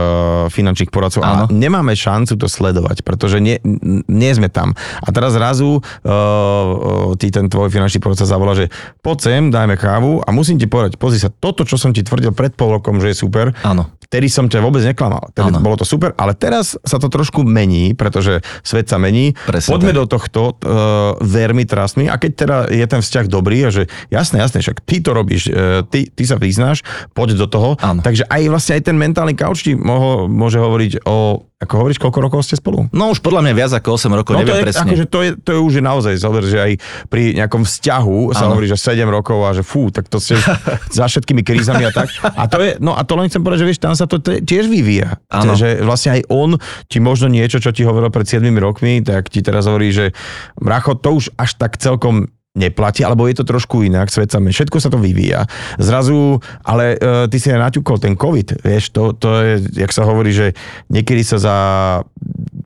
finančných 0.50 0.90
poradcov 0.90 1.22
a 1.22 1.30
Áno. 1.30 1.44
nemáme 1.54 1.94
šancu 1.94 2.34
to 2.34 2.50
sledovať, 2.50 3.06
pretože 3.06 3.38
nie, 3.38 3.62
nie 4.10 4.32
sme 4.34 4.50
tam. 4.50 4.74
A 5.06 5.08
teraz 5.14 5.38
zrazu 5.38 5.78
uh, 5.78 5.80
uh, 5.80 7.14
ti 7.14 7.30
ten 7.30 7.46
tvoj 7.46 7.70
finančný 7.70 8.02
poradca 8.02 8.26
zavolá, 8.26 8.58
že 8.58 8.74
poď 9.06 9.18
sem, 9.22 9.42
dajme 9.54 9.74
kávu 9.74 10.18
a 10.18 10.28
musím 10.28 10.58
ti 10.58 10.66
povedať, 10.66 10.96
pozri 10.96 11.16
sa, 11.16 11.30
toto, 11.30 11.62
čo 11.62 11.76
som 11.76 11.90
ti 11.90 12.02
tvrdil 12.02 12.30
pred 12.30 12.50
pol 12.50 12.72
rokom, 12.72 12.98
že 12.98 13.08
je 13.08 13.16
super, 13.16 13.54
Áno. 13.62 13.86
vtedy 14.00 14.26
som 14.26 14.44
ťa 14.44 14.58
vôbec 14.58 14.82
neklamal. 14.82 15.30
Tedy 15.30 15.48
Áno. 15.48 15.60
bolo 15.60 15.76
to 15.76 15.84
super, 15.84 16.10
ale 16.14 16.32
teraz 16.32 16.74
sa 16.76 16.96
to 16.96 17.06
trošku 17.06 17.40
mení, 17.40 17.92
pretože 17.92 18.42
svet 18.60 18.84
sa 18.84 18.96
mení. 18.96 19.38
Presne 19.40 19.70
Poďme 19.70 19.92
tak. 19.92 19.98
do 19.98 20.04
tohto, 20.08 20.42
uh, 20.52 20.56
ver 21.20 21.50
mi, 21.50 21.62
trust 21.62 21.94
me. 21.94 22.06
A 22.06 22.16
keď 22.16 22.32
teda 22.34 22.56
je 22.68 22.82
ten 22.84 22.98
vzťah 22.98 23.26
dobrý 23.26 23.58
a 23.60 23.70
že 23.70 23.82
jasné, 24.08 24.38
jasné, 24.38 24.58
však 24.58 24.82
ty 24.82 24.98
to 24.98 25.10
robíš, 25.10 25.46
uh, 25.46 25.82
ty, 25.84 26.06
ty 26.06 26.22
sa 26.22 26.34
vyznáš, 26.34 26.82
poď 27.10 27.36
do 27.36 27.46
toho. 27.46 27.78
Áno. 27.78 28.00
Takže 28.00 28.26
aj 28.26 28.42
vlastne 28.48 28.72
aj 28.74 28.82
ten 28.84 28.96
mentálny 28.96 29.32
couch 29.32 29.62
ti 29.62 29.72
moho, 29.72 30.26
môže 30.26 30.56
hovoriť 30.56 31.04
o, 31.04 31.38
ako 31.56 31.74
hovoríš, 31.76 31.98
koľko 31.98 32.18
rokov 32.20 32.40
ste 32.42 32.54
spolu? 32.54 32.90
No 32.90 33.08
už 33.08 33.18
podľa 33.18 33.40
mňa 33.42 33.54
viac 33.54 33.72
ako 33.72 33.96
8 33.96 34.10
rokov, 34.14 34.32
No 34.32 34.40
to 34.40 34.44
neviem 34.44 34.58
je, 34.58 34.66
presne. 34.66 34.82
akože 34.84 35.04
to, 35.06 35.18
je, 35.18 35.30
to 35.38 35.50
je 35.50 35.60
už 35.60 35.74
je 35.74 35.82
naozaj 35.82 36.14
zober, 36.14 36.42
že 36.42 36.58
aj 36.58 36.72
pri 37.06 37.32
nejakom 37.34 37.62
vzťahu 37.62 38.18
sa 38.30 38.46
hovorí, 38.46 38.66
že 38.66 38.76
7 38.76 39.00
rokov 39.06 39.33
a 39.42 39.50
že 39.50 39.66
fú, 39.66 39.90
tak 39.90 40.06
to 40.06 40.22
ste 40.22 40.38
za 40.98 41.04
všetkými 41.10 41.42
krízami 41.42 41.82
a 41.88 41.90
tak. 41.90 42.14
A 42.22 42.46
to 42.46 42.62
je, 42.62 42.78
no 42.78 42.94
a 42.94 43.02
to 43.02 43.18
len 43.18 43.26
chcem 43.26 43.42
povedať, 43.42 43.66
že 43.66 43.68
vieš, 43.74 43.82
tam 43.82 43.98
sa 43.98 44.06
to 44.06 44.22
tiež 44.22 44.70
vyvíja. 44.70 45.18
Áno. 45.32 45.58
Že 45.58 45.82
vlastne 45.82 46.20
aj 46.20 46.22
on 46.30 46.60
ti 46.86 47.02
možno 47.02 47.26
niečo, 47.26 47.58
čo 47.58 47.74
ti 47.74 47.82
hovoril 47.82 48.14
pred 48.14 48.28
7 48.28 48.46
rokmi, 48.54 49.02
tak 49.02 49.32
ti 49.32 49.42
teraz 49.42 49.66
hovorí, 49.66 49.90
že 49.90 50.14
bracho, 50.54 50.94
to 50.94 51.18
už 51.18 51.34
až 51.34 51.58
tak 51.58 51.80
celkom 51.82 52.30
neplatí, 52.54 53.02
alebo 53.02 53.26
je 53.26 53.42
to 53.42 53.44
trošku 53.44 53.82
inak, 53.82 54.14
svet 54.14 54.30
sa 54.30 54.38
všetko 54.38 54.78
sa 54.78 54.86
to 54.86 55.02
vyvíja. 55.02 55.50
Zrazu, 55.76 56.38
ale 56.62 56.94
e, 56.94 57.26
ty 57.26 57.42
si 57.42 57.50
aj 57.50 57.70
naťukol 57.70 57.98
ten 57.98 58.14
COVID, 58.14 58.62
vieš, 58.62 58.94
to, 58.94 59.10
to 59.10 59.28
je, 59.42 59.52
jak 59.74 59.90
sa 59.90 60.06
hovorí, 60.06 60.30
že 60.30 60.54
niekedy 60.86 61.26
sa 61.26 61.42
za 61.42 61.56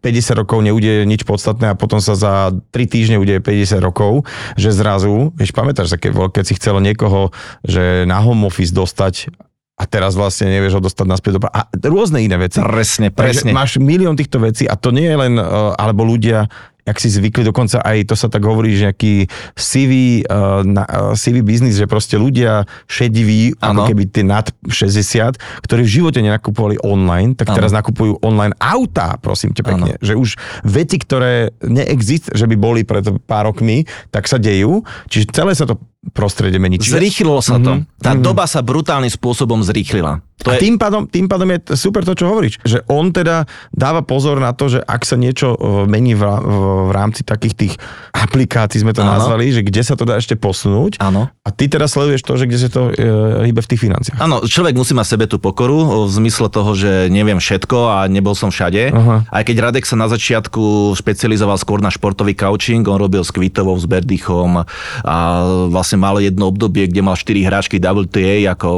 50 0.04 0.44
rokov 0.44 0.60
neudeje 0.60 1.08
nič 1.08 1.24
podstatné 1.24 1.72
a 1.72 1.78
potom 1.78 2.04
sa 2.04 2.12
za 2.12 2.52
3 2.52 2.84
týždne 2.84 3.16
udeje 3.16 3.40
50 3.40 3.80
rokov, 3.80 4.28
že 4.60 4.76
zrazu, 4.76 5.32
vieš, 5.40 5.56
pamätáš 5.56 5.96
sa, 5.96 5.96
keď, 5.96 6.36
keď 6.36 6.44
si 6.44 6.54
chcelo 6.60 6.84
niekoho, 6.84 7.32
že 7.64 8.04
na 8.04 8.20
home 8.20 8.44
office 8.44 8.76
dostať 8.76 9.32
a 9.78 9.86
teraz 9.86 10.18
vlastne 10.18 10.50
nevieš 10.50 10.78
ho 10.78 10.82
dostať 10.82 11.06
naspäť 11.06 11.30
do... 11.38 11.46
A 11.48 11.70
rôzne 11.86 12.18
iné 12.18 12.34
veci. 12.34 12.58
Presne, 12.58 13.14
Takže 13.14 13.46
presne. 13.46 13.50
máš 13.54 13.78
milión 13.78 14.18
týchto 14.18 14.42
vecí 14.42 14.66
a 14.66 14.74
to 14.74 14.90
nie 14.90 15.06
je 15.06 15.16
len, 15.16 15.38
uh, 15.38 15.78
alebo 15.78 16.02
ľudia, 16.02 16.50
jak 16.88 16.96
si 16.96 17.12
zvykli, 17.12 17.44
dokonca 17.44 17.84
aj 17.84 18.08
to 18.08 18.14
sa 18.16 18.32
tak 18.32 18.40
hovorí, 18.48 18.72
že 18.72 18.88
nejaký 18.88 19.28
CV, 19.52 20.24
uh, 20.24 20.64
na, 20.64 20.88
uh, 20.88 21.12
CV 21.12 21.44
biznis, 21.44 21.76
že 21.76 21.84
proste 21.84 22.16
ľudia 22.16 22.64
šediví, 22.88 23.52
ako 23.60 23.84
Áno. 23.84 23.88
keby 23.92 24.02
tie 24.08 24.24
nad 24.24 24.48
60, 24.64 25.36
ktorí 25.68 25.84
v 25.84 25.90
živote 26.00 26.24
nenakupovali 26.24 26.80
online, 26.80 27.36
tak 27.36 27.52
Áno. 27.52 27.56
teraz 27.60 27.70
nakupujú 27.76 28.24
online 28.24 28.56
autá, 28.56 29.20
prosím 29.20 29.52
ťa 29.52 29.62
pekne. 29.68 29.92
Áno. 30.00 30.02
Že 30.02 30.14
už 30.16 30.30
veci, 30.64 30.96
ktoré 30.96 31.52
neexist, 31.60 32.32
že 32.32 32.48
by 32.48 32.56
boli 32.56 32.80
pred 32.88 33.04
pár 33.28 33.52
rokmi, 33.52 33.84
tak 34.08 34.24
sa 34.24 34.40
dejú. 34.40 34.80
Čiže 35.12 35.30
celé 35.36 35.52
sa 35.52 35.68
to 35.68 35.76
prostredie 36.14 36.56
mení. 36.56 36.78
Čiže 36.78 36.94
Zrýchlilo 36.98 37.42
sa 37.42 37.58
to. 37.58 37.82
Mhm, 37.82 37.98
Tá 37.98 38.14
mhm. 38.14 38.22
doba 38.22 38.46
sa 38.46 38.62
brutálnym 38.62 39.10
spôsobom 39.10 39.58
zrýchlila. 39.66 40.22
To 40.38 40.54
je, 40.54 40.62
tým 40.62 40.78
pádom, 40.78 41.10
tým 41.10 41.26
pádom 41.26 41.50
je 41.50 41.74
super 41.74 42.06
to, 42.06 42.14
čo 42.14 42.30
hovoríš. 42.30 42.62
Že 42.62 42.86
on 42.86 43.10
teda 43.10 43.42
dáva 43.74 44.06
pozor 44.06 44.38
na 44.38 44.54
to, 44.54 44.70
že 44.70 44.78
ak 44.78 45.02
sa 45.02 45.18
niečo 45.18 45.50
e, 45.50 45.58
mení 45.90 46.14
v, 46.14 46.22
v- 46.22 46.94
rámci 46.94 47.26
takých 47.26 47.54
tých 47.58 47.74
aplikácií, 48.14 48.86
sme 48.86 48.94
to 48.94 49.02
Áno. 49.02 49.18
nazvali, 49.18 49.50
že 49.50 49.66
kde 49.66 49.82
sa 49.82 49.98
to 49.98 50.06
dá 50.06 50.14
ešte 50.14 50.38
posunúť. 50.38 51.02
Áno. 51.02 51.26
A 51.42 51.48
ty 51.50 51.66
teda 51.66 51.90
sleduješ 51.90 52.22
to, 52.22 52.38
že 52.38 52.46
kde 52.46 52.58
sa 52.62 52.70
to 52.70 52.82
e, 52.86 52.94
hýbe 53.50 53.58
v 53.58 53.66
tých 53.66 53.82
financiách. 53.82 54.14
Áno, 54.22 54.38
človek 54.46 54.78
musí 54.78 54.94
mať 54.94 55.18
sebe 55.18 55.26
tú 55.26 55.42
pokoru 55.42 55.74
o, 55.74 55.98
v 56.06 56.12
zmysle 56.14 56.46
toho, 56.54 56.70
že 56.78 57.10
neviem 57.10 57.42
všetko 57.42 57.98
a 57.98 58.06
nebol 58.06 58.38
som 58.38 58.54
všade. 58.54 58.94
Aha. 58.94 59.26
Aj 59.26 59.42
keď 59.42 59.74
Radek 59.74 59.90
sa 59.90 59.98
na 59.98 60.06
začiatku 60.06 60.94
špecializoval 60.94 61.58
skôr 61.58 61.82
na 61.82 61.90
športový 61.90 62.38
couching, 62.38 62.86
on 62.86 63.02
robil 63.02 63.26
s 63.26 63.34
Kvitovou, 63.34 63.74
s 63.74 63.90
Berdychom 63.90 64.62
a 65.02 65.16
vlastne 65.66 65.87
mal 65.94 66.18
jedno 66.20 66.50
obdobie, 66.50 66.90
kde 66.90 67.00
mal 67.00 67.16
4 67.16 67.46
hráčky 67.46 67.78
WTA, 67.78 68.52
ako 68.52 68.68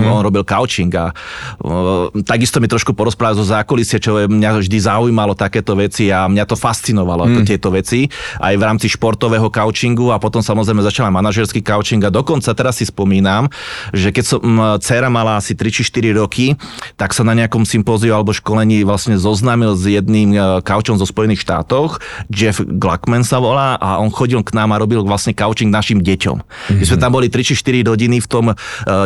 on 0.00 0.20
robil 0.24 0.42
couching 0.42 0.90
a 0.96 1.12
o, 1.60 2.08
takisto 2.24 2.58
mi 2.58 2.66
trošku 2.66 2.96
porozprával 2.96 3.38
zo 3.38 3.46
zákulisia, 3.46 4.00
čo 4.00 4.16
mňa 4.16 4.64
vždy 4.64 4.78
zaujímalo 4.80 5.36
takéto 5.36 5.76
veci 5.76 6.08
a 6.08 6.26
mňa 6.26 6.44
to 6.48 6.56
fascinovalo, 6.56 7.28
ako 7.28 7.40
tieto 7.44 7.68
veci, 7.68 8.08
aj 8.40 8.54
v 8.56 8.62
rámci 8.62 8.86
športového 8.88 9.52
couchingu 9.52 10.10
a 10.10 10.18
potom 10.18 10.40
samozrejme 10.40 10.80
začal 10.82 11.12
aj 11.12 11.14
manažerský 11.14 11.60
couching 11.60 12.02
a 12.02 12.10
dokonca 12.10 12.50
teraz 12.56 12.80
si 12.80 12.88
spomínam, 12.88 13.52
že 13.92 14.10
keď 14.10 14.24
som 14.24 14.40
dcera 14.80 15.12
mala 15.12 15.36
asi 15.36 15.52
3 15.52 15.68
či 15.68 15.82
4 15.84 16.18
roky, 16.18 16.56
tak 16.96 17.12
sa 17.12 17.26
na 17.26 17.36
nejakom 17.36 17.68
sympóziu 17.68 18.16
alebo 18.16 18.32
školení 18.32 18.86
vlastne 18.86 19.20
zoznámil 19.20 19.76
s 19.76 19.84
jedným 19.84 20.32
e, 20.32 20.38
couchom 20.64 20.96
zo 20.96 21.04
Spojených 21.04 21.44
štátoch, 21.44 22.00
Jeff 22.32 22.62
Gluckman 22.62 23.26
sa 23.26 23.42
volá 23.42 23.76
a 23.76 23.98
on 23.98 24.08
chodil 24.08 24.40
k 24.40 24.54
nám 24.54 24.72
a 24.72 24.80
robil 24.80 25.02
vlastne 25.04 25.34
couching 25.34 25.68
našim 25.68 26.00
deťom. 26.00 26.40
My 26.72 26.84
sme 26.84 26.98
tam 26.98 27.12
boli 27.14 27.28
3 27.28 27.42
či 27.42 27.54
4 27.56 27.88
hodiny 27.88 28.24
v 28.24 28.28
tom 28.28 28.52
uh, 28.52 28.56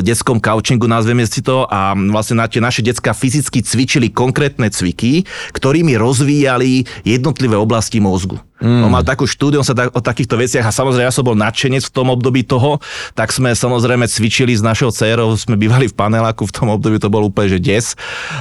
detskom 0.00 0.38
couchingu, 0.38 0.87
nazveme 0.87 1.26
si 1.26 1.42
to, 1.42 1.66
a 1.66 1.94
vlastne 1.94 2.38
na 2.38 2.46
tie 2.46 2.62
naše 2.62 2.83
decka 2.83 3.14
fyzicky 3.14 3.62
cvičili 3.62 4.09
konkrétne 4.11 4.70
cviky, 4.70 5.26
ktorými 5.55 5.98
rozvíjali 5.98 6.85
jednotlivé 7.07 7.55
oblasti 7.59 7.98
mozgu. 8.02 8.40
Mm. 8.62 8.87
On 8.87 8.90
mal 8.94 9.03
takú 9.03 9.27
štúdiu 9.27 9.59
on 9.59 9.66
sa 9.66 9.75
tak, 9.75 9.90
o 9.90 9.98
takýchto 9.98 10.38
veciach 10.38 10.62
a 10.62 10.70
samozrejme 10.70 11.11
ja 11.11 11.14
som 11.14 11.27
bol 11.27 11.35
nadšenec 11.35 11.83
v 11.83 11.92
tom 11.92 12.14
období 12.14 12.46
toho, 12.46 12.79
tak 13.18 13.35
sme 13.35 13.51
samozrejme 13.51 14.07
cvičili 14.07 14.55
s 14.55 14.62
našou 14.62 14.94
dcerou, 14.94 15.35
sme 15.35 15.59
bývali 15.59 15.90
v 15.90 15.94
paneláku, 15.98 16.46
v 16.46 16.55
tom 16.55 16.70
období 16.70 17.03
to 17.03 17.11
bol 17.11 17.27
úplne 17.27 17.51
že 17.51 17.59
des. 17.59 17.87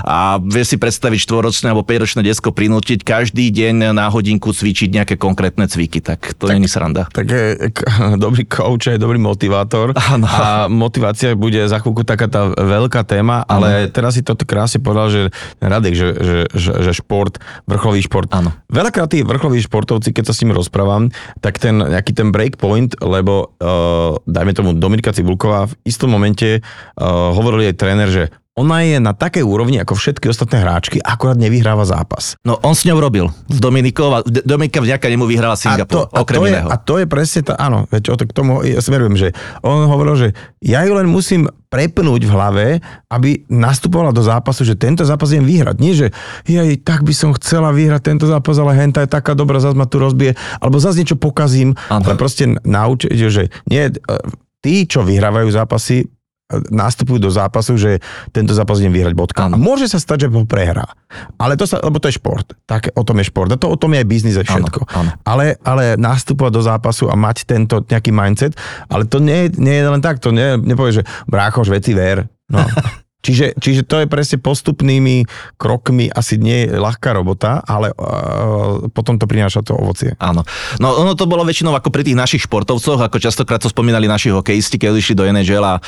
A 0.05 0.37
vieš 0.37 0.73
si 0.73 0.77
predstaviť 0.77 1.25
štvoročné 1.25 1.73
alebo 1.73 1.81
5-ročné 1.81 2.21
desko 2.21 2.53
prinútiť 2.53 3.01
každý 3.01 3.49
deň 3.49 3.97
na 3.97 4.05
hodinku 4.13 4.53
cvičiť 4.53 4.93
nejaké 4.93 5.15
konkrétne 5.17 5.65
cviky, 5.65 6.05
tak 6.05 6.37
to 6.37 6.45
není 6.45 6.69
sranda. 6.69 7.09
Tak 7.09 7.25
je, 7.25 7.73
dobrý 8.23 8.45
coach 8.45 8.93
je 8.93 9.01
dobrý 9.01 9.17
motivátor 9.17 9.97
Áno. 9.97 10.29
a 10.29 10.69
motivácia 10.69 11.33
bude 11.33 11.65
za 11.65 11.81
chvíľku 11.81 12.05
taká 12.05 12.29
tá 12.29 12.53
veľká 12.53 13.01
téma, 13.09 13.41
ale 13.49 13.89
teraz 13.89 14.13
si 14.13 14.21
to 14.21 14.37
krásne 14.37 14.83
povedal, 14.83 15.09
že 15.09 15.21
Radek, 15.57 15.95
že, 15.95 16.07
že, 16.13 16.37
že, 16.51 16.71
že 16.85 16.91
šport, 16.93 17.39
vrcholový 17.65 18.03
šport. 18.05 18.29
Áno. 18.35 18.51
Veľakrát 18.67 19.09
tí 19.09 19.23
vrcholoví 19.23 19.63
športovci, 19.63 20.10
keď 20.11 20.31
sa 20.31 20.33
s 20.35 20.41
nimi 20.43 20.55
rozprávam, 20.55 21.11
tak 21.39 21.59
ten 21.59 21.75
nejaký 21.79 22.11
ten 22.15 22.29
breakpoint, 22.29 22.99
lebo 23.01 23.55
uh, 23.59 24.19
dajme 24.27 24.51
tomu 24.55 24.69
Dominika 24.75 25.15
Cibulková 25.15 25.71
v 25.71 25.77
istom 25.87 26.11
momente 26.11 26.59
uh, 26.61 27.31
hovorili 27.31 27.71
aj 27.71 27.75
tréner, 27.79 28.09
že 28.11 28.23
ona 28.51 28.83
je 28.83 28.99
na 28.99 29.15
takej 29.15 29.47
úrovni 29.47 29.79
ako 29.79 29.95
všetky 29.95 30.27
ostatné 30.27 30.59
hráčky, 30.59 30.99
akurát 30.99 31.39
nevyhráva 31.39 31.87
zápas. 31.87 32.35
No 32.43 32.59
on 32.67 32.75
s 32.75 32.83
ňou 32.83 32.99
robil, 32.99 33.31
s 33.47 33.57
Dominikou 33.63 34.11
a 34.11 34.19
Dominika 34.27 34.83
vďaka 34.83 35.07
nemu 35.07 35.23
vyhrala 35.23 35.55
Singapur, 35.55 36.11
a 36.11 36.19
okrem 36.19 36.39
to 36.43 36.45
je, 36.45 36.51
iného. 36.51 36.67
a 36.67 36.75
to 36.75 36.99
je 36.99 37.05
presne 37.07 37.47
tá, 37.47 37.55
áno, 37.55 37.87
veď 37.87 38.11
o 38.11 38.15
to 38.19 38.27
k 38.27 38.35
tomu 38.35 38.59
ja 38.67 38.83
smerujem, 38.83 39.15
že 39.15 39.27
on 39.63 39.87
hovoril, 39.87 40.15
že 40.19 40.27
ja 40.59 40.83
ju 40.83 40.91
len 40.99 41.07
musím 41.07 41.47
prepnúť 41.71 42.27
v 42.27 42.31
hlave, 42.35 42.67
aby 43.07 43.47
nastupovala 43.47 44.11
do 44.11 44.19
zápasu, 44.19 44.67
že 44.67 44.75
tento 44.75 45.07
zápas 45.07 45.31
idem 45.31 45.47
vyhrať. 45.47 45.75
Nie, 45.79 45.93
že 45.95 46.07
jej, 46.43 46.75
tak 46.75 47.07
by 47.07 47.15
som 47.15 47.31
chcela 47.39 47.71
vyhrať 47.71 48.03
tento 48.03 48.27
zápas, 48.27 48.59
ale 48.59 48.75
henta 48.75 48.99
je 49.07 49.15
taká 49.15 49.31
dobrá, 49.31 49.63
zase 49.63 49.79
ma 49.79 49.87
tu 49.87 50.03
rozbije, 50.03 50.35
alebo 50.59 50.83
zase 50.83 50.99
niečo 50.99 51.15
pokazím, 51.15 51.71
Áno. 51.87 52.03
ale 52.03 52.19
proste 52.19 52.51
naučiť, 52.51 53.15
že 53.31 53.47
nie, 53.71 53.87
e, 53.87 53.95
tí, 54.59 54.83
čo 54.83 55.07
vyhrávajú 55.07 55.47
zápasy, 55.47 56.11
nastupujú 56.69 57.17
do 57.17 57.31
zápasu, 57.31 57.79
že 57.79 58.03
tento 58.35 58.51
zápas 58.51 58.79
idem 58.83 58.91
vyhrať 58.91 59.13
bodka. 59.15 59.47
A 59.47 59.55
môže 59.55 59.87
sa 59.87 59.97
stať, 59.97 60.25
že 60.25 60.27
ho 60.31 60.43
prehrá. 60.47 60.85
Ale 61.35 61.55
to 61.59 61.67
sa, 61.67 61.79
lebo 61.83 61.99
to 61.99 62.07
je 62.07 62.17
šport. 62.19 62.55
Tak 62.67 62.95
o 62.95 63.03
tom 63.03 63.19
je 63.19 63.27
šport. 63.27 63.51
A 63.51 63.57
to 63.59 63.71
o 63.71 63.77
tom 63.79 63.95
je 63.95 64.03
aj 64.03 64.07
biznis 64.07 64.37
a 64.39 64.43
všetko. 64.43 64.87
áno. 64.91 65.11
Ale, 65.23 65.59
ale 65.63 65.95
nastupovať 65.99 66.51
do 66.51 66.61
zápasu 66.63 67.05
a 67.11 67.15
mať 67.15 67.47
tento 67.47 67.83
nejaký 67.83 68.11
mindset, 68.11 68.53
ale 68.87 69.07
to 69.07 69.19
nie, 69.19 69.51
nie 69.59 69.79
je 69.79 69.85
len 69.87 70.01
tak, 70.03 70.19
to 70.19 70.31
nie, 70.31 70.59
nepovie, 70.59 71.01
že 71.01 71.03
bráchoš, 71.27 71.71
veci 71.71 71.95
ver. 71.95 72.27
No. 72.51 72.61
Čiže, 73.21 73.53
čiže 73.61 73.81
to 73.85 74.01
je 74.01 74.07
presne 74.09 74.41
postupnými 74.41 75.29
krokmi, 75.61 76.09
asi 76.09 76.41
nie 76.41 76.65
je 76.65 76.73
ľahká 76.73 77.13
robota, 77.13 77.61
ale 77.69 77.93
uh, 77.93 78.89
potom 78.89 79.21
to 79.21 79.29
prináša 79.29 79.61
to 79.61 79.77
ovocie. 79.77 80.17
Áno. 80.17 80.41
No 80.81 80.97
ono 80.97 81.13
to 81.13 81.29
bolo 81.29 81.45
väčšinou 81.45 81.77
ako 81.77 81.93
pri 81.93 82.01
tých 82.01 82.17
našich 82.17 82.49
športovcoch, 82.49 82.97
ako 82.97 83.21
častokrát 83.21 83.61
to 83.61 83.69
spomínali 83.69 84.09
naši 84.09 84.33
hokejisti, 84.33 84.81
keď 84.81 84.97
odišli 84.97 85.13
do 85.13 85.23
NHL 85.29 85.65
a 85.65 85.75
e, 85.77 85.81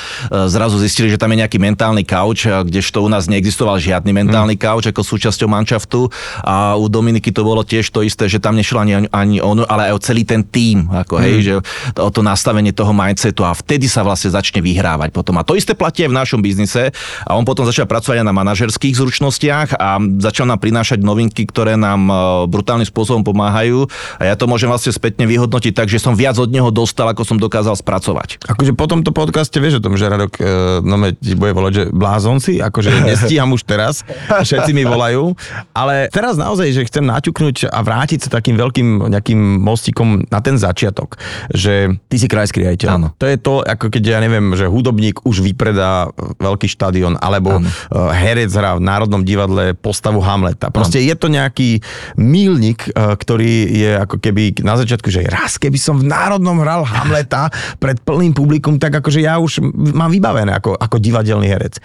zrazu 0.46 0.78
zistili, 0.78 1.10
že 1.10 1.18
tam 1.18 1.34
je 1.34 1.42
nejaký 1.42 1.58
mentálny 1.58 2.06
kauč, 2.06 2.46
a 2.46 2.62
kdežto 2.62 3.02
u 3.02 3.10
nás 3.10 3.26
neexistoval 3.26 3.82
žiadny 3.82 4.14
mentálny 4.14 4.54
kauč 4.54 4.94
ako 4.94 5.02
súčasťou 5.02 5.50
manšaftu 5.50 6.08
a 6.46 6.78
u 6.78 6.86
Dominiky 6.86 7.34
to 7.34 7.42
bolo 7.42 7.66
tiež 7.66 7.90
to 7.90 8.06
isté, 8.06 8.30
že 8.30 8.38
tam 8.38 8.54
nešlo 8.54 8.86
ani, 8.86 9.10
ani 9.10 9.42
on, 9.42 9.66
ale 9.66 9.90
aj 9.90 9.94
o 9.98 10.00
celý 10.04 10.24
ten 10.24 10.46
tím, 10.46 10.86
ako 10.94 11.18
hej, 11.18 11.36
že 11.42 11.54
o 11.98 12.10
to 12.14 12.22
nastavenie 12.22 12.70
toho 12.70 12.94
mindsetu 12.94 13.42
a 13.42 13.58
vtedy 13.58 13.90
sa 13.90 14.06
vlastne 14.06 14.30
začne 14.30 14.62
vyhrávať 14.62 15.10
potom. 15.10 15.34
A 15.42 15.48
to 15.48 15.58
isté 15.58 15.74
platí 15.74 16.06
aj 16.06 16.12
v 16.14 16.20
našom 16.22 16.40
biznise 16.46 16.94
a 17.24 17.36
on 17.36 17.44
potom 17.48 17.64
začal 17.68 17.88
pracovať 17.88 18.22
aj 18.22 18.28
na 18.28 18.36
manažerských 18.36 18.96
zručnostiach 18.96 19.80
a 19.80 20.00
začal 20.20 20.48
nám 20.48 20.60
prinášať 20.60 21.02
novinky, 21.02 21.48
ktoré 21.48 21.76
nám 21.80 22.02
e, 22.08 22.14
brutálnym 22.52 22.88
spôsobom 22.88 23.24
pomáhajú 23.24 23.88
a 24.20 24.24
ja 24.30 24.36
to 24.36 24.46
môžem 24.48 24.70
vlastne 24.70 24.92
spätne 24.92 25.26
vyhodnotiť 25.28 25.74
tak, 25.74 25.88
že 25.88 26.02
som 26.02 26.14
viac 26.14 26.36
od 26.38 26.50
neho 26.52 26.70
dostal, 26.70 27.08
ako 27.10 27.24
som 27.24 27.38
dokázal 27.40 27.76
spracovať. 27.80 28.44
Akože 28.48 28.76
po 28.76 28.86
tomto 28.86 29.16
podcaste 29.16 29.56
vieš 29.58 29.80
o 29.80 29.84
tom, 29.84 29.96
že 29.96 30.12
Radok 30.12 30.34
e, 30.40 30.44
no 30.84 30.96
me 31.00 31.16
ti 31.16 31.36
bude 31.36 31.56
volať, 31.56 31.72
že 31.74 31.84
blázonci, 31.90 32.60
akože 32.60 32.90
nestíham 33.10 33.50
už 33.56 33.64
teraz, 33.64 34.04
všetci 34.30 34.72
mi 34.76 34.84
volajú, 34.84 35.34
ale 35.72 36.12
teraz 36.12 36.36
naozaj, 36.36 36.70
že 36.76 36.88
chcem 36.88 37.06
naťuknúť 37.08 37.72
a 37.72 37.80
vrátiť 37.82 38.28
sa 38.28 38.30
takým 38.40 38.60
veľkým 38.60 39.10
nejakým 39.10 39.40
mostikom 39.62 40.26
na 40.28 40.40
ten 40.42 40.58
začiatok, 40.58 41.18
že 41.54 41.94
ty 42.10 42.16
si 42.18 42.28
krajský 42.28 42.66
riaditeľ. 42.66 42.90
Áno. 42.90 43.08
To 43.18 43.26
je 43.30 43.38
to, 43.38 43.62
ako 43.62 43.94
keď 43.94 44.04
ja 44.04 44.20
neviem, 44.20 44.54
že 44.58 44.70
hudobník 44.70 45.22
už 45.24 45.46
vypredá 45.46 46.10
veľký 46.40 46.68
štadión, 46.68 47.13
alebo 47.20 47.62
Áno. 47.62 47.68
e, 47.68 48.00
herec 48.14 48.52
hrá 48.54 48.78
v 48.78 48.86
Národnom 48.86 49.22
divadle 49.22 49.74
postavu 49.78 50.24
Hamleta. 50.24 50.74
Proste 50.74 51.02
je 51.02 51.16
to 51.18 51.28
nejaký 51.30 51.80
mílnik, 52.18 52.90
e, 52.90 53.14
ktorý 53.16 53.52
je 53.70 53.92
ako 54.00 54.18
keby 54.22 54.64
na 54.66 54.80
začiatku, 54.80 55.10
že 55.10 55.26
raz 55.28 55.58
keby 55.58 55.78
som 55.78 56.00
v 56.00 56.10
Národnom 56.10 56.58
hral 56.62 56.86
Hamleta 56.86 57.50
pred 57.78 58.00
plným 58.02 58.34
publikum, 58.34 58.80
tak 58.82 59.04
akože 59.04 59.22
ja 59.22 59.38
už 59.38 59.62
mám 59.74 60.10
vybavené 60.10 60.56
ako, 60.58 60.78
ako 60.78 60.98
divadelný 60.98 61.48
herec. 61.50 61.78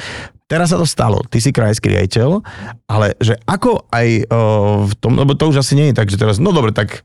Teraz 0.48 0.72
sa 0.72 0.80
to 0.80 0.88
stalo, 0.88 1.20
ty 1.28 1.44
si 1.44 1.52
krajský 1.52 1.92
riaditeľ, 1.92 2.40
ale 2.88 3.12
že 3.20 3.36
ako 3.44 3.84
aj 3.92 4.08
o, 4.08 4.40
v 4.88 4.92
tom, 4.96 5.20
lebo 5.20 5.36
to 5.36 5.52
už 5.52 5.60
asi 5.60 5.76
nie 5.76 5.92
je 5.92 5.98
tak, 6.00 6.08
že 6.08 6.16
teraz, 6.16 6.40
no 6.40 6.56
dobre, 6.56 6.72
tak 6.72 7.04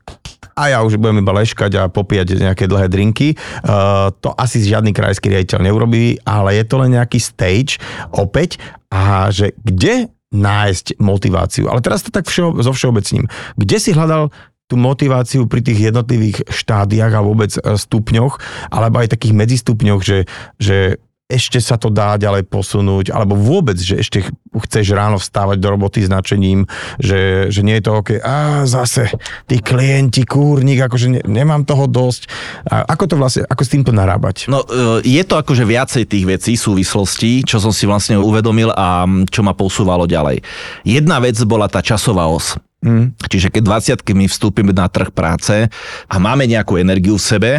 a 0.56 0.72
ja 0.72 0.78
už 0.80 0.96
budem 0.96 1.20
iba 1.20 1.34
leškať 1.34 1.72
a 1.76 1.82
popíjať 1.90 2.38
nejaké 2.38 2.70
dlhé 2.70 2.86
drinky. 2.86 3.34
Uh, 3.66 4.14
to 4.22 4.30
asi 4.38 4.62
žiadny 4.62 4.94
krajský 4.94 5.28
riaditeľ 5.28 5.66
neurobí, 5.66 6.22
ale 6.22 6.56
je 6.56 6.64
to 6.64 6.78
len 6.78 6.94
nejaký 6.94 7.18
stage 7.18 7.82
opäť 8.14 8.62
a 8.88 9.28
že 9.34 9.52
kde 9.66 10.14
nájsť 10.34 10.98
motiváciu. 10.98 11.70
Ale 11.70 11.82
teraz 11.82 12.02
to 12.02 12.10
tak 12.10 12.26
všeo, 12.26 12.58
zo 12.62 12.72
všeobecním. 12.74 13.30
Kde 13.54 13.76
si 13.78 13.90
hľadal 13.94 14.34
tú 14.66 14.74
motiváciu 14.80 15.46
pri 15.46 15.60
tých 15.60 15.92
jednotlivých 15.92 16.48
štádiách 16.48 17.12
a 17.12 17.24
vôbec 17.24 17.52
e, 17.54 17.76
stupňoch, 17.76 18.40
alebo 18.72 18.96
aj 18.98 19.12
takých 19.12 19.36
medzistupňoch, 19.36 20.00
že, 20.00 20.18
že 20.56 20.98
ešte 21.34 21.58
sa 21.58 21.74
to 21.74 21.90
dá 21.90 22.14
ďalej 22.14 22.46
posunúť, 22.46 23.10
alebo 23.10 23.34
vôbec, 23.34 23.74
že 23.74 23.98
ešte 23.98 24.22
chceš 24.54 24.94
ráno 24.94 25.18
vstávať 25.18 25.58
do 25.58 25.68
roboty 25.74 26.06
s 26.06 26.08
nadšením, 26.08 26.70
že, 27.02 27.50
že 27.50 27.60
nie 27.66 27.82
je 27.82 27.84
to 27.84 27.92
OK, 27.98 28.10
a 28.22 28.62
zase 28.64 29.10
tí 29.50 29.58
klienti, 29.58 30.22
kúrnik, 30.22 30.78
akože 30.86 31.06
ne, 31.10 31.20
nemám 31.26 31.66
toho 31.66 31.90
dosť. 31.90 32.30
A 32.70 32.86
ako 32.86 33.04
to 33.10 33.14
vlastne, 33.18 33.42
ako 33.50 33.62
s 33.66 33.72
týmto 33.74 33.90
narábať? 33.90 34.46
No, 34.46 34.62
e, 34.62 35.02
je 35.02 35.22
to 35.26 35.34
akože 35.34 35.66
viacej 35.66 36.06
tých 36.06 36.24
vecí, 36.24 36.52
súvislostí, 36.54 37.42
čo 37.42 37.58
som 37.58 37.74
si 37.74 37.84
vlastne 37.90 38.14
uvedomil 38.14 38.70
a 38.70 39.02
čo 39.26 39.42
ma 39.42 39.52
posúvalo 39.58 40.06
ďalej. 40.06 40.40
Jedna 40.86 41.18
vec 41.18 41.34
bola 41.42 41.66
tá 41.66 41.82
časová 41.82 42.30
os. 42.30 42.54
Mm. 42.84 43.16
Čiže 43.16 43.48
keď 43.48 43.96
20 43.96 44.12
my 44.12 44.26
vstúpime 44.28 44.76
na 44.76 44.92
trh 44.92 45.08
práce 45.08 45.72
a 46.04 46.16
máme 46.20 46.44
nejakú 46.44 46.76
energiu 46.76 47.16
v 47.16 47.24
sebe, 47.24 47.52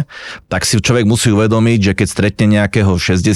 tak 0.46 0.62
si 0.62 0.78
človek 0.78 1.02
musí 1.02 1.34
uvedomiť, 1.34 1.90
že 1.90 1.92
keď 1.98 2.06
stretne 2.06 2.46
nejakého 2.62 2.94
60 2.94 3.34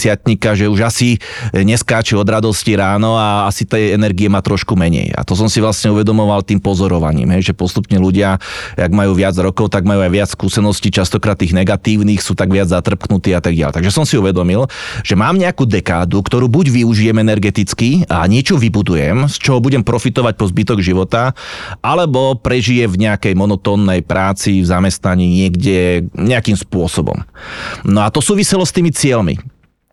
že 0.54 0.70
už 0.70 0.80
asi 0.86 1.18
neskáče 1.50 2.14
od 2.14 2.28
radosti 2.30 2.78
ráno 2.78 3.18
a 3.18 3.50
asi 3.50 3.66
tej 3.66 3.98
energie 3.98 4.30
má 4.30 4.38
trošku 4.38 4.78
menej. 4.78 5.10
A 5.18 5.26
to 5.26 5.34
som 5.34 5.50
si 5.50 5.58
vlastne 5.58 5.90
uvedomoval 5.90 6.46
tým 6.46 6.62
pozorovaním, 6.62 7.34
hej, 7.34 7.50
že 7.50 7.54
postupne 7.58 7.98
ľudia, 7.98 8.38
jak 8.78 8.92
majú 8.94 9.18
viac 9.18 9.34
rokov, 9.42 9.74
tak 9.74 9.82
majú 9.82 10.06
aj 10.06 10.12
viac 10.14 10.28
skúseností, 10.30 10.94
častokrát 10.94 11.34
tých 11.34 11.50
negatívnych 11.50 12.22
sú 12.22 12.38
tak 12.38 12.54
viac 12.54 12.70
zatrpknutí 12.70 13.34
a 13.34 13.42
tak 13.42 13.58
ďalej. 13.58 13.82
Takže 13.82 13.90
som 13.90 14.06
si 14.06 14.14
uvedomil, 14.14 14.70
že 15.02 15.18
mám 15.18 15.34
nejakú 15.34 15.66
dekádu, 15.66 16.22
ktorú 16.22 16.46
buď 16.46 16.70
využijem 16.70 17.18
energeticky 17.18 18.06
a 18.06 18.22
niečo 18.30 18.54
vybudujem, 18.54 19.26
z 19.26 19.36
čoho 19.42 19.58
budem 19.58 19.82
profitovať 19.82 20.38
po 20.38 20.46
zbytok 20.46 20.78
života, 20.78 21.34
alebo 21.80 22.36
prežije 22.36 22.84
v 22.86 23.08
nejakej 23.08 23.34
monotónnej 23.36 24.04
práci, 24.04 24.60
v 24.60 24.68
zamestnaní 24.68 25.26
niekde 25.26 26.08
nejakým 26.12 26.56
spôsobom. 26.56 27.24
No 27.84 28.04
a 28.04 28.12
to 28.12 28.20
súviselo 28.20 28.64
s 28.64 28.72
tými 28.72 28.92
cieľmi. 28.92 29.40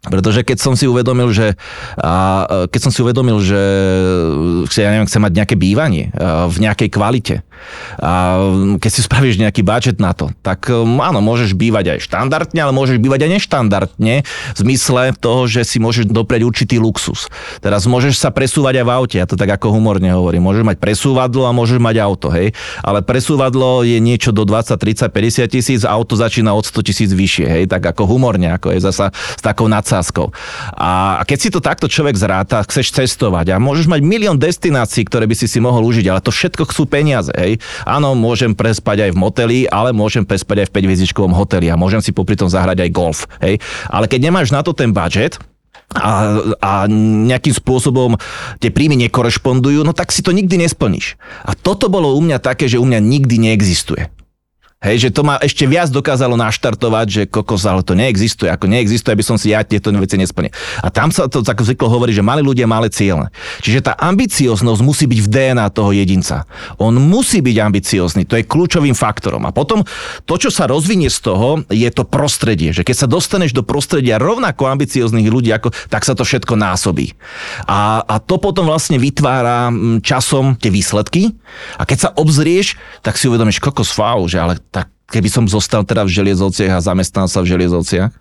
Pretože 0.08 0.46
keď 0.48 0.58
som 0.62 0.74
si 0.78 0.88
uvedomil, 0.88 1.36
že, 1.36 1.60
a, 2.00 2.48
keď 2.72 2.80
som 2.80 2.92
si 2.96 3.04
uvedomil, 3.04 3.44
že 3.44 3.60
ja 4.80 4.94
neviem, 4.94 5.10
chcem 5.10 5.20
mať 5.20 5.34
nejaké 5.36 5.56
bývanie 5.60 6.16
a, 6.16 6.48
v 6.48 6.64
nejakej 6.64 6.90
kvalite, 6.92 7.36
a 7.98 8.38
keď 8.78 8.92
si 8.92 9.02
spravíš 9.02 9.42
nejaký 9.42 9.62
budget 9.66 9.98
na 9.98 10.14
to, 10.14 10.30
tak 10.46 10.70
um, 10.70 11.00
áno, 11.02 11.24
môžeš 11.24 11.58
bývať 11.58 11.98
aj 11.98 12.00
štandardne, 12.06 12.60
ale 12.62 12.74
môžeš 12.76 12.98
bývať 13.02 13.26
aj 13.26 13.32
neštandardne 13.40 14.16
v 14.24 14.58
zmysle 14.58 15.16
toho, 15.18 15.50
že 15.50 15.66
si 15.66 15.78
môžeš 15.82 16.10
doprieť 16.10 16.44
určitý 16.46 16.76
luxus. 16.78 17.32
Teraz 17.64 17.88
môžeš 17.88 18.20
sa 18.20 18.30
presúvať 18.30 18.84
aj 18.84 18.86
v 18.86 18.92
aute, 18.92 19.16
ja 19.18 19.28
to 19.30 19.40
tak 19.40 19.50
ako 19.50 19.74
humorne 19.74 20.12
hovorím. 20.12 20.46
Môžeš 20.46 20.64
mať 20.68 20.78
presúvadlo 20.78 21.48
a 21.48 21.56
môžeš 21.56 21.80
mať 21.80 21.96
auto, 22.04 22.28
hej. 22.34 22.52
Ale 22.84 23.02
presúvadlo 23.02 23.88
je 23.88 23.98
niečo 24.04 24.36
do 24.36 24.44
20, 24.44 24.76
30, 24.76 25.10
50 25.10 25.48
tisíc, 25.48 25.82
auto 25.88 26.20
začína 26.20 26.52
od 26.52 26.68
100 26.68 26.88
tisíc 26.88 27.10
vyššie, 27.14 27.46
hej, 27.48 27.64
tak 27.72 27.82
ako 27.82 28.04
humorne, 28.06 28.52
ako 28.52 28.76
je 28.76 28.80
zasa 28.84 29.10
s 29.14 29.42
takou 29.42 29.72
nadsázkou. 29.72 30.30
A 30.76 31.24
keď 31.24 31.38
si 31.40 31.50
to 31.50 31.64
takto 31.64 31.88
človek 31.88 32.20
zráta, 32.20 32.62
chceš 32.68 32.92
cestovať 32.92 33.56
a 33.56 33.62
môžeš 33.62 33.88
mať 33.88 34.02
milión 34.04 34.36
destinácií, 34.36 35.08
ktoré 35.08 35.24
by 35.24 35.36
si 35.40 35.48
si 35.48 35.64
mohol 35.64 35.88
užiť, 35.88 36.06
ale 36.12 36.20
to 36.20 36.36
všetko 36.36 36.68
chcú 36.68 36.84
peniaze, 36.84 37.32
hej. 37.32 37.47
Áno, 37.88 38.12
môžem 38.18 38.52
prespať 38.52 39.08
aj 39.08 39.12
v 39.16 39.20
moteli, 39.20 39.60
ale 39.72 39.96
môžem 39.96 40.28
prespať 40.28 40.66
aj 40.66 40.68
v 40.68 40.76
5 40.76 40.88
hviezdičkovom 40.92 41.34
hoteli 41.34 41.72
a 41.72 41.80
môžem 41.80 42.04
si 42.04 42.12
popri 42.12 42.36
tom 42.36 42.52
zahrať 42.52 42.84
aj 42.84 42.90
golf, 42.92 43.20
hej. 43.40 43.64
Ale 43.88 44.12
keď 44.12 44.28
nemáš 44.28 44.52
na 44.52 44.60
to 44.60 44.76
ten 44.76 44.92
budget, 44.92 45.40
a, 45.96 46.44
a 46.60 46.72
nejakým 46.92 47.56
spôsobom 47.56 48.20
tie 48.60 48.76
príjmy 48.76 49.00
nekorešpondujú, 49.08 49.88
no 49.88 49.96
tak 49.96 50.12
si 50.12 50.20
to 50.20 50.36
nikdy 50.36 50.60
nesplníš. 50.60 51.16
A 51.48 51.56
toto 51.56 51.88
bolo 51.88 52.12
u 52.12 52.20
mňa 52.20 52.44
také, 52.44 52.68
že 52.68 52.76
u 52.76 52.84
mňa 52.84 53.00
nikdy 53.00 53.40
neexistuje. 53.40 54.12
Hej, 54.78 55.10
že 55.10 55.14
to 55.18 55.26
ma 55.26 55.42
ešte 55.42 55.66
viac 55.66 55.90
dokázalo 55.90 56.38
naštartovať, 56.38 57.08
že 57.10 57.22
kokos, 57.26 57.66
ale 57.66 57.82
to 57.82 57.98
neexistuje. 57.98 58.46
Ako 58.46 58.70
neexistuje, 58.70 59.10
aby 59.10 59.26
som 59.26 59.34
si 59.34 59.50
ja 59.50 59.66
tieto 59.66 59.90
veci 59.98 60.22
nesplnil. 60.22 60.54
A 60.86 60.94
tam 60.94 61.10
sa 61.10 61.26
to 61.26 61.42
tak 61.42 61.58
zvyklo 61.66 61.90
hovorí, 61.90 62.14
že 62.14 62.22
mali 62.22 62.46
ľudia 62.46 62.70
malé 62.70 62.94
ciele. 62.94 63.34
Čiže 63.66 63.90
tá 63.90 63.98
ambicioznosť 63.98 64.82
musí 64.86 65.10
byť 65.10 65.20
v 65.26 65.32
DNA 65.34 65.66
toho 65.74 65.90
jedinca. 65.98 66.46
On 66.78 66.94
musí 66.94 67.42
byť 67.42 67.58
ambiciózny, 67.58 68.30
to 68.30 68.38
je 68.38 68.46
kľúčovým 68.46 68.94
faktorom. 68.94 69.50
A 69.50 69.52
potom 69.52 69.82
to, 70.30 70.38
čo 70.38 70.54
sa 70.54 70.70
rozvinie 70.70 71.10
z 71.10 71.26
toho, 71.26 71.66
je 71.74 71.90
to 71.90 72.06
prostredie. 72.06 72.70
Že 72.70 72.86
keď 72.86 72.96
sa 73.02 73.08
dostaneš 73.10 73.58
do 73.58 73.66
prostredia 73.66 74.22
rovnako 74.22 74.70
ambicióznych 74.70 75.26
ľudí, 75.26 75.50
ako, 75.58 75.74
tak 75.90 76.06
sa 76.06 76.14
to 76.14 76.22
všetko 76.22 76.54
násobí. 76.54 77.18
A, 77.66 78.06
a 78.06 78.22
to 78.22 78.38
potom 78.38 78.70
vlastne 78.70 79.02
vytvára 79.02 79.74
časom 80.06 80.54
tie 80.54 80.70
výsledky. 80.70 81.34
A 81.82 81.90
keď 81.90 81.98
sa 81.98 82.10
obzrieš, 82.14 82.78
tak 83.02 83.18
si 83.18 83.26
uvedomíš, 83.26 83.58
kokos 83.58 83.90
fau, 83.90 84.22
že 84.30 84.38
ale 84.38 84.67
tak 84.70 84.92
keby 85.08 85.32
som 85.32 85.46
zostal 85.48 85.88
teda 85.88 86.04
v 86.04 86.12
želiezovciach 86.12 86.78
a 86.78 86.84
zamestnal 86.84 87.32
sa 87.32 87.40
v 87.42 87.56
želiezovciach, 87.56 88.12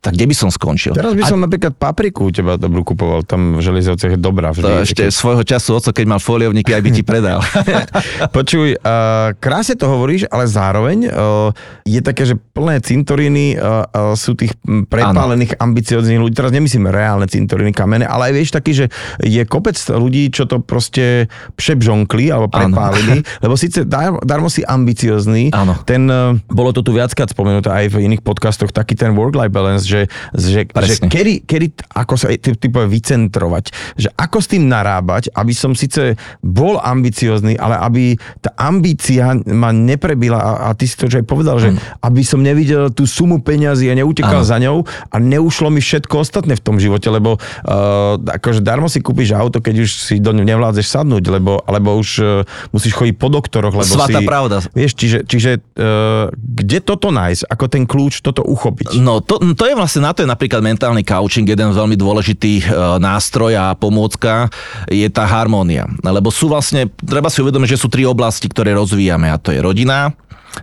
tak 0.00 0.16
kde 0.16 0.32
by 0.32 0.34
som 0.34 0.48
skončil? 0.48 0.96
Teraz 0.96 1.12
by 1.12 1.20
A 1.20 1.28
som 1.28 1.36
napríklad 1.36 1.76
papriku 1.76 2.28
u 2.28 2.32
teba 2.32 2.56
dobrú 2.56 2.80
kupoval, 2.80 3.20
tam 3.20 3.60
v 3.60 3.62
železovciach 3.62 4.16
je 4.16 4.20
dobrá. 4.20 4.56
to 4.56 4.64
Vždy, 4.64 4.88
ešte 4.88 5.04
svojho 5.12 5.44
času, 5.44 5.76
oco, 5.76 5.92
keď 5.92 6.04
mal 6.08 6.20
foliovníky, 6.20 6.72
aj 6.72 6.80
by 6.80 6.90
ti 6.90 7.02
predal. 7.04 7.44
Počuj, 8.36 8.80
uh, 8.80 9.36
krásne 9.36 9.76
to 9.76 9.84
hovoríš, 9.92 10.24
ale 10.32 10.48
zároveň 10.48 11.12
uh, 11.12 11.52
je 11.84 12.00
také, 12.00 12.24
že 12.24 12.32
plné 12.32 12.80
cintoríny 12.80 13.60
uh, 13.60 13.84
uh, 13.92 14.16
sú 14.16 14.32
tých 14.32 14.56
prepálených, 14.64 15.60
ambicioznych 15.60 16.16
ľudí. 16.16 16.32
Teraz 16.32 16.56
nemyslím 16.56 16.88
reálne 16.88 17.28
cintoríny 17.28 17.76
kamene, 17.76 18.08
ale 18.08 18.32
aj 18.32 18.34
vieš 18.40 18.50
taký, 18.56 18.72
že 18.72 18.86
je 19.20 19.44
kopec 19.44 19.76
ľudí, 19.76 20.32
čo 20.32 20.48
to 20.48 20.64
proste 20.64 21.28
přebžonkli 21.60 22.32
alebo 22.32 22.48
prepálili, 22.48 23.20
lebo 23.44 23.52
síce 23.52 23.84
dar, 23.84 24.16
darmo 24.24 24.48
si 24.48 24.64
ambiciozný, 24.64 25.52
Áno. 25.52 25.76
ten, 25.84 26.08
uh, 26.08 26.32
bolo 26.48 26.72
to 26.72 26.80
tu 26.80 26.96
viackrát 26.96 27.28
spomenuté 27.28 27.68
aj 27.68 27.92
v 27.92 28.08
iných 28.08 28.24
podcastoch, 28.24 28.72
taký 28.72 28.96
ten 28.96 29.12
work-life 29.12 29.52
balance, 29.52 29.89
že, 29.90 30.00
že, 30.30 30.62
že 30.70 30.94
kedy, 31.02 31.42
kedy, 31.42 31.66
ako 31.98 32.14
sa 32.14 32.30
ty, 32.30 32.54
ty 32.54 32.66
povie, 32.70 33.02
vycentrovať, 33.02 33.64
že 33.98 34.08
ako 34.14 34.38
s 34.38 34.46
tým 34.54 34.70
narábať, 34.70 35.34
aby 35.34 35.50
som 35.50 35.74
síce 35.74 36.14
bol 36.38 36.78
ambiciózny, 36.78 37.58
ale 37.58 37.74
aby 37.82 38.04
tá 38.38 38.54
ambícia 38.54 39.34
ma 39.50 39.74
neprebila 39.74 40.38
a, 40.38 40.52
a 40.70 40.78
ty 40.78 40.86
si 40.86 40.94
to 40.94 41.10
už 41.10 41.24
aj 41.24 41.26
povedal, 41.26 41.58
že 41.58 41.74
aby 42.06 42.22
som 42.22 42.38
nevidel 42.38 42.94
tú 42.94 43.08
sumu 43.10 43.42
peňazí 43.42 43.90
a 43.90 43.98
neutekal 43.98 44.46
Áno. 44.46 44.48
za 44.48 44.56
ňou 44.62 44.86
a 44.86 45.16
neušlo 45.18 45.74
mi 45.74 45.82
všetko 45.82 46.22
ostatné 46.22 46.54
v 46.54 46.62
tom 46.62 46.76
živote, 46.78 47.10
lebo 47.10 47.40
uh, 47.40 48.14
akože 48.20 48.62
darmo 48.62 48.86
si 48.86 49.02
kúpiš 49.02 49.34
auto, 49.34 49.58
keď 49.58 49.82
už 49.82 49.90
si 49.90 50.14
do 50.22 50.30
ňu 50.30 50.44
nevládzeš 50.44 50.86
sadnúť, 50.86 51.24
lebo, 51.32 51.58
alebo 51.64 51.96
už 51.96 52.10
uh, 52.20 52.28
musíš 52.70 52.94
chodiť 52.94 53.16
po 53.16 53.32
doktoroch, 53.32 53.74
lebo 53.74 53.88
Svatá 53.88 54.20
si... 54.20 54.28
pravda. 54.28 54.62
Vieš, 54.76 54.92
čiže, 54.94 55.18
čiže 55.24 55.50
uh, 55.58 56.28
kde 56.30 56.78
toto 56.84 57.08
nájsť, 57.10 57.48
ako 57.48 57.64
ten 57.66 57.84
kľúč 57.88 58.20
toto 58.20 58.44
uchopiť? 58.44 59.00
No 59.00 59.24
to, 59.24 59.40
to 59.56 59.64
je 59.64 59.74
vlastne, 59.80 60.04
na 60.04 60.12
to 60.12 60.22
je 60.22 60.28
napríklad 60.28 60.60
mentálny 60.60 61.00
coaching, 61.00 61.48
jeden 61.48 61.72
veľmi 61.72 61.96
dôležitý 61.96 62.60
e, 62.60 62.64
nástroj 63.00 63.56
a 63.56 63.72
pomôcka 63.72 64.52
je 64.86 65.08
tá 65.08 65.24
harmónia. 65.24 65.88
Lebo 66.04 66.28
sú 66.28 66.52
vlastne, 66.52 66.92
treba 67.00 67.32
si 67.32 67.40
uvedomiť, 67.40 67.74
že 67.76 67.80
sú 67.80 67.88
tri 67.88 68.04
oblasti, 68.04 68.46
ktoré 68.46 68.76
rozvíjame 68.76 69.32
a 69.32 69.40
to 69.40 69.50
je 69.50 69.64
rodina, 69.64 70.12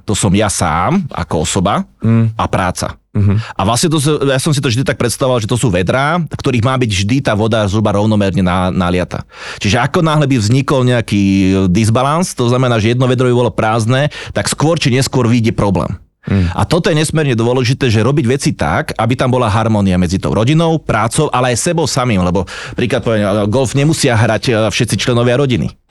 to 0.04 0.14
som 0.14 0.32
ja 0.36 0.52
sám 0.52 1.08
ako 1.10 1.48
osoba 1.48 1.88
mm. 2.04 2.36
a 2.36 2.46
práca. 2.46 3.00
Mm-hmm. 3.18 3.38
A 3.58 3.62
vlastne 3.66 3.90
to, 3.90 3.98
ja 4.30 4.38
som 4.38 4.54
si 4.54 4.62
to 4.62 4.70
vždy 4.70 4.86
tak 4.86 5.02
predstavoval, 5.02 5.42
že 5.42 5.50
to 5.50 5.58
sú 5.58 5.74
vedrá, 5.74 6.22
v 6.22 6.38
ktorých 6.38 6.62
má 6.62 6.78
byť 6.78 6.92
vždy 6.94 7.18
tá 7.26 7.34
voda 7.34 7.66
zhruba 7.66 7.98
rovnomerne 7.98 8.46
na, 8.46 8.70
naliata. 8.70 9.26
Čiže 9.58 9.82
ako 9.82 10.06
náhle 10.06 10.30
by 10.30 10.38
vznikol 10.38 10.86
nejaký 10.86 11.24
disbalans, 11.74 12.38
to 12.38 12.46
znamená, 12.46 12.78
že 12.78 12.94
jedno 12.94 13.10
vedro 13.10 13.26
by 13.26 13.34
bolo 13.34 13.50
prázdne, 13.50 14.14
tak 14.38 14.46
skôr 14.46 14.78
či 14.78 14.94
neskôr 14.94 15.26
vyjde 15.26 15.58
problém. 15.58 15.98
A 16.28 16.68
toto 16.68 16.92
je 16.92 17.00
nesmierne 17.00 17.40
dôležité, 17.40 17.88
že 17.88 18.04
robiť 18.04 18.26
veci 18.28 18.52
tak, 18.52 18.92
aby 19.00 19.16
tam 19.16 19.32
bola 19.32 19.48
harmónia 19.48 19.96
medzi 19.96 20.20
tou 20.20 20.36
rodinou, 20.36 20.76
prácou, 20.76 21.32
ale 21.32 21.56
aj 21.56 21.72
sebou 21.72 21.88
samým, 21.88 22.20
lebo 22.20 22.44
príklad 22.76 23.02
poviem, 23.04 23.48
golf 23.48 23.72
nemusia 23.74 24.14
hrať 24.20 24.44
e, 24.48 24.52
všetci 24.68 25.00
členovia 25.00 25.40
rodiny. 25.40 25.87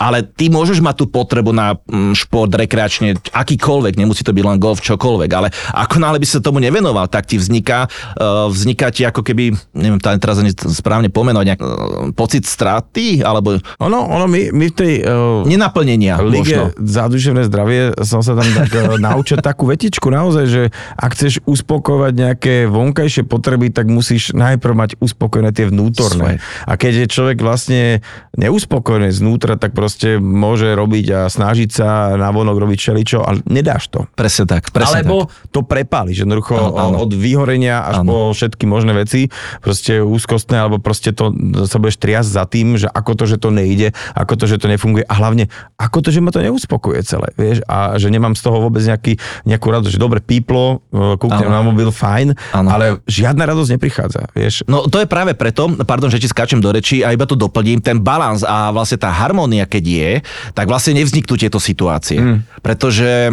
Ale 0.00 0.24
ty 0.24 0.48
môžeš 0.48 0.80
mať 0.82 1.04
tú 1.04 1.06
potrebu 1.08 1.52
na 1.52 1.76
mm, 1.76 2.16
šport 2.16 2.50
rekreačne, 2.50 3.18
akýkoľvek, 3.32 3.94
nemusí 4.00 4.24
to 4.24 4.32
byť 4.34 4.44
len 4.44 4.58
golf, 4.58 4.82
čokoľvek, 4.82 5.30
ale 5.32 5.48
ako 5.74 5.96
náhle 6.00 6.18
by 6.18 6.26
sa 6.26 6.42
tomu 6.42 6.58
nevenoval, 6.58 7.06
tak 7.06 7.28
ti 7.28 7.38
vzniká, 7.38 7.86
uh, 7.88 8.48
vzniká 8.48 8.90
ti 8.90 9.04
ako 9.04 9.22
keby, 9.22 9.52
neviem 9.76 10.00
teraz 10.00 10.40
ani 10.40 10.52
správne 10.52 11.12
pomenovať, 11.12 11.46
nejak, 11.46 11.62
uh, 11.62 11.68
pocit 12.16 12.48
straty, 12.48 13.20
alebo 13.22 13.60
Ono, 13.78 13.98
ono 14.10 14.26
my, 14.26 14.50
my 14.54 14.66
v 14.70 14.74
tej 14.74 14.94
uh, 15.02 15.42
nenaplnenia 15.46 16.18
Lige 16.22 16.56
možno. 16.56 16.64
za 16.82 17.04
duševné 17.06 17.42
zdravie 17.46 17.94
som 18.02 18.22
sa 18.24 18.34
tam 18.38 18.46
tak 18.46 18.70
eh, 18.74 18.98
naučil 19.06 19.38
takú 19.38 19.68
vetičku 19.68 20.08
naozaj, 20.08 20.44
že 20.48 20.62
ak 20.98 21.14
chceš 21.14 21.42
uspokojovať 21.44 22.12
nejaké 22.14 22.54
vonkajšie 22.70 23.26
potreby, 23.26 23.70
tak 23.70 23.90
musíš 23.90 24.32
najprv 24.34 24.74
mať 24.74 24.90
uspokojené 25.02 25.50
tie 25.52 25.68
vnútorné. 25.68 26.42
A 26.66 26.72
keď 26.78 27.04
je 27.04 27.12
človek 27.12 27.38
vlastne 27.42 28.00
neuspokojený 28.38 29.10
znútra, 29.10 29.57
tak 29.58 29.74
proste 29.74 30.16
môže 30.16 30.70
robiť 30.72 31.06
a 31.10 31.20
snažiť 31.26 31.70
sa 31.70 32.14
na 32.14 32.30
vonok 32.30 32.56
robiť 32.56 32.78
všeličo, 32.78 33.18
ale 33.22 33.42
nedáš 33.50 33.90
to. 33.90 34.06
Presne 34.14 34.46
tak, 34.46 34.70
presne 34.70 35.02
Alebo 35.02 35.26
tak. 35.26 35.52
to 35.52 35.60
prepáliš, 35.66 36.24
jednoducho 36.24 36.54
Áno, 36.56 36.72
áno. 36.78 36.96
od 37.02 37.12
vyhorenia 37.12 37.82
až 37.84 38.02
Áno. 38.02 38.08
po 38.08 38.16
všetky 38.32 38.64
možné 38.64 38.94
veci, 38.94 39.28
proste 39.60 39.98
úzkostné, 39.98 40.56
alebo 40.56 40.78
proste 40.78 41.10
to 41.10 41.34
sa 41.66 41.76
budeš 41.76 41.98
triasť 41.98 42.30
za 42.30 42.44
tým, 42.46 42.78
že 42.78 42.86
ako 42.86 43.12
to, 43.18 43.24
že 43.26 43.36
to 43.36 43.50
nejde, 43.50 43.90
ako 44.14 44.38
to, 44.38 44.44
že 44.46 44.56
to 44.62 44.70
nefunguje 44.70 45.02
a 45.04 45.14
hlavne 45.18 45.50
ako 45.76 45.98
to, 46.00 46.08
že 46.14 46.22
ma 46.22 46.30
to 46.30 46.40
neuspokuje 46.40 47.02
celé, 47.02 47.34
vieš, 47.34 47.60
a 47.66 47.98
že 47.98 48.08
nemám 48.08 48.38
z 48.38 48.42
toho 48.46 48.62
vôbec 48.62 48.80
nejaký, 48.80 49.18
nejakú 49.44 49.66
radosť, 49.68 49.92
že 49.92 50.00
dobre 50.00 50.22
píplo, 50.22 50.86
e, 50.94 51.18
kúknem 51.18 51.50
na 51.50 51.60
mobil, 51.60 51.90
fajn, 51.90 52.38
Áno. 52.54 52.68
ale 52.70 52.84
žiadna 53.10 53.42
radosť 53.48 53.70
neprichádza, 53.74 54.22
vieš. 54.32 54.62
No 54.70 54.86
to 54.86 55.02
je 55.02 55.08
práve 55.10 55.34
preto, 55.34 55.66
pardon, 55.82 56.06
že 56.06 56.22
ti 56.22 56.28
skáčem 56.30 56.62
do 56.62 56.70
reči 56.70 57.02
a 57.02 57.10
iba 57.10 57.26
to 57.26 57.34
doplním, 57.34 57.82
ten 57.82 57.98
balans 57.98 58.44
a 58.44 58.70
vlastne 58.70 59.00
tá 59.00 59.10
harmónia, 59.48 59.64
keď 59.64 59.84
je, 59.88 60.10
tak 60.52 60.68
vlastne 60.68 61.00
nevzniknú 61.00 61.40
tieto 61.40 61.56
situácie. 61.56 62.20
Mm. 62.20 62.44
Pretože 62.60 63.32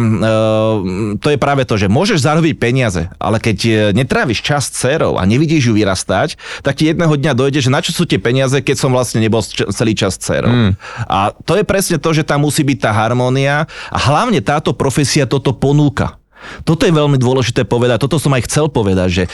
to 1.20 1.28
je 1.28 1.38
práve 1.38 1.68
to, 1.68 1.76
že 1.76 1.92
môžeš 1.92 2.24
zarobiť 2.24 2.56
peniaze, 2.56 3.12
ale 3.20 3.36
keď 3.36 3.58
e, 3.60 3.70
netráviš 3.92 4.40
čas 4.40 4.72
dcerou 4.72 5.20
a 5.20 5.22
nevidíš 5.28 5.68
ju 5.68 5.72
vyrastať, 5.76 6.40
tak 6.64 6.80
ti 6.80 6.88
jedného 6.88 7.12
dňa 7.12 7.32
dojde, 7.36 7.60
že 7.60 7.68
na 7.68 7.84
čo 7.84 7.92
sú 7.92 8.08
tie 8.08 8.16
peniaze, 8.16 8.56
keď 8.64 8.76
som 8.80 8.90
vlastne 8.96 9.20
nebol 9.20 9.44
celý 9.44 9.92
čas 9.92 10.16
dcerou. 10.16 10.48
Mm. 10.48 10.72
A 11.04 11.36
to 11.44 11.60
je 11.60 11.68
presne 11.68 12.00
to, 12.00 12.10
že 12.16 12.24
tam 12.24 12.48
musí 12.48 12.64
byť 12.64 12.78
tá 12.80 12.90
harmónia 12.96 13.68
a 13.92 13.98
hlavne 14.00 14.40
táto 14.40 14.72
profesia 14.72 15.28
toto 15.28 15.52
ponúka. 15.52 16.16
Toto 16.62 16.86
je 16.86 16.92
veľmi 16.92 17.16
dôležité 17.18 17.64
povedať, 17.64 18.02
toto 18.02 18.20
som 18.20 18.32
aj 18.34 18.46
chcel 18.46 18.68
povedať, 18.70 19.08
že 19.08 19.24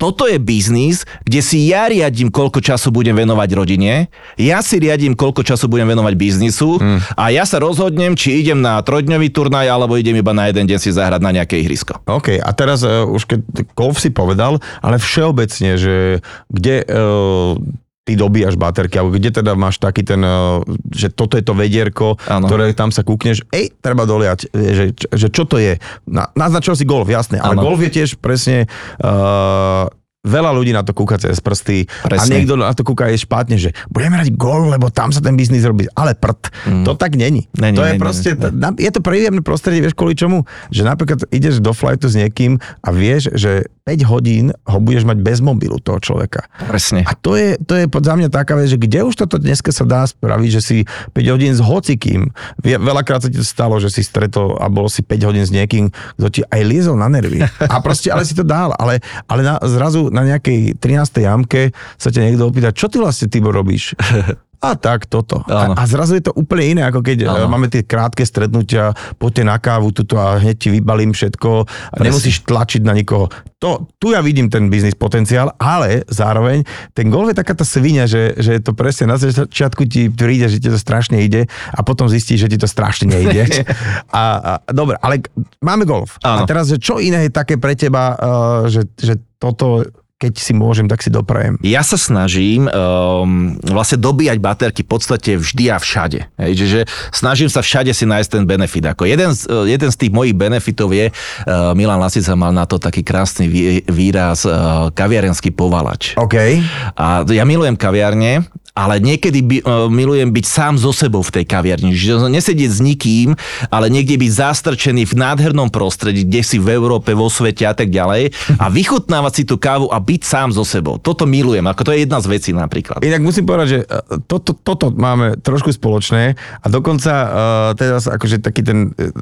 toto 0.00 0.26
je 0.26 0.38
biznis, 0.38 1.04
kde 1.26 1.40
si 1.42 1.68
ja 1.70 1.86
riadím, 1.86 2.32
koľko 2.32 2.62
času 2.62 2.90
budem 2.90 3.14
venovať 3.14 3.48
rodine, 3.54 4.10
ja 4.38 4.58
si 4.64 4.78
riadím, 4.82 5.14
koľko 5.14 5.46
času 5.46 5.68
budem 5.68 5.90
venovať 5.90 6.14
biznisu 6.18 6.80
mm. 6.80 6.98
a 7.18 7.24
ja 7.30 7.44
sa 7.46 7.62
rozhodnem, 7.62 8.14
či 8.18 8.42
idem 8.42 8.58
na 8.58 8.80
trojdňový 8.82 9.28
turnaj, 9.30 9.66
alebo 9.68 9.98
idem 9.98 10.18
iba 10.18 10.32
na 10.34 10.50
jeden 10.50 10.66
deň 10.66 10.78
si 10.78 10.90
zahrať 10.94 11.20
na 11.22 11.30
nejaké 11.30 11.60
ihrisko. 11.62 12.02
OK, 12.06 12.38
a 12.38 12.50
teraz 12.56 12.82
uh, 12.82 13.06
už 13.06 13.26
keď 13.28 13.40
golf 13.76 14.00
si 14.00 14.10
povedal, 14.10 14.58
ale 14.80 14.96
všeobecne, 14.98 15.78
že 15.78 16.24
kde 16.50 16.86
uh, 16.86 17.54
ty 18.02 18.18
dobíjaš 18.18 18.58
baterky, 18.58 18.98
alebo 18.98 19.14
kde 19.14 19.30
teda 19.30 19.54
máš 19.54 19.78
taký 19.78 20.02
ten, 20.02 20.18
uh, 20.26 20.58
že 20.90 21.06
toto 21.14 21.38
je 21.38 21.44
to 21.46 21.54
vedierko, 21.54 22.18
Áno. 22.26 22.50
ktoré 22.50 22.74
tam 22.74 22.90
sa 22.90 23.06
kúkneš, 23.06 23.46
ej, 23.54 23.70
treba 23.78 24.02
doliať, 24.02 24.50
že, 24.50 24.90
že 24.94 25.28
čo 25.30 25.46
to 25.46 25.62
je. 25.62 25.78
Na, 26.10 26.26
naznačil 26.34 26.74
si 26.74 26.82
golf, 26.82 27.06
jasné, 27.06 27.38
ale 27.38 27.54
Áno. 27.54 27.62
golf 27.62 27.78
je 27.82 27.90
tiež 27.90 28.18
presne... 28.18 28.66
Uh, 28.98 29.86
Veľa 30.22 30.54
ľudí 30.54 30.70
na 30.70 30.86
to 30.86 30.94
kúka 30.94 31.18
cez 31.18 31.42
prsty 31.42 31.90
a 32.06 32.06
Presne. 32.06 32.38
niekto 32.38 32.54
na 32.54 32.70
to 32.70 32.86
kúka 32.86 33.10
aj 33.10 33.26
špátne, 33.26 33.58
že 33.58 33.74
budeme 33.90 34.22
hrať 34.22 34.30
golf, 34.38 34.70
lebo 34.70 34.86
tam 34.86 35.10
sa 35.10 35.18
ten 35.18 35.34
biznis 35.34 35.66
robí. 35.66 35.90
Ale 35.98 36.14
prd, 36.14 36.46
mm. 36.62 36.84
to 36.86 36.94
tak 36.94 37.18
není. 37.18 37.50
Není, 37.58 37.74
to 37.74 37.82
je 37.82 37.98
není, 37.98 37.98
proste, 37.98 38.30
není. 38.38 38.78
je 38.78 38.90
to 38.94 39.02
príjemné 39.02 39.42
prostredie, 39.42 39.82
vieš 39.82 39.98
kvôli 39.98 40.14
čomu? 40.14 40.46
Že 40.70 40.82
napríklad 40.86 41.26
ideš 41.34 41.58
do 41.58 41.74
flightu 41.74 42.06
s 42.06 42.14
niekým 42.14 42.62
a 42.86 42.88
vieš, 42.94 43.34
že 43.34 43.66
5 43.82 43.98
hodín 44.06 44.54
ho 44.54 44.78
budeš 44.78 45.02
mať 45.02 45.18
bez 45.26 45.42
mobilu 45.42 45.82
toho 45.82 45.98
človeka. 45.98 46.46
Presne. 46.70 47.02
A 47.02 47.18
to 47.18 47.34
je, 47.34 47.58
to 47.58 47.74
je 47.74 47.90
podľa 47.90 48.22
mňa 48.22 48.28
taká 48.30 48.54
vec, 48.54 48.70
že 48.70 48.78
kde 48.78 49.02
už 49.02 49.18
toto 49.18 49.42
dneska 49.42 49.74
sa 49.74 49.82
dá 49.82 50.06
spraviť, 50.06 50.50
že 50.54 50.62
si 50.62 50.78
5 51.18 51.34
hodín 51.34 51.50
s 51.50 51.58
hocikým. 51.58 52.30
Veľakrát 52.62 53.26
sa 53.26 53.28
ti 53.28 53.42
to 53.42 53.46
stalo, 53.46 53.82
že 53.82 53.90
si 53.90 54.06
stretol 54.06 54.54
a 54.62 54.70
bol 54.70 54.86
si 54.86 55.02
5 55.02 55.26
hodín 55.26 55.42
s 55.42 55.50
niekým, 55.50 55.90
kto 56.14 56.26
ti 56.30 56.40
aj 56.46 56.62
liezol 56.62 56.94
na 56.94 57.10
nervy. 57.10 57.42
A 57.72 57.80
proste, 57.82 58.12
ale 58.12 58.22
si 58.22 58.36
to 58.36 58.46
dal. 58.46 58.70
Ale, 58.78 59.02
ale 59.26 59.40
na, 59.42 59.56
zrazu 59.64 60.11
na 60.12 60.22
nejakej 60.28 60.76
13. 60.76 61.24
jamke 61.24 61.72
sa 61.96 62.12
ťa 62.12 62.28
niekto 62.28 62.44
opýta, 62.46 62.70
čo 62.70 62.92
ty 62.92 63.00
vlastne, 63.00 63.32
Tibor, 63.32 63.56
robíš? 63.56 63.96
A 64.62 64.78
tak, 64.78 65.10
toto. 65.10 65.42
A, 65.50 65.66
Áno. 65.66 65.74
a 65.74 65.82
zrazu 65.90 66.14
je 66.14 66.30
to 66.30 66.32
úplne 66.38 66.78
iné, 66.78 66.82
ako 66.86 67.02
keď 67.02 67.26
Áno. 67.26 67.34
Áno. 67.34 67.50
máme 67.50 67.66
tie 67.66 67.82
krátke 67.82 68.22
stretnutia, 68.22 68.94
poďte 69.18 69.42
na 69.42 69.58
kávu 69.58 69.90
tuto 69.90 70.22
a 70.22 70.38
hneď 70.38 70.54
ti 70.54 70.68
vybalím 70.70 71.10
všetko 71.10 71.50
a 71.50 71.66
Presne. 71.66 72.06
nemusíš 72.06 72.46
tlačiť 72.46 72.86
na 72.86 72.94
nikoho. 72.94 73.26
To, 73.58 73.90
tu 73.98 74.14
ja 74.14 74.22
vidím 74.22 74.46
ten 74.46 74.70
biznis 74.70 74.94
potenciál, 74.94 75.50
ale 75.58 76.06
zároveň 76.06 76.62
ten 76.94 77.10
golf 77.10 77.34
je 77.34 77.42
taká 77.42 77.58
tá 77.58 77.66
svinia, 77.66 78.06
že, 78.06 78.38
že 78.38 78.62
to 78.62 78.70
presne 78.70 79.10
na 79.10 79.18
začiatku 79.18 79.82
ti 79.90 80.06
príde, 80.06 80.46
že 80.46 80.62
ti 80.62 80.70
to 80.70 80.78
strašne 80.78 81.18
ide 81.18 81.50
a 81.74 81.80
potom 81.82 82.06
zistíš, 82.06 82.46
že 82.46 82.50
ti 82.54 82.58
to 82.62 82.70
strašne 82.70 83.10
nejde. 83.10 83.66
a, 84.14 84.22
a, 84.38 84.52
dobre, 84.70 84.94
ale 85.02 85.26
máme 85.58 85.82
golf. 85.90 86.22
A 86.22 86.38
Áno. 86.38 86.46
teraz, 86.46 86.70
že 86.70 86.78
čo 86.78 87.02
iné 87.02 87.26
je 87.26 87.34
také 87.34 87.58
pre 87.58 87.74
teba, 87.74 88.14
uh, 88.14 88.70
že, 88.70 88.86
že 88.94 89.18
toto, 89.42 89.82
keď 90.22 90.38
si 90.38 90.54
môžem, 90.54 90.86
tak 90.86 91.02
si 91.02 91.10
doprajem. 91.10 91.58
Ja 91.66 91.82
sa 91.82 91.98
snažím 91.98 92.70
um, 92.70 93.58
vlastne 93.66 93.98
dobíjať 93.98 94.38
baterky 94.38 94.86
v 94.86 94.90
podstate 94.94 95.34
vždy 95.34 95.74
a 95.74 95.82
všade. 95.82 96.30
Hej, 96.38 96.52
že, 96.54 96.66
že 96.70 96.80
snažím 97.10 97.50
sa 97.50 97.58
všade 97.58 97.90
si 97.90 98.06
nájsť 98.06 98.38
ten 98.38 98.44
benefit. 98.46 98.86
Ako 98.86 99.02
jeden, 99.02 99.34
z, 99.34 99.50
uh, 99.50 99.66
jeden 99.66 99.90
z 99.90 99.96
tých 99.98 100.14
mojich 100.14 100.38
benefitov 100.38 100.94
je, 100.94 101.10
uh, 101.10 101.74
Milan 101.74 101.98
Lasica 101.98 102.38
mal 102.38 102.54
na 102.54 102.70
to 102.70 102.78
taký 102.78 103.02
krásny 103.02 103.50
vý, 103.50 103.82
výraz 103.90 104.46
uh, 104.46 104.94
kaviarenský 104.94 105.50
povalač. 105.50 106.14
OK. 106.14 106.62
A 106.94 107.26
ja 107.26 107.42
milujem 107.42 107.74
kaviarne, 107.74 108.46
ale 108.72 109.04
niekedy 109.04 109.40
by, 109.44 109.56
uh, 109.62 109.86
milujem 109.92 110.32
byť 110.32 110.46
sám 110.48 110.74
so 110.80 110.96
sebou 110.96 111.20
v 111.20 111.40
tej 111.40 111.44
kaviarni. 111.44 111.92
Že 111.92 112.32
nesedieť 112.32 112.70
s 112.72 112.80
nikým, 112.80 113.36
ale 113.68 113.92
niekde 113.92 114.16
byť 114.16 114.32
zastrčený 114.32 115.04
v 115.04 115.14
nádhernom 115.14 115.68
prostredí, 115.68 116.24
kde 116.24 116.40
si 116.40 116.56
v 116.56 116.72
Európe, 116.72 117.12
vo 117.12 117.28
svete 117.28 117.68
a 117.68 117.76
tak 117.76 117.92
ďalej 117.92 118.32
a 118.56 118.66
vychutnávať 118.72 119.32
si 119.32 119.42
tú 119.44 119.60
kávu 119.60 119.92
a 119.92 120.00
byť 120.00 120.22
sám 120.24 120.48
so 120.56 120.64
sebou. 120.64 120.96
Toto 120.96 121.28
milujem, 121.28 121.64
ako 121.68 121.84
to 121.84 121.92
je 121.92 122.08
jedna 122.08 122.18
z 122.24 122.26
vecí 122.32 122.50
napríklad. 122.56 123.04
Inak 123.04 123.20
musím 123.20 123.44
povedať, 123.44 123.68
že 123.68 123.78
e, 123.84 123.86
toto, 124.24 124.56
toto 124.56 124.88
máme 124.88 125.36
trošku 125.40 125.68
spoločné 125.72 126.40
a 126.64 126.66
dokonca 126.72 127.12
uh, 127.12 127.30
teraz 127.76 128.08
akože 128.08 128.40
taký 128.40 128.64
ten 128.64 128.78
uh, 128.96 129.12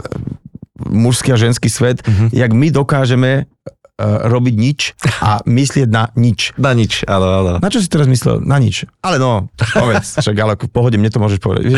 mužský 0.86 1.34
a 1.34 1.38
ženský 1.40 1.68
svet, 1.68 2.06
uh-huh. 2.06 2.30
jak 2.30 2.54
my 2.54 2.70
dokážeme 2.70 3.50
robiť 4.00 4.54
nič 4.56 4.80
a 5.20 5.40
myslieť 5.60 5.88
na 5.90 6.08
nič. 6.16 6.56
Na 6.56 6.72
nič, 6.72 7.04
áno, 7.04 7.26
áno. 7.44 7.50
Na 7.60 7.68
čo 7.68 7.78
si 7.78 7.88
teraz 7.88 8.08
myslel? 8.08 8.40
Na 8.42 8.56
nič. 8.56 8.88
Ale 9.04 9.20
no, 9.20 9.52
povedz, 9.56 10.16
však 10.24 10.36
ale 10.40 10.56
v 10.56 10.70
pohode 10.72 10.96
mne 10.96 11.10
to 11.12 11.20
môžeš 11.20 11.38
povedať. 11.40 11.76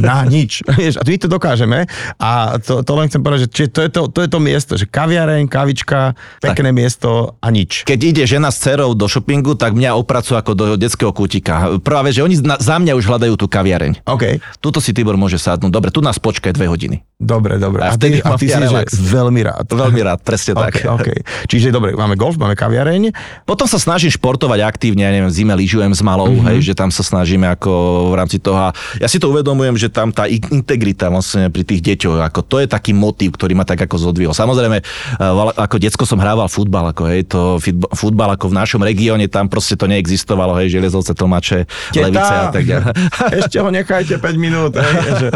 Na 0.00 0.24
nič. 0.24 0.64
A 0.98 1.02
my 1.04 1.16
to 1.20 1.28
dokážeme 1.30 1.86
a 2.18 2.58
to, 2.58 2.82
to 2.82 2.92
len 2.96 3.06
chcem 3.06 3.22
povedať, 3.22 3.40
že 3.46 3.50
či 3.50 3.62
to, 3.70 3.80
je 3.84 3.90
to, 3.90 4.02
to 4.10 4.20
je 4.24 4.30
to 4.30 4.38
miesto, 4.40 4.72
že 4.74 4.86
kaviareň, 4.88 5.46
kavička, 5.46 6.16
pekné 6.42 6.70
tak. 6.70 6.78
miesto 6.78 7.10
a 7.38 7.48
nič. 7.50 7.86
Keď 7.86 7.98
ide 8.02 8.24
žena 8.26 8.50
s 8.50 8.58
dcerou 8.62 8.94
do 8.94 9.06
shoppingu, 9.06 9.54
tak 9.54 9.74
mňa 9.74 9.94
opracujú 9.98 10.36
ako 10.38 10.52
do 10.54 10.64
detského 10.74 11.12
kútika. 11.14 11.78
Prvá 11.82 12.02
vec, 12.02 12.18
že 12.18 12.24
oni 12.24 12.38
za 12.40 12.76
mňa 12.78 12.92
už 12.98 13.04
hľadajú 13.06 13.34
tú 13.38 13.46
kaviareň. 13.46 14.06
OK. 14.06 14.42
Tuto 14.58 14.82
si 14.82 14.94
Tibor 14.94 15.18
môže 15.18 15.38
sadnúť. 15.38 15.70
Dobre, 15.70 15.90
tu 15.94 16.02
nás 16.02 16.18
počkaj 16.18 16.54
dve 16.54 16.66
hodiny. 16.70 17.02
Dobre, 17.18 17.58
dobre. 17.58 17.82
A, 17.82 17.94
a 17.94 17.98
ty, 17.98 18.22
a 18.22 18.38
ty 18.38 18.46
si 18.46 18.54
že 18.54 18.78
veľmi 18.94 19.40
rád. 19.42 19.66
Veľmi 19.66 20.00
rád, 20.06 20.22
presne 20.22 20.54
okay, 20.54 20.86
tak. 20.86 21.02
Okay. 21.02 21.18
Čiže 21.58 21.74
dobre, 21.74 21.90
máme 21.98 22.14
golf, 22.14 22.38
máme 22.38 22.54
kaviareň. 22.54 23.10
Potom 23.42 23.66
sa 23.66 23.82
snažím 23.82 24.14
športovať 24.14 24.62
aktívne, 24.62 25.02
ja 25.02 25.10
neviem, 25.10 25.26
zime 25.26 25.58
lyžujem 25.58 25.90
s 25.90 26.06
malou, 26.06 26.30
mm-hmm. 26.30 26.54
hej, 26.54 26.70
že 26.70 26.74
tam 26.78 26.94
sa 26.94 27.02
snažíme 27.02 27.50
ako 27.58 27.70
v 28.10 28.14
rámci 28.14 28.38
toho. 28.38 28.70
A 28.70 28.76
ja 29.02 29.10
si 29.10 29.18
to 29.18 29.34
uvedomujem, 29.34 29.74
že 29.74 29.90
tam 29.90 30.14
tá 30.14 30.30
integrita 30.30 31.10
vlastne 31.10 31.50
pri 31.50 31.66
tých 31.66 31.82
deťoch, 31.82 32.22
ako 32.30 32.40
to 32.46 32.56
je 32.62 32.70
taký 32.70 32.94
motív, 32.94 33.34
ktorý 33.34 33.58
ma 33.58 33.66
tak 33.66 33.82
ako 33.82 33.98
zodvihol. 33.98 34.38
Samozrejme, 34.38 34.78
eh, 34.78 35.50
ako 35.58 35.82
decko 35.82 36.06
som 36.06 36.22
hrával 36.22 36.46
futbal, 36.46 36.94
ako 36.94 37.02
hej, 37.10 37.26
to 37.26 37.58
futbal 37.90 38.30
ako 38.38 38.54
v 38.54 38.54
našom 38.54 38.86
regióne, 38.86 39.26
tam 39.26 39.50
proste 39.50 39.74
to 39.74 39.90
neexistovalo, 39.90 40.54
hej, 40.62 40.78
železovce, 40.78 41.10
tlmače, 41.10 41.66
Teta, 41.90 42.06
levice 42.06 42.34
a 42.38 42.46
tak 42.54 42.64
ďalej. 42.70 42.86
Ešte 43.42 43.56
ho 43.58 43.68
nechajte 43.74 44.14
5 44.22 44.38
minút. 44.38 44.78
Hej, 44.78 44.94
že... 45.26 45.28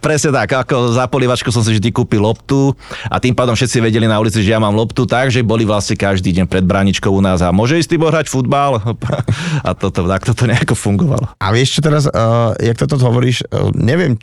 Presne 0.00 0.32
tak, 0.32 0.56
ako 0.56 0.96
za 0.96 1.04
polivačku 1.04 1.52
som 1.52 1.60
si 1.60 1.76
vždy 1.76 1.92
kúpil 1.92 2.24
loptu 2.24 2.72
a 3.12 3.20
tým 3.20 3.36
pádom 3.36 3.52
všetci 3.52 3.84
vedeli 3.84 4.08
na 4.08 4.16
ulici, 4.16 4.40
že 4.40 4.56
ja 4.56 4.60
mám 4.62 4.72
loptu, 4.72 5.04
takže 5.04 5.44
boli 5.56 5.64
vlastne 5.64 5.96
každý 5.96 6.36
deň 6.36 6.52
pred 6.52 6.60
bráničkou 6.60 7.08
u 7.08 7.24
nás 7.24 7.40
a 7.40 7.48
môže 7.48 7.80
ísť 7.80 7.96
Tibor 7.96 8.12
hrať 8.12 8.28
futbal? 8.28 8.76
A 9.64 9.72
toto, 9.72 10.04
tak 10.04 10.28
toto 10.28 10.44
nejako 10.44 10.76
fungovalo. 10.76 11.32
A 11.40 11.46
vieš 11.56 11.78
čo 11.78 11.80
teraz, 11.80 12.04
uh, 12.04 12.52
jak 12.60 12.76
toto 12.76 13.00
hovoríš, 13.00 13.48
uh, 13.48 13.72
neviem, 13.72 14.20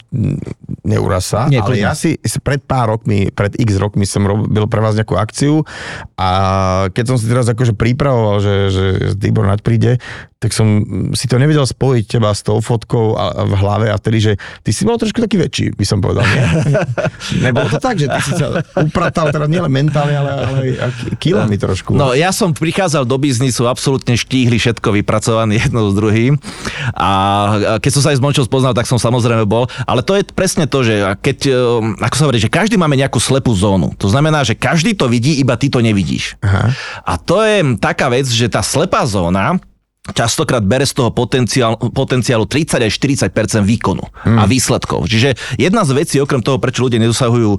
neuraz 0.86 1.34
sa, 1.34 1.50
Nie, 1.50 1.66
ale 1.66 1.82
ja 1.82 1.98
si 1.98 2.22
pred 2.46 2.62
pár 2.62 2.94
rokmi, 2.94 3.34
pred 3.34 3.58
x 3.58 3.82
rokmi 3.82 4.06
som 4.06 4.22
robil 4.22 4.70
pre 4.70 4.78
vás 4.78 4.94
nejakú 4.94 5.18
akciu 5.18 5.66
a 6.14 6.30
keď 6.94 7.06
som 7.10 7.18
si 7.18 7.26
teraz 7.26 7.50
akože 7.50 7.74
pripravoval, 7.74 8.38
že, 8.46 8.56
že 8.70 8.86
Tibor 9.18 9.50
naď 9.50 9.66
príde, 9.66 9.92
tak 10.44 10.52
som 10.52 10.84
si 11.16 11.32
to 11.32 11.40
nevedel 11.40 11.64
spojiť 11.64 12.20
teba 12.20 12.36
s 12.36 12.44
tou 12.44 12.60
fotkou 12.60 13.16
a, 13.16 13.48
v 13.48 13.54
hlave 13.56 13.88
a 13.88 13.96
vtedy, 13.96 14.20
že 14.20 14.32
ty 14.60 14.76
si 14.76 14.84
bol 14.84 15.00
trošku 15.00 15.24
taký 15.24 15.40
väčší, 15.40 15.72
by 15.72 15.86
som 15.88 16.04
povedal. 16.04 16.28
Nie? 16.28 16.44
Nebolo 17.48 17.72
to 17.72 17.80
tak, 17.80 17.96
že 17.96 18.12
ty 18.12 18.20
si 18.20 18.36
sa 18.36 18.60
upratal 18.76 19.32
teraz 19.32 19.48
nielen 19.48 19.72
mentálne, 19.72 20.20
ale, 20.20 20.32
ale 20.36 20.60
aj 20.76 21.16
kilami 21.16 21.56
trošku. 21.56 21.96
No 21.96 22.12
ja 22.12 22.36
som 22.36 22.52
prichádzal 22.52 23.08
do 23.08 23.16
biznisu 23.16 23.72
absolútne 23.72 24.20
štíhli, 24.20 24.60
všetko 24.60 24.92
vypracovaný 25.00 25.60
jedno 25.64 25.88
s 25.88 25.96
druhým 25.96 26.36
a 26.92 27.10
keď 27.80 27.92
som 27.96 28.02
sa 28.04 28.10
aj 28.12 28.20
s 28.20 28.24
Mončou 28.24 28.44
spoznal, 28.44 28.76
tak 28.76 28.84
som 28.84 29.00
samozrejme 29.00 29.48
bol, 29.48 29.72
ale 29.88 30.04
to 30.04 30.20
je 30.20 30.28
presne 30.28 30.68
to, 30.68 30.84
že 30.84 31.16
keď, 31.24 31.38
e, 31.48 31.56
ako 32.04 32.16
sa 32.20 32.24
hovorí, 32.28 32.44
že 32.44 32.52
každý 32.52 32.76
máme 32.76 33.00
nejakú 33.00 33.24
slepú 33.24 33.56
zónu. 33.56 33.96
To 33.96 34.12
znamená, 34.12 34.44
že 34.44 34.60
každý 34.60 34.92
to 34.92 35.08
vidí, 35.08 35.40
iba 35.40 35.56
ty 35.56 35.72
to 35.72 35.80
nevidíš. 35.80 36.36
Aha. 36.44 36.76
A 37.08 37.16
to 37.16 37.40
je 37.48 37.80
taká 37.80 38.12
vec, 38.12 38.28
že 38.28 38.52
tá 38.52 38.60
slepá 38.60 39.08
zóna, 39.08 39.56
častokrát 40.12 40.60
bere 40.60 40.84
z 40.84 41.00
toho 41.00 41.16
potenciál, 41.16 41.80
potenciálu 41.80 42.44
30 42.44 42.76
až 42.84 42.92
40% 43.00 43.32
výkonu 43.64 44.04
hmm. 44.04 44.36
a 44.36 44.44
výsledkov. 44.44 45.08
Čiže 45.08 45.40
jedna 45.56 45.88
z 45.88 45.96
vecí, 45.96 46.20
okrem 46.20 46.44
toho, 46.44 46.60
prečo 46.60 46.84
ľudia 46.84 47.00
nedosahujú 47.00 47.56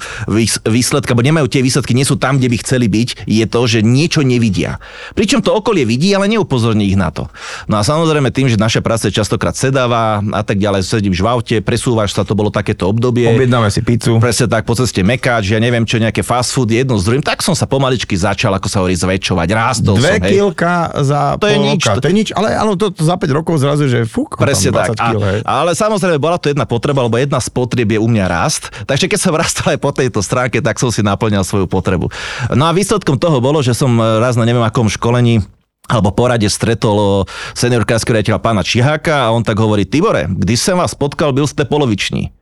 výsledky, 0.68 1.08
alebo 1.08 1.24
nemajú 1.24 1.48
tie 1.48 1.64
výsledky, 1.64 1.96
nie 1.96 2.04
sú 2.04 2.20
tam, 2.20 2.36
kde 2.36 2.52
by 2.52 2.56
chceli 2.60 2.86
byť, 2.92 3.24
je 3.24 3.44
to, 3.48 3.60
že 3.64 3.80
niečo 3.80 4.20
nevidia. 4.20 4.76
Pričom 5.16 5.40
to 5.40 5.56
okolie 5.56 5.88
vidí, 5.88 6.12
ale 6.12 6.28
neupozorní 6.28 6.92
ich 6.92 7.00
na 7.00 7.08
to. 7.08 7.32
No 7.64 7.80
a 7.80 7.82
samozrejme 7.82 8.28
tým, 8.28 8.52
že 8.52 8.60
naša 8.60 8.84
práca 8.84 9.08
je 9.08 9.16
častokrát 9.16 9.56
sedáva 9.56 10.20
a 10.20 10.44
tak 10.44 10.60
ďalej, 10.60 10.84
sedím 10.84 11.16
v 11.16 11.24
aute, 11.24 11.56
presúvaš 11.64 12.12
sa, 12.12 12.28
to 12.28 12.36
bolo 12.36 12.52
takéto 12.52 12.84
obdobie. 12.92 13.24
Objednáme 13.24 13.72
si 13.72 13.80
pizzu. 13.80 14.20
Presne 14.20 14.52
tak, 14.52 14.68
po 14.68 14.76
ceste 14.76 15.00
mekáč, 15.00 15.48
ja 15.48 15.56
neviem 15.56 15.88
čo, 15.88 15.96
nejaké 15.96 16.20
fast 16.20 16.52
food, 16.52 16.68
jedno 16.68 17.00
s 17.00 17.08
druhým, 17.08 17.24
tak 17.24 17.40
som 17.40 17.56
sa 17.56 17.64
pomaličky 17.64 18.12
začal, 18.12 18.52
ako 18.52 18.68
sa 18.68 18.84
hovorí, 18.84 18.92
zväčšovať, 19.00 19.48
rástol 19.48 19.96
Dve 19.96 20.20
som. 20.20 20.28
kilka 20.28 20.74
za 21.00 21.40
to 21.40 21.48
je 21.48 21.56
nič, 21.56 21.80
to 21.88 22.04
je 22.04 22.14
nič 22.14 22.33
ale 22.34 22.58
áno, 22.58 22.74
to, 22.74 22.90
to 22.90 23.06
za 23.06 23.16
5 23.16 23.30
rokov 23.30 23.62
zrazu, 23.62 23.86
že 23.86 24.04
fúk, 24.04 24.36
Presne 24.36 24.74
tak. 24.74 24.98
Kil, 24.98 25.22
hej. 25.22 25.40
A, 25.46 25.64
ale 25.64 25.72
samozrejme, 25.72 26.18
bola 26.18 26.36
to 26.36 26.50
jedna 26.50 26.66
potreba, 26.66 27.06
lebo 27.06 27.14
jedna 27.16 27.38
z 27.38 27.48
potrieb 27.48 27.94
je 27.94 28.00
u 28.02 28.08
mňa 28.10 28.26
rast. 28.26 28.68
Takže 28.84 29.06
keď 29.06 29.18
som 29.18 29.34
rastal 29.42 29.74
aj 29.74 29.78
po 29.80 29.90
tejto 29.94 30.20
stránke, 30.20 30.58
tak 30.58 30.76
som 30.82 30.92
si 30.92 31.00
naplňal 31.00 31.46
svoju 31.46 31.70
potrebu. 31.70 32.10
No 32.52 32.68
a 32.68 32.76
výsledkom 32.76 33.16
toho 33.16 33.38
bolo, 33.38 33.62
že 33.62 33.72
som 33.72 33.96
raz 33.96 34.34
na 34.34 34.44
neviem 34.44 34.62
akom 34.62 34.90
školení 34.90 35.40
alebo 35.84 36.16
porade 36.16 36.48
stretol 36.48 37.28
seniorkárskeho 37.52 38.16
riaditeľa 38.16 38.40
pána 38.40 38.64
Čiháka 38.64 39.28
a 39.28 39.32
on 39.36 39.44
tak 39.44 39.60
hovorí, 39.60 39.84
Tibore, 39.84 40.24
když 40.24 40.64
som 40.64 40.80
vás 40.80 40.96
potkal, 40.96 41.36
byl 41.36 41.44
ste 41.44 41.68
poloviční. 41.68 42.32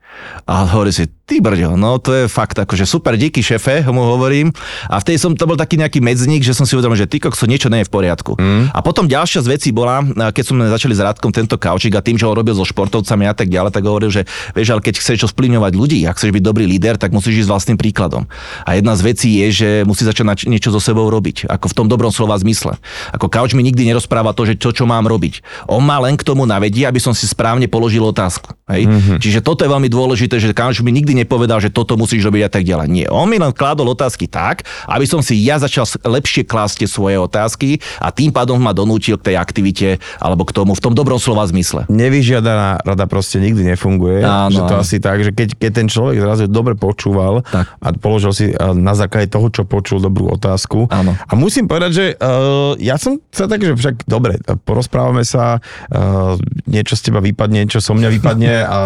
A 0.46 0.66
hovorí 0.66 0.90
si, 0.90 1.06
ty 1.22 1.38
brďo, 1.38 1.78
no 1.78 1.96
to 2.02 2.12
je 2.12 2.24
fakt 2.26 2.58
akože 2.58 2.84
super, 2.84 3.14
díky 3.14 3.40
šefe, 3.40 3.86
mu 3.88 4.04
hovorím. 4.04 4.50
A 4.90 4.98
vtedy 4.98 5.16
som, 5.16 5.32
to 5.32 5.46
bol 5.46 5.54
taký 5.54 5.78
nejaký 5.78 6.02
medzník, 6.02 6.42
že 6.42 6.52
som 6.52 6.66
si 6.66 6.74
uvedomil, 6.74 6.98
že 6.98 7.06
ty 7.06 7.22
kokso, 7.22 7.46
niečo 7.46 7.70
nie 7.70 7.80
je 7.80 7.88
v 7.88 7.92
poriadku. 7.94 8.36
Mm. 8.36 8.74
A 8.74 8.78
potom 8.82 9.06
ďalšia 9.06 9.40
z 9.46 9.48
vecí 9.48 9.68
bola, 9.70 10.02
keď 10.34 10.44
sme 10.44 10.66
začali 10.68 10.92
s 10.92 11.00
Rádkom 11.00 11.30
tento 11.30 11.54
kaučik 11.56 11.94
a 11.94 12.02
tým, 12.02 12.18
že 12.18 12.26
ho 12.26 12.34
robil 12.34 12.52
so 12.52 12.66
športovcami 12.66 13.24
a 13.30 13.34
tak 13.38 13.48
ďalej, 13.48 13.70
tak 13.70 13.86
hovoril, 13.86 14.10
že 14.10 14.26
vieš, 14.52 14.74
ale 14.74 14.82
keď 14.82 14.94
chceš 14.98 15.16
čo 15.22 15.28
splňovať 15.30 15.72
ľudí, 15.78 16.02
ak 16.04 16.18
chceš 16.18 16.34
byť 16.34 16.42
dobrý 16.42 16.66
líder, 16.66 16.98
tak 16.98 17.14
musíš 17.14 17.46
ísť 17.46 17.50
vlastným 17.50 17.78
príkladom. 17.78 18.26
A 18.66 18.74
jedna 18.74 18.98
z 18.98 19.02
vecí 19.06 19.30
je, 19.46 19.48
že 19.54 19.68
musí 19.86 20.02
začať 20.02 20.50
niečo 20.50 20.74
so 20.74 20.82
sebou 20.82 21.06
robiť, 21.06 21.46
ako 21.46 21.66
v 21.70 21.74
tom 21.78 21.86
dobrom 21.86 22.10
slova 22.10 22.34
zmysle. 22.36 22.76
Ako 23.14 23.30
kauč 23.30 23.54
mi 23.54 23.62
nikdy 23.62 23.86
nerozpráva 23.86 24.34
to, 24.34 24.42
že 24.42 24.58
to, 24.58 24.74
čo 24.74 24.84
mám 24.90 25.06
robiť. 25.06 25.40
On 25.70 25.80
má 25.80 26.02
len 26.02 26.18
k 26.18 26.26
tomu 26.26 26.44
navedie, 26.44 26.84
aby 26.84 26.98
som 26.98 27.14
si 27.14 27.24
správne 27.30 27.70
položil 27.70 28.02
otázku. 28.02 28.52
Hej? 28.68 28.90
Mm-hmm. 28.90 29.18
Čiže 29.22 29.40
toto 29.40 29.62
je 29.62 29.70
veľmi 29.70 29.86
dôležité, 29.86 30.01
že 30.12 30.56
kauč 30.56 30.82
mi 30.82 30.90
nikdy 30.90 31.24
nepovedal, 31.24 31.62
že 31.62 31.70
toto 31.70 31.94
musíš 31.94 32.26
robiť 32.26 32.42
a 32.46 32.50
tak 32.50 32.62
ďalej. 32.66 32.86
Nie, 32.90 33.06
on 33.08 33.28
mi 33.30 33.38
len 33.38 33.54
kládol 33.54 33.94
otázky 33.94 34.26
tak, 34.26 34.66
aby 34.88 35.04
som 35.06 35.20
si 35.20 35.38
ja 35.42 35.60
začal 35.60 35.86
lepšie 36.02 36.46
klásť 36.48 36.84
svoje 36.88 37.20
otázky 37.20 37.78
a 38.00 38.10
tým 38.10 38.32
pádom 38.32 38.56
ma 38.56 38.72
donútil 38.72 39.20
k 39.20 39.32
tej 39.32 39.36
aktivite 39.38 39.88
alebo 40.18 40.46
k 40.48 40.56
tomu 40.56 40.72
v 40.72 40.82
tom 40.82 40.96
dobrom 40.96 41.20
slova 41.20 41.44
zmysle. 41.46 41.84
Nevyžiadaná 41.92 42.80
rada 42.82 43.04
proste 43.04 43.38
nikdy 43.38 43.76
nefunguje. 43.76 44.24
Áno, 44.24 44.56
že 44.56 44.60
to 44.64 44.74
áno. 44.78 44.82
asi 44.82 44.96
tak, 44.98 45.20
že 45.20 45.30
keď, 45.36 45.54
keď 45.60 45.70
ten 45.70 45.86
človek 45.92 46.16
zrazu 46.18 46.48
dobre 46.48 46.72
počúval 46.72 47.44
tak. 47.44 47.68
a 47.78 47.86
položil 47.92 48.32
si 48.32 48.46
na 48.56 48.96
základe 48.96 49.28
toho, 49.28 49.52
čo 49.52 49.68
počul 49.68 50.00
dobrú 50.00 50.32
otázku. 50.32 50.88
Áno. 50.88 51.12
A 51.12 51.32
musím 51.36 51.68
povedať, 51.68 51.90
že 51.92 52.06
uh, 52.16 52.72
ja 52.80 52.96
som 52.96 53.20
sa 53.28 53.44
tak, 53.44 53.60
že 53.60 53.76
však 53.76 54.08
dobre, 54.08 54.40
porozprávame 54.64 55.28
sa, 55.28 55.60
uh, 55.60 56.40
niečo 56.64 56.96
z 56.96 57.12
teba 57.12 57.20
vypadne, 57.20 57.68
niečo 57.68 57.84
so 57.84 57.92
mňa 57.92 58.08
vypadne 58.16 58.52
a, 58.64 58.78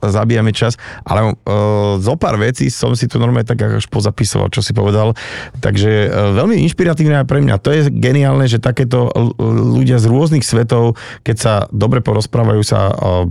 a 0.00 0.06
zabijame 0.08 0.56
čas, 0.56 0.63
ale 1.04 1.20
uh, 1.32 2.00
zo 2.00 2.14
pár 2.16 2.40
vecí 2.40 2.72
som 2.72 2.96
si 2.96 3.04
tu 3.10 3.20
normálne 3.20 3.44
tak 3.44 3.60
až 3.60 3.86
pozapisoval, 3.90 4.48
čo 4.48 4.64
si 4.64 4.72
povedal. 4.72 5.12
Takže 5.60 6.08
uh, 6.08 6.32
veľmi 6.32 6.64
inšpiratívne 6.64 7.20
aj 7.20 7.26
pre 7.28 7.44
mňa. 7.44 7.60
To 7.60 7.70
je 7.72 7.92
geniálne, 7.92 8.48
že 8.48 8.62
takéto 8.62 9.12
ľudia 9.40 10.00
z 10.00 10.06
rôznych 10.08 10.44
svetov, 10.46 10.96
keď 11.26 11.36
sa 11.36 11.54
dobre 11.70 12.00
porozprávajú, 12.00 12.60
sa 12.64 12.88
uh, 12.90 13.28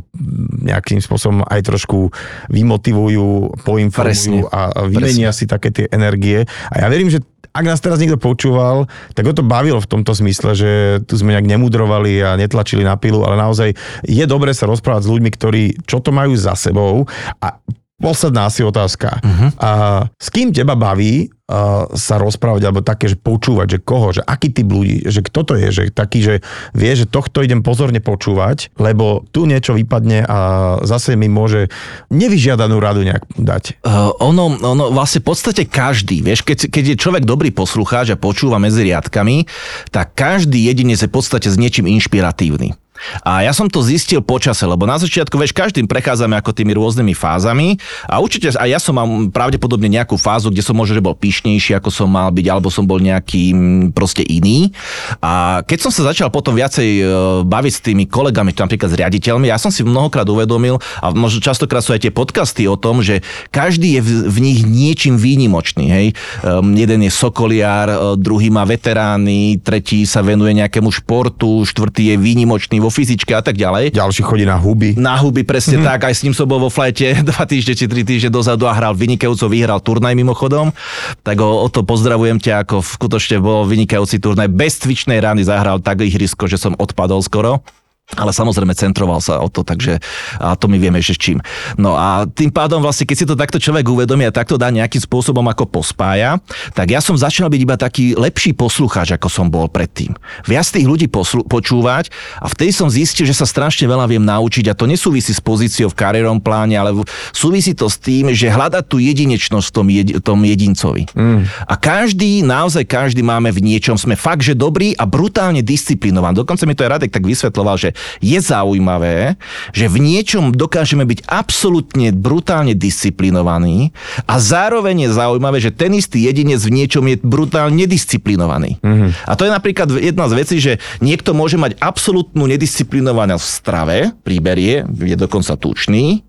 nejakým 0.64 1.02
spôsobom 1.02 1.42
aj 1.50 1.62
trošku 1.66 2.14
vymotivujú, 2.54 3.64
poinformujú 3.66 4.48
Presne. 4.48 4.54
a 4.54 4.86
vymenia 4.86 5.34
Presne. 5.34 5.40
si 5.40 5.46
také 5.50 5.70
tie 5.74 5.86
energie. 5.90 6.46
A 6.70 6.86
ja 6.86 6.88
verím, 6.92 7.10
že 7.10 7.24
ak 7.54 7.66
nás 7.70 7.80
teraz 7.80 8.02
niekto 8.02 8.18
počúval, 8.18 8.90
tak 9.14 9.30
ho 9.30 9.34
to 9.34 9.46
bavilo 9.46 9.78
v 9.78 9.90
tomto 9.90 10.18
zmysle, 10.18 10.58
že 10.58 10.72
tu 11.06 11.14
sme 11.14 11.38
nejak 11.38 11.46
nemudrovali 11.46 12.18
a 12.26 12.34
netlačili 12.34 12.82
na 12.82 12.98
pilu, 12.98 13.22
ale 13.22 13.38
naozaj 13.38 13.78
je 14.02 14.26
dobre 14.26 14.58
sa 14.58 14.66
rozprávať 14.66 15.06
s 15.06 15.12
ľuďmi, 15.14 15.30
ktorí 15.30 15.64
čo 15.86 16.02
to 16.02 16.10
majú 16.10 16.34
za 16.34 16.58
sebou 16.58 17.06
a 17.38 17.62
Posledná 18.02 18.50
asi 18.50 18.66
otázka. 18.66 19.22
Uh-huh. 19.22 19.50
A 19.62 19.72
s 20.18 20.28
kým 20.34 20.50
teba 20.50 20.74
baví 20.74 21.30
uh, 21.30 21.86
sa 21.94 22.18
rozprávať, 22.18 22.66
alebo 22.66 22.82
také, 22.82 23.06
že 23.06 23.16
počúvať, 23.16 23.78
že 23.78 23.80
koho, 23.86 24.10
že 24.10 24.26
aký 24.26 24.50
typ 24.50 24.66
ľudí, 24.66 25.06
že 25.06 25.22
kto 25.22 25.46
to 25.46 25.54
je, 25.62 25.70
že 25.70 25.84
taký, 25.94 26.20
že 26.26 26.36
vie, 26.74 26.92
že 26.98 27.06
tohto 27.06 27.46
idem 27.46 27.62
pozorne 27.62 28.02
počúvať, 28.02 28.74
lebo 28.82 29.24
tu 29.30 29.46
niečo 29.46 29.78
vypadne 29.78 30.26
a 30.26 30.38
zase 30.82 31.14
mi 31.14 31.30
môže 31.30 31.70
nevyžiadanú 32.10 32.82
radu 32.82 33.06
nejak 33.06 33.24
dať. 33.38 33.86
Uh, 33.86 34.10
ono, 34.20 34.58
ono, 34.58 34.90
vlastne 34.90 35.22
v 35.22 35.30
podstate 35.30 35.64
každý, 35.70 36.26
vieš, 36.26 36.42
keď, 36.42 36.74
keď 36.74 36.84
je 36.98 37.02
človek 37.02 37.24
dobrý 37.30 37.54
poslucháč 37.54 38.10
a 38.10 38.20
počúva 38.20 38.58
medzi 38.58 38.90
riadkami, 38.90 39.46
tak 39.94 40.18
každý 40.18 40.66
jedinec 40.66 40.98
je 40.98 41.08
v 41.08 41.14
podstate 41.14 41.48
s 41.48 41.62
niečím 41.62 41.86
inšpiratívny. 41.88 42.83
A 43.26 43.44
ja 43.44 43.52
som 43.52 43.68
to 43.68 43.82
zistil 43.82 44.22
počase, 44.22 44.64
lebo 44.64 44.86
na 44.86 44.96
začiatku, 45.02 45.36
vieš, 45.36 45.56
každým 45.56 45.90
prechádzame 45.90 46.38
ako 46.40 46.54
tými 46.54 46.78
rôznymi 46.78 47.14
fázami 47.18 47.78
a 48.06 48.22
určite 48.22 48.54
aj 48.54 48.70
ja 48.70 48.80
som 48.80 48.96
mal 48.96 49.08
pravdepodobne 49.34 49.90
nejakú 49.90 50.16
fázu, 50.16 50.54
kde 50.54 50.62
som 50.62 50.78
možno, 50.78 50.98
že 50.98 51.04
bol 51.04 51.18
pyšnejší, 51.18 51.76
ako 51.78 51.90
som 51.90 52.08
mal 52.08 52.30
byť, 52.30 52.46
alebo 52.48 52.70
som 52.70 52.86
bol 52.86 53.02
nejaký 53.02 53.54
proste 53.92 54.22
iný. 54.24 54.72
A 55.20 55.66
keď 55.66 55.90
som 55.90 55.92
sa 55.92 56.14
začal 56.14 56.30
potom 56.30 56.54
viacej 56.54 56.90
e, 57.02 57.04
baviť 57.44 57.74
s 57.74 57.82
tými 57.82 58.06
kolegami, 58.06 58.54
napríklad 58.54 58.94
s 58.94 59.00
riaditeľmi, 59.00 59.50
ja 59.50 59.58
som 59.58 59.74
si 59.74 59.82
mnohokrát 59.82 60.28
uvedomil, 60.30 60.78
a 61.02 61.10
možno 61.12 61.42
častokrát 61.42 61.82
sú 61.82 61.98
aj 61.98 62.08
tie 62.08 62.14
podcasty 62.14 62.70
o 62.70 62.78
tom, 62.78 63.02
že 63.02 63.26
každý 63.50 64.00
je 64.00 64.02
v, 64.06 64.10
v 64.30 64.38
nich 64.40 64.60
niečím 64.64 65.18
výnimočný. 65.18 65.86
Hej? 65.90 66.08
Um, 66.46 66.78
jeden 66.78 67.02
je 67.04 67.12
sokoliar, 67.12 67.90
e, 67.90 67.98
druhý 68.20 68.54
má 68.54 68.64
veterány, 68.64 69.60
tretí 69.64 70.06
sa 70.06 70.22
venuje 70.22 70.54
nejakému 70.56 70.92
športu, 70.92 71.66
štvrtý 71.66 72.14
je 72.14 72.16
výnimočný 72.20 72.83
vo 72.84 72.92
fyzičke 72.92 73.32
a 73.32 73.40
tak 73.40 73.56
ďalej. 73.56 73.96
Ďalší 73.96 74.22
chodí 74.28 74.44
na 74.44 74.60
huby. 74.60 75.00
Na 75.00 75.16
huby, 75.16 75.48
presne 75.48 75.80
mm-hmm. 75.80 75.90
tak. 75.96 76.00
Aj 76.12 76.14
s 76.14 76.28
ním 76.28 76.36
som 76.36 76.44
bol 76.44 76.60
vo 76.60 76.68
flajte 76.68 77.16
dva 77.32 77.48
týždne 77.48 77.74
či 77.80 77.88
tri 77.88 78.04
týždne 78.04 78.28
dozadu 78.28 78.68
a 78.68 78.76
hral 78.76 78.92
vynikajúco, 78.92 79.48
vyhral 79.48 79.80
turnaj 79.80 80.12
mimochodom. 80.12 80.76
Tak 81.24 81.40
o, 81.40 81.64
o 81.64 81.68
to 81.72 81.88
pozdravujem 81.88 82.44
ťa, 82.44 82.68
ako 82.68 82.84
skutočne 82.84 83.40
bol 83.40 83.64
vynikajúci 83.64 84.20
turnaj. 84.20 84.52
Bez 84.52 84.84
cvičnej 84.84 85.24
rány 85.24 85.48
zahral 85.48 85.80
tak 85.80 86.04
ihrisko, 86.04 86.52
že 86.52 86.60
som 86.60 86.76
odpadol 86.76 87.24
skoro 87.24 87.64
ale 88.12 88.36
samozrejme 88.36 88.76
centroval 88.76 89.24
sa 89.24 89.40
o 89.40 89.48
to, 89.48 89.64
takže 89.64 89.98
a 90.38 90.54
to 90.60 90.68
my 90.68 90.78
vieme, 90.78 91.00
že 91.00 91.16
s 91.16 91.20
čím. 91.20 91.40
No 91.80 91.96
a 91.96 92.28
tým 92.28 92.52
pádom 92.52 92.84
vlastne, 92.84 93.08
keď 93.08 93.18
si 93.18 93.26
to 93.26 93.40
takto 93.40 93.58
človek 93.58 93.88
uvedomí 93.88 94.28
a 94.28 94.36
takto 94.36 94.60
dá 94.60 94.70
nejakým 94.70 95.02
spôsobom 95.02 95.42
ako 95.50 95.66
pospája, 95.66 96.38
tak 96.76 96.94
ja 96.94 97.00
som 97.00 97.16
začal 97.16 97.48
byť 97.48 97.62
iba 97.64 97.80
taký 97.80 98.14
lepší 98.14 98.54
poslucháč, 98.54 99.16
ako 99.16 99.28
som 99.32 99.48
bol 99.48 99.72
predtým. 99.72 100.14
Viac 100.46 100.68
tých 100.68 100.86
ľudí 100.86 101.08
poslu- 101.08 101.48
počúvať 101.48 102.12
a 102.44 102.52
vtedy 102.52 102.76
som 102.76 102.92
zistil, 102.92 103.26
že 103.26 103.34
sa 103.34 103.48
strašne 103.48 103.88
veľa 103.88 104.06
viem 104.06 104.22
naučiť 104.22 104.70
a 104.70 104.78
to 104.78 104.86
nesúvisí 104.86 105.32
s 105.34 105.42
pozíciou 105.42 105.90
v 105.90 105.98
kariérom 105.98 106.44
pláne, 106.44 106.76
ale 106.76 106.94
súvisí 107.34 107.72
to 107.74 107.88
s 107.90 107.98
tým, 107.98 108.36
že 108.36 108.52
hľadať 108.52 108.84
tú 108.84 109.00
jedinečnosť 109.00 109.68
v 109.72 109.74
tom, 109.74 109.88
jed- 109.90 110.14
tom 110.22 110.40
jedincovi. 110.44 111.08
Mm. 111.16 111.48
A 111.66 111.74
každý, 111.80 112.46
naozaj 112.46 112.86
každý 112.86 113.26
máme 113.26 113.50
v 113.50 113.64
niečom, 113.64 113.96
sme 113.98 114.14
fakt, 114.20 114.46
že 114.46 114.54
dobrý 114.54 114.94
a 115.00 115.08
brutálne 115.08 115.66
disciplinovaný. 115.66 116.44
Dokonca 116.44 116.64
mi 116.68 116.76
to 116.76 116.86
aj 116.86 116.92
Radek 117.00 117.12
tak 117.16 117.26
vysvetloval, 117.26 117.80
že 117.80 117.93
je 118.20 118.40
zaujímavé, 118.40 119.36
že 119.72 119.88
v 119.88 119.98
niečom 120.02 120.52
dokážeme 120.52 121.06
byť 121.08 121.26
absolútne 121.30 122.12
brutálne 122.12 122.74
disciplinovaní 122.74 123.96
a 124.28 124.38
zároveň 124.42 125.08
je 125.08 125.10
zaujímavé, 125.16 125.58
že 125.64 125.72
ten 125.74 125.94
istý 125.96 126.26
jedinec 126.28 126.60
v 126.64 126.84
niečom 126.84 127.06
je 127.08 127.18
brutálne 127.22 127.86
nedisciplinovaný. 127.86 128.82
Mm-hmm. 128.82 129.10
A 129.30 129.34
to 129.34 129.46
je 129.48 129.52
napríklad 129.52 129.88
jedna 129.98 130.26
z 130.30 130.34
vecí, 130.38 130.58
že 130.60 130.82
niekto 131.00 131.34
môže 131.34 131.58
mať 131.58 131.78
absolútnu 131.80 132.46
nedisciplinovanosť 132.50 133.44
v 133.44 133.54
strave, 133.54 133.98
príberie, 134.22 134.86
je 134.90 135.16
dokonca 135.18 135.56
tučný, 135.58 136.26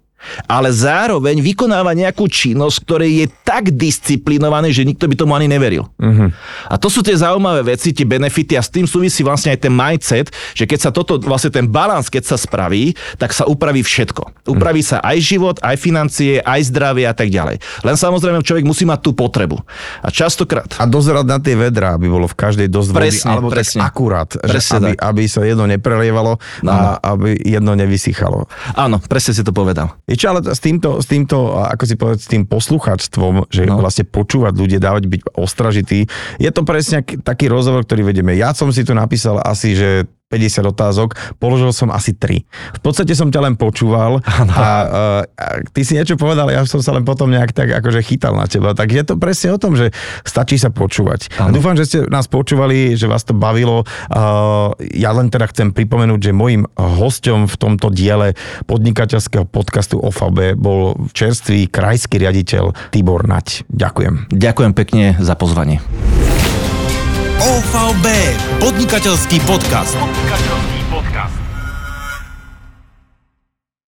ale 0.47 0.73
zároveň 0.73 1.41
vykonáva 1.41 1.93
nejakú 1.97 2.27
činnosť, 2.29 2.77
ktorej 2.85 3.11
je 3.25 3.27
tak 3.43 3.73
disciplinovaný, 3.75 4.73
že 4.73 4.87
nikto 4.87 5.09
by 5.09 5.15
tomu 5.15 5.33
ani 5.37 5.49
neveril. 5.51 5.89
Uh-huh. 5.99 6.29
A 6.69 6.75
to 6.81 6.89
sú 6.89 7.05
tie 7.05 7.17
zaujímavé 7.17 7.77
veci, 7.77 7.93
tie 7.93 8.07
benefity 8.07 8.57
a 8.59 8.63
s 8.63 8.73
tým 8.73 8.89
súvisí 8.89 9.23
vlastne 9.23 9.53
aj 9.53 9.61
ten 9.65 9.75
mindset, 9.75 10.29
že 10.57 10.65
keď 10.65 10.79
sa 10.79 10.91
toto, 10.91 11.21
vlastne 11.23 11.53
ten 11.53 11.67
balans, 11.69 12.09
keď 12.09 12.35
sa 12.35 12.37
spraví, 12.37 12.97
tak 13.21 13.33
sa 13.37 13.45
upraví 13.49 13.85
všetko. 13.85 14.49
Upraví 14.51 14.81
uh-huh. 14.81 15.01
sa 15.01 15.05
aj 15.05 15.19
život, 15.21 15.57
aj 15.61 15.77
financie, 15.81 16.41
aj 16.41 16.61
zdravie 16.73 17.05
a 17.09 17.15
tak 17.15 17.29
ďalej. 17.33 17.61
Len 17.85 17.97
samozrejme 17.97 18.45
človek 18.45 18.65
musí 18.65 18.85
mať 18.85 19.01
tú 19.05 19.11
potrebu. 19.17 19.61
A 20.05 20.09
častokrát. 20.13 20.69
A 20.81 20.85
dozerať 20.89 21.27
na 21.27 21.39
tie 21.41 21.57
vedrá, 21.57 21.97
aby 21.97 22.09
bolo 22.09 22.29
v 22.29 22.37
každej 22.37 22.69
dosť 22.69 22.89
vody, 22.93 23.01
presne, 23.09 23.29
alebo 23.31 23.49
presne. 23.53 23.79
tak 23.81 23.89
akurát, 23.91 24.31
presne 24.37 24.53
že 24.55 24.77
aby, 24.77 24.91
tak. 24.95 25.05
aby 25.05 25.23
sa 25.29 25.41
jedno 25.45 25.65
neprelievalo 25.69 26.33
no. 26.63 26.71
a 26.71 26.79
aby 27.15 27.37
jedno 27.41 27.73
nevysychalo. 27.77 28.47
Áno, 28.75 28.97
presne 29.05 29.33
si 29.37 29.43
to 29.43 29.53
povedal. 29.55 29.95
Vieš, 30.15 30.31
ale 30.31 30.41
s 30.47 30.63
týmto, 30.63 31.03
s 31.03 31.11
týmto, 31.11 31.59
ako 31.59 31.85
si 31.91 31.99
povedať, 31.99 32.21
s 32.23 32.31
tým 32.31 32.47
posluchačstvom, 32.47 33.51
že 33.51 33.67
no. 33.67 33.83
vlastne 33.83 34.07
počúvať 34.07 34.55
ľudia, 34.55 34.79
dávať 34.79 35.11
byť 35.11 35.21
ostražitý, 35.35 36.07
je 36.39 36.51
to 36.55 36.63
presne 36.63 37.03
taký 37.03 37.51
rozhovor, 37.51 37.83
ktorý 37.83 38.15
vedeme. 38.15 38.39
Ja 38.39 38.55
som 38.55 38.71
si 38.71 38.87
tu 38.87 38.95
napísal 38.95 39.43
asi, 39.43 39.75
že 39.75 40.07
50 40.33 40.73
otázok, 40.73 41.15
položil 41.37 41.71
som 41.71 41.93
asi 41.93 42.17
3. 42.17 42.43
V 42.79 42.81
podstate 42.81 43.13
som 43.13 43.29
ťa 43.31 43.41
len 43.45 43.55
počúval 43.55 44.19
a, 44.25 44.41
a, 44.51 44.65
a 45.29 45.47
ty 45.71 45.87
si 45.87 45.95
niečo 45.95 46.17
povedal, 46.19 46.49
ja 46.51 46.65
som 46.67 46.81
sa 46.81 46.97
len 46.97 47.07
potom 47.07 47.29
nejak 47.29 47.53
tak 47.53 47.71
akože 47.71 48.01
chytal 48.03 48.35
na 48.35 48.49
teba. 48.49 48.73
Tak 48.73 48.89
je 48.91 49.05
to 49.05 49.15
presne 49.21 49.55
o 49.55 49.61
tom, 49.61 49.79
že 49.79 49.93
stačí 50.27 50.57
sa 50.59 50.73
počúvať. 50.73 51.31
Ano. 51.39 51.49
A 51.49 51.55
dúfam, 51.55 51.77
že 51.79 51.87
ste 51.87 51.99
nás 52.09 52.27
počúvali, 52.27 52.99
že 52.99 53.07
vás 53.07 53.23
to 53.23 53.37
bavilo. 53.37 53.87
Uh, 54.11 54.75
ja 54.97 55.15
len 55.15 55.29
teda 55.31 55.47
chcem 55.53 55.71
pripomenúť, 55.71 56.31
že 56.31 56.33
môjim 56.33 56.67
hosťom 56.75 57.47
v 57.47 57.57
tomto 57.61 57.93
diele 57.95 58.35
podnikateľského 58.67 59.47
podcastu 59.47 60.01
OFAB 60.01 60.59
bol 60.59 60.97
čerstvý 61.15 61.71
krajský 61.71 62.19
riaditeľ 62.19 62.91
Tibor 62.91 63.29
Nať. 63.29 63.69
Ďakujem. 63.71 64.33
Ďakujem 64.35 64.73
pekne 64.73 65.05
za 65.21 65.39
pozvanie. 65.39 65.79
OVB, 67.43 68.07
podnikateľský 68.63 69.43
podcast. 69.43 69.99
Podnikateľský 69.99 70.74